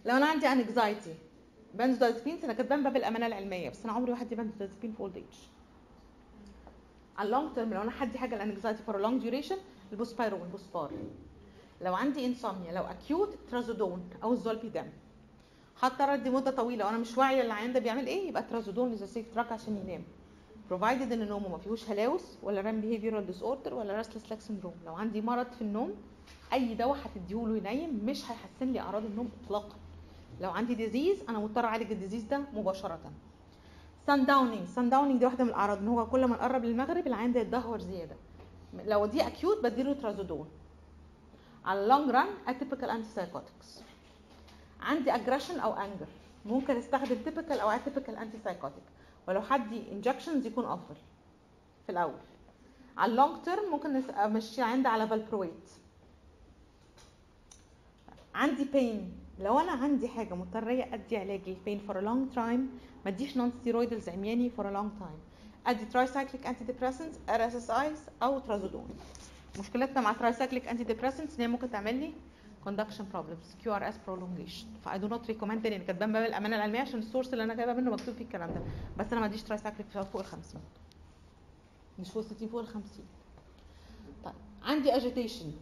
[0.05, 1.30] لو أنا عندي anxiety,
[1.75, 5.25] benzodiazepines أنا كاتباه من باب الامانه العلمية بس أنا عمري هدي بنزودازبين في old age
[7.19, 9.57] على ال long term لو أنا هدي حاجة ال anxiety for long duration
[9.93, 10.91] ال buspirone ال Buspar
[11.83, 14.91] لو عندي insomnia لو acute trazodone أو ال zolpidem
[15.77, 19.35] حتى ردي مدة طويلة وأنا مش واعية العيان ده بيعمل إيه يبقى trazodone is safe
[19.35, 20.03] drug عشان ينام.
[20.71, 24.95] Provided إن نومه ما فيهوش هلاوس ولا REM behavioral disorder ولا restless leg syndrome لو
[24.95, 25.95] عندي مرض في النوم
[26.53, 29.77] أي دواء هتديهوله ينيم مش هيحسن لي أعراض النوم اطلاقا.
[30.41, 33.01] لو عندي disease أنا مضطر أعالج ال disease ده مباشرة.
[34.07, 37.79] sundowning sundowning دي واحدة من الأعراض إن هو كل ما نقرب للمغرب العيان ده يتدهور
[37.81, 38.17] زيادة.
[38.85, 40.49] لو دي acute بديله trazodone.
[41.65, 43.81] على ال long run atypical antipsychotics
[44.81, 46.07] عندي aggression أو انجر
[46.47, 48.83] ممكن أستخدم تيبيكال أو اتيبيكال انتي سايكوتك
[49.29, 50.97] ولو حدي انجكشنز يكون أفضل.
[51.87, 52.21] في الأول.
[52.97, 55.71] على ال long term ممكن أمشي عندي على valproate
[58.35, 62.71] عندي pain لو أنا عندي حاجة مضطرة أدي علاج لل pain for long time
[63.05, 65.19] ما أديش non-steroidals عمياني for long time
[65.67, 68.89] أدي tricyclic antidepressants or SSRIs أو trazodone.
[69.59, 72.13] مشكلتنا مع tricyclic antidepressants إن هي ممكن تعمل لي
[72.65, 76.81] conduction problems QRS prolongation ف I do not recommend ان كاتباه من باب الامانه العلمية
[76.81, 78.61] عشان ال source اللي أنا جايبه منه مكتوب فيه الكلام ده.
[78.99, 80.61] بس أنا ما أديش tricyclic فوق ال 50
[81.99, 82.83] مش فوق 60 فوق ال 50
[84.25, 85.53] طيب عندي agitation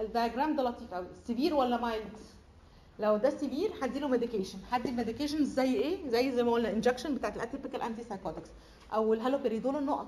[0.00, 2.12] ال diagram ده لطيف قوي severe ولا mild
[3.02, 7.14] لو ده severe هديله medication هدي ال medication زي إيه؟ زي زي ما قلنا injection
[7.14, 8.50] بتاعت ال atypical antipsychotics
[8.92, 10.06] أو الهالوبيريدول النقط.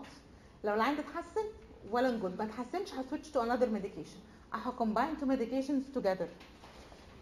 [0.65, 1.45] لو العيان تحسن
[1.91, 4.19] well and good ما تحسنش ه switch to another medication
[4.53, 6.29] or combined two medications together.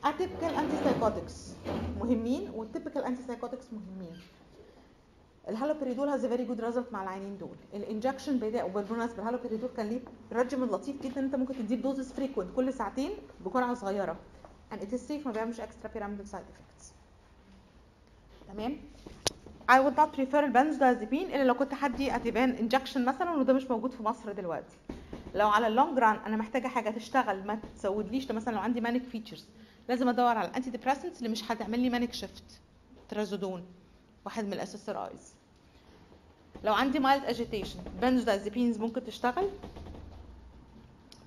[0.05, 1.37] atypical antipsychotics
[2.01, 4.17] مهمين وال typical antipsychotics مهمين.
[5.49, 7.57] ال haloperidol has very good result مع العيانين دول.
[7.75, 10.01] ال injection بدا وبالمناسبه الهالوبيريدول كان ليه
[10.33, 11.21] regimen لطيف جدا.
[11.21, 13.11] أنت ممكن تديه ب doses frequent كل ساعتين
[13.45, 14.17] بجرعة صغيرة.
[14.73, 16.85] And it is safe ما بيعملش extra pyramidal side effects.
[18.49, 18.77] تمام؟
[19.71, 23.91] I would not prefer البنزودازيبين إلا لو كنت هدي Ativan injection مثلا وده مش موجود
[23.93, 24.77] في مصر دلوقتي.
[25.35, 29.03] لو على ال long run أنا محتاجة حاجة تشتغل ما تزودليش مثلا لو عندي manic
[29.05, 29.47] features
[29.89, 32.61] لازم أدور على ال antidepressants اللي مش هتعمل لي manic shift
[33.09, 33.65] trazodone
[34.25, 35.35] واحد من ال SSRIs
[36.65, 39.49] لو عندي mild agitation benzodiazepines ممكن تشتغل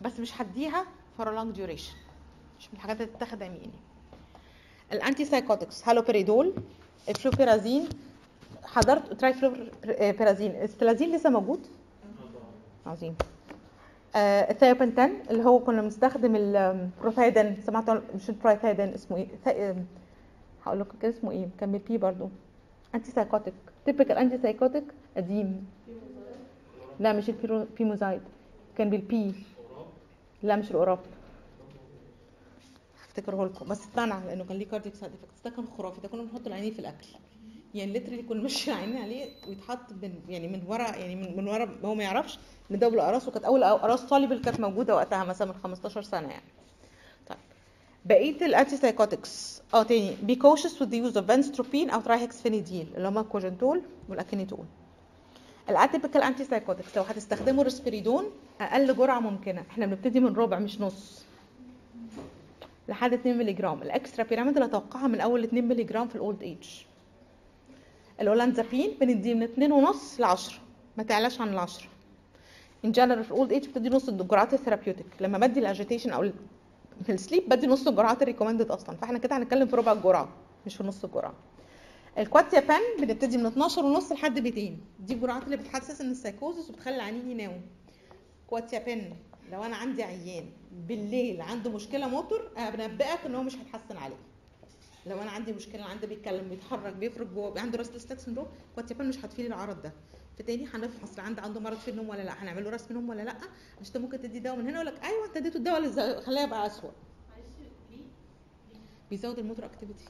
[0.02, 0.86] بس مش هديها
[1.18, 1.94] for long duration
[2.60, 3.70] مش من الحاجات اللي تتاخد عمياني
[4.94, 6.54] ال antipsychotics haloperidol
[7.10, 7.90] ال fluoperazine.
[8.64, 11.68] حضرت trifluoperazine ال Stelazine لسه موجود؟
[12.86, 13.16] عظيم.
[14.16, 19.76] آه الثيوبنتان اللي هو كنا بنستخدم البروفايدن سمعتوا مش البروفايدن اسمه إيه؟
[20.66, 22.30] هقول لكم كده اسمه إيه؟ كان بي برضو
[22.96, 23.54] انتي سايكوتك
[23.86, 24.84] تيبيكال انتي سايكوتك
[25.18, 25.68] قديم.
[27.00, 28.22] لا مش البيموزايد
[28.78, 29.36] كان بالبي
[30.44, 31.00] لا مش القراب
[33.16, 33.66] هفتكره لكم.
[33.66, 36.02] بس اتمنع لأنه كان ليه كارديك سايد افكتس ده كان خرافي.
[36.02, 37.08] ده كنا بنحط العينين في الأكل.
[37.74, 41.70] يعني ليترلي كنا ماشي العينين عليه ويتحط من يعني من ورا يعني من, من ورا
[41.86, 42.40] هو ما يعرفش
[42.72, 46.28] إن ده بالأقراص وكانت أول أقراص طالب اللي كانت موجودة وقتها مثلا من 15 سنة
[46.30, 46.44] يعني.
[47.28, 47.38] طيب.
[48.06, 50.16] بقية ال antipsychotics آه تاني.
[50.24, 54.66] be cautious the use of benztropine أو trihexyphenidyl اللي هما ال Cogentol وال Akinetol
[55.70, 58.26] ال atypical antipsychotics لو هتستخدموا ريسبيريدون
[58.62, 59.64] أقل جرعة ممكنة.
[59.72, 61.26] إحنا بنبتدي من ربع مش نص.
[62.90, 66.23] لحد 2 مللي جرام ال extrapyramidal اللي أتوقعها من أول 2 مللي جرام في ال
[66.23, 66.64] old age
[68.22, 70.60] الاولانزابين بنديه من 2 ونص ل 10
[70.98, 71.88] ما تعلاش عن ال 10
[72.86, 75.06] in general في ال old age بتدي نص الجرعات ال therapeutic.
[75.20, 76.32] لما بدي ال agitation أو
[77.06, 78.96] في ال sleep بدي نص الجرعات ال recommended أصلا.
[78.96, 80.30] فإحنا كده هنتكلم في ربع الجرعه
[80.66, 81.34] مش في نص الجرعة.
[82.18, 86.96] ال quetiapine بنبتدي من 12 ونص لحد 200 دي الجرعات اللي بتحسس إن السايكوزس وبتخلي
[86.96, 87.60] العيانين يناموا.
[88.48, 89.14] quetiapine
[89.52, 94.16] لو أنا عندي عيان بالليل عنده مشكلة موتور أنا بنبئك إن هو مش هيتحسن عليه.
[95.06, 99.26] لو أنا عندي مشكلة عنده بيتكلم بيتحرك بيخرج جوه عنده restless leg syndrome quetiapine مش
[99.26, 99.94] هتفيد العرض ده.
[100.40, 103.36] فتاني هنفحص عنده عنده مرض في النوم ولا لأ؟ هنعمل له رسم نوم ولا لأ؟
[103.82, 106.44] عشان أنت ممكن تدي دواء من هنا يقول لك أيوه أنت اديته الدواء اللي خلاه
[106.44, 106.92] يبقى اسوء
[109.10, 110.06] بيزود ال motor activity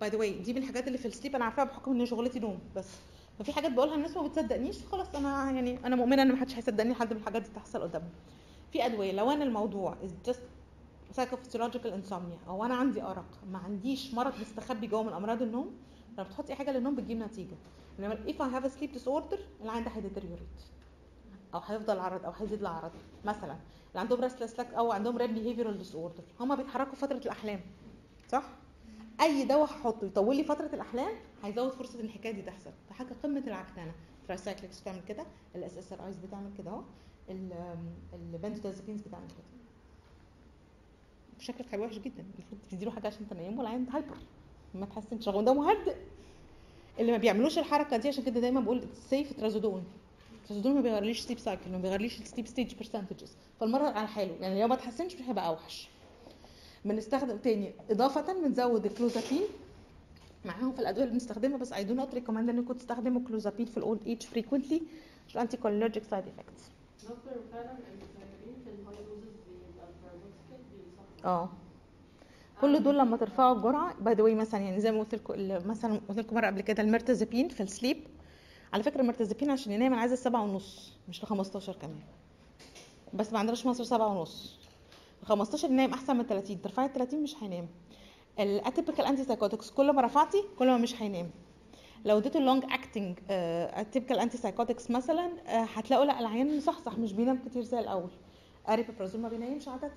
[0.00, 2.38] by the way دي من الحاجات اللي في ال sleep أنا عارفاها بحكم إن شغلتي
[2.38, 2.88] نوم بس.
[3.38, 7.12] ففي حاجات بقولها الناس ما بتصدقنيش خلاص أنا يعني أنا مؤمنة إن محدش هيصدقني لحد
[7.12, 8.04] ما الحاجات دي تحصل قدامي
[8.74, 9.12] في أدوية.
[9.12, 10.40] لو أنا الموضوع is just
[11.16, 15.76] psychophysiological insomnia أو أنا عندي أرق ما عنديش مرض مستخبي جوه من أمراض النوم
[16.12, 17.56] لما بتحطي حاجة للنوم بتجيب نتيجة.
[17.98, 20.62] إنما if I have a sleep disorder العيان ده هي deteriorate
[21.54, 22.92] أو هيفضل عرض أو هيزيد العرض.
[23.24, 23.56] مثلا
[23.88, 27.60] اللي عندهم restless leg أو عندهم REM behavioral disorder هما بيتحركوا فترة الأحلام.
[28.28, 28.44] صح؟
[29.20, 31.12] أي دواء هحطه يطول لي فترة الأحلام
[31.44, 32.70] هيزود فرصة إن الحكاية دي تحصل.
[32.90, 33.94] فحاجه قمة العكننه
[34.26, 35.26] tricyclics بتعمل كده.
[35.54, 36.82] ال SSRIs بتعمل كده أهو.
[37.30, 39.44] ال benzodiazepines بتعمل كده.
[41.38, 42.24] شكلك هيبقى وحش جدا.
[42.38, 44.16] المفروض تديله حاجة عشان تنيمه والعيان hyper
[44.74, 45.28] ما تحسنش.
[45.28, 45.96] رغم ده مهدئ.
[47.00, 49.84] اللي ما بيعملوش الحركة دي عشان كده دايما بقول safe trazodone
[50.42, 54.34] ال trazodone ما بيغيرليش sleep cycle ما بيغيرليش ال sleep stage percentages فالمرض على حاله.
[54.40, 55.88] يعني لو ما تحسنش مش هيبقى أوحش.
[56.84, 59.42] بنستخدم تاني إضافة بنزود الكلوزابين
[60.44, 63.83] معاهم في الأدوية اللي بنستخدمها بس I do not recommend إنكم تستخدموا كلوزابين في ال
[63.83, 64.82] old age frequently
[65.28, 66.64] عشان anticholinergic side effects
[67.02, 71.48] دكتور فعلا ال quetiapine في ال high doses بيبقى paradoxical بيصفر آه.
[72.60, 75.34] كل دول لما ترفعوا الجرعة by the way مثلا يعني زي ما قلت لكم
[75.68, 77.96] مثلا قلت لكم مرة قبل كده ال mirtazapine في ال sleep.
[78.72, 82.00] على فكرة ال mirtazapine عشان ينام أنا عايزة سبعة ونص مش ل 15 كمان.
[83.14, 84.58] بس ما عندناش مصر سبعة ونص.
[85.22, 87.68] ال 15 ينام أحسن من 30 ترفعي ال 30 مش هينام.
[88.40, 91.30] ال atypical antipsychotics كل ما رفعتي كل ما مش هينام.
[92.04, 97.38] لو اديته ال long acting atypical antipsychotics مثلا آه، هتلاقوا لا العيان مصحصح مش بينام
[97.48, 98.10] كتير زي الأول.
[98.68, 99.90] aripiprazole ما بينامش عاده.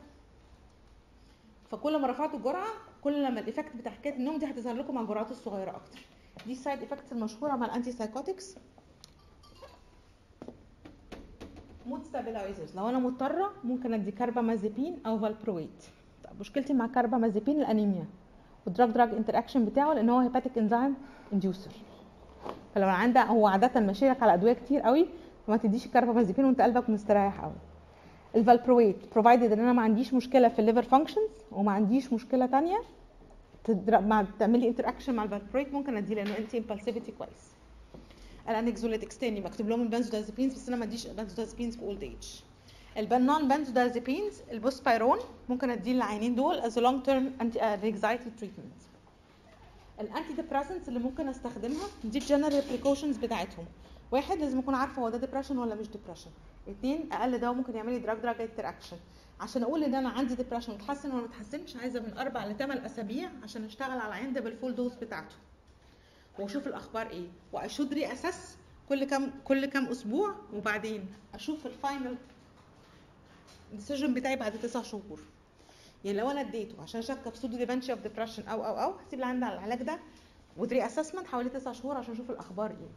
[1.72, 2.68] فكل ما رفعتوا الجرعة
[3.04, 6.00] كل لما ال effect بتاع حكاية النوم دي هتظهر لكم مع الجرعات الصغيرة أكتر.
[6.46, 8.56] دي ال side effects المشهورة مع ال antipsychotics
[11.86, 15.84] mood stabilizers لو أنا مضطرة ممكن أدي كاربامازيبين أو valproate
[16.24, 18.06] طب مشكلتي مع كاربامازيبين الأنيميا.
[18.66, 20.96] وال drug-drug interaction بتاعه لأن هو hepatic enzyme
[21.34, 21.72] inducer
[22.78, 25.08] فلو عندك هو عادة ماشي على أدوية كتير قوي
[25.48, 27.54] فما تديش الكاربامازيبين وانت قلبك مستريح قوي.
[28.36, 32.46] ال valproate provided إن أنا ما عنديش مشكلة في ال liver functions وما عنديش مشكلة
[32.46, 32.82] تانية.
[33.90, 37.52] مع تعملي interaction مع ال valproate ممكن اديه لأنه anti-impulsivity كويس.
[38.50, 42.42] ال anxiolytics تاني مكتوب لهم ال benzodiazepines بس أنا ما أديش benzodiazepines في old age
[42.98, 45.18] ال non-benzodiazepines ال buspirone
[45.50, 48.68] ممكن أديه للعيانين دول as long term anti-anxiety treatment ال
[50.00, 53.66] antidepressants اللي ممكن أستخدمها دي ال general precautions بتاعتهم.
[54.12, 56.30] واحد لازم اكون عارفه هو ده depression ولا مش depression
[56.70, 58.98] اثنين أقل دواء ممكن يعمل لي drug-drug interaction
[59.40, 63.30] عشان أقول إن أنا عندي depression متحسن ولا ما اتحسنش عايزة من أربع لثمان أسابيع
[63.44, 65.36] عشان أشتغل على العيان ده بال full dose بتاعته.
[66.40, 68.56] وأشوف الأخبار إيه؟ و I should reassess
[68.90, 72.16] كل كام كل كام أسبوع وبعدين أشوف ال final
[73.74, 75.20] decision بتاعي بعد تسع شهور.
[76.06, 79.40] يعني لو أنا اديته عشان شاكه في pseudodementia of depression أو أو أو هسيب العين
[79.40, 80.00] ده على العلاج ده
[80.58, 82.88] ودري اسسمنت حوالي تسع شهور عشان أشوف الأخبار إيه.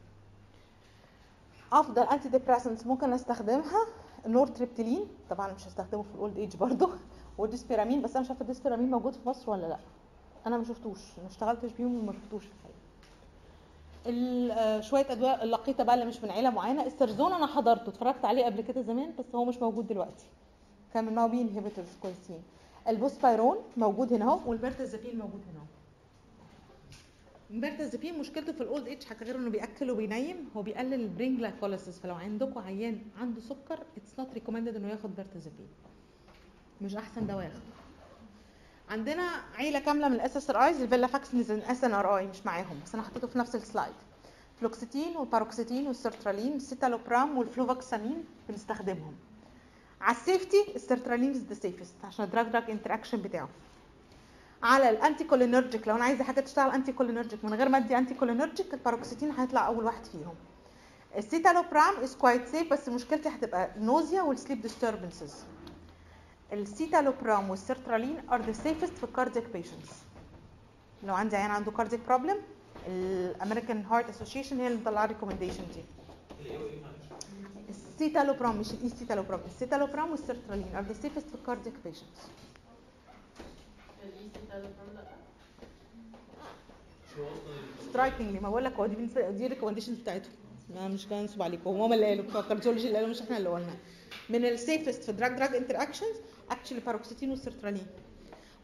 [1.73, 3.87] أفضل antidepressants ممكن أستخدمها
[4.27, 6.91] nortriptyline طبعا مش هستخدمه في ال old age برضه.
[7.39, 9.79] وال desipramine بس أنا مش عارفة ال desipramine موجود في مصر ولا لأ.
[10.47, 10.99] أنا ما شفتوش.
[11.19, 12.79] ما اشتغلتش بيهم وما شفتوش الحقيقة.
[14.07, 16.87] ال- آه، شوية أدوية اللقيطة بقى اللي مش من عيلة معينة.
[16.87, 20.25] ال Serzone أنا حضرته اتفرجت عليه قبل كده زمان بس هو مش موجود دلوقتي.
[20.95, 22.43] كان من نوع بي inhibitors كويسين.
[22.89, 24.51] ال buspirone موجود هنا اهو.
[24.51, 25.67] وال mirtazapine موجود هنا اهو.
[27.51, 31.02] ال mirtazapine مشكلته في ال old age حاجة غير انه بيأكل وبينيم هو بيقلل ال
[31.02, 35.69] brain glycolysis فلو عندكم عيان عنده سكر it's not recommended انه ياخد mirtazapine
[36.81, 37.61] مش أحسن دواء ياخده.
[38.91, 39.23] عندنا
[39.55, 42.81] عيلة كاملة من الاس اس ار ايز الفيلا فاكسنز اس ان ار اي مش معاهم
[42.85, 43.95] بس أنا حطيته في نفس ال slide.
[44.61, 49.15] فلوكسيتين والباروكسيتين والسيرترالين السيتالوبرام والفلوفاكسامين بنستخدمهم.
[50.01, 53.49] على ال safety ال sertraline the safest عشان ال drug-drug interaction بتاعه.
[54.63, 58.75] على ال anticholinergic لو أنا عايزة حاجة تشتغل anticholinergic من غير ما أدي anticholinergic ال
[58.75, 60.35] paroxetine هيطلع أول واحد فيهم.
[61.17, 65.35] ال citalopram is quite safe بس مشكلتي هتبقى ال nausea وال sleep disturbances
[66.53, 69.91] ال citalopram وال sertraline are the safest في ال cardiac patients
[71.03, 72.37] لو عندي عيان عنده cardiac problem
[72.89, 75.85] ال American Heart Association هي اللي مطلعة ال recommendation دي.
[78.01, 82.21] السيتالوبرام مش الايستالوبرام السيتالوبرام والسيرترالين ار ذا سيفست في الكاردياك بيشنتس
[87.91, 88.95] سترايكنجلي ما بقول لك هو دي
[89.31, 90.33] دي ال recommendations بتاعتهم
[90.75, 93.49] ما مش بنسب عليكم هم اللي قالوا بتوع ال cardiology اللي قالوا مش إحنا اللي
[93.49, 93.75] قلنا
[94.29, 96.17] من ال safest في drug-drug interactions actually paroxetine
[96.51, 97.87] وال sertraline وال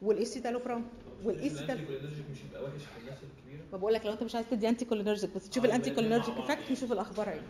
[0.02, 0.84] escitalopram
[1.24, 4.34] والايستال ال anergic مش هيبقى وحش في الناس الكبيره ما بقول لك لو انت مش
[4.34, 6.34] عايز تدي anticholinergic بس تشوف ال anticholinergic.
[6.38, 7.40] effect نشوف الاخبار إيه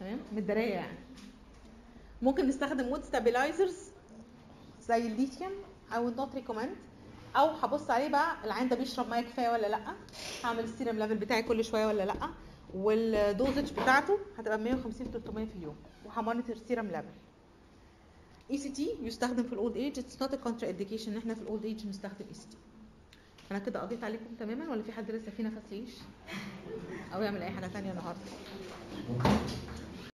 [0.00, 0.98] تمام؟ متداريه يعني.
[2.22, 3.76] ممكن نستخدم mood stabilizers
[4.82, 5.52] زي الليثيوم
[5.92, 6.76] أو not recommend
[7.36, 9.94] أو هبص عليه بقى العيان ده بيشرب مية كفاية ولا لأ؟
[10.44, 12.30] هعمل ال serum level بتاعي كل شوية ولا لأ؟
[12.74, 15.76] وال dosage بتاعته هتبقى 150 300 في اليوم.
[16.06, 17.08] وه monitor ال
[18.50, 21.40] serum level ECT يستخدم في ال old age it's not a contraindication إن إحنا في
[21.42, 22.56] ال old age نستخدم ECT
[23.50, 25.90] أنا كده قضيت عليكم تماما؟ ولا في حد لسه فيه نفس يعيش؟
[27.14, 28.20] أو يعمل أي حاجة تانية النهارده؟
[29.08, 29.20] Um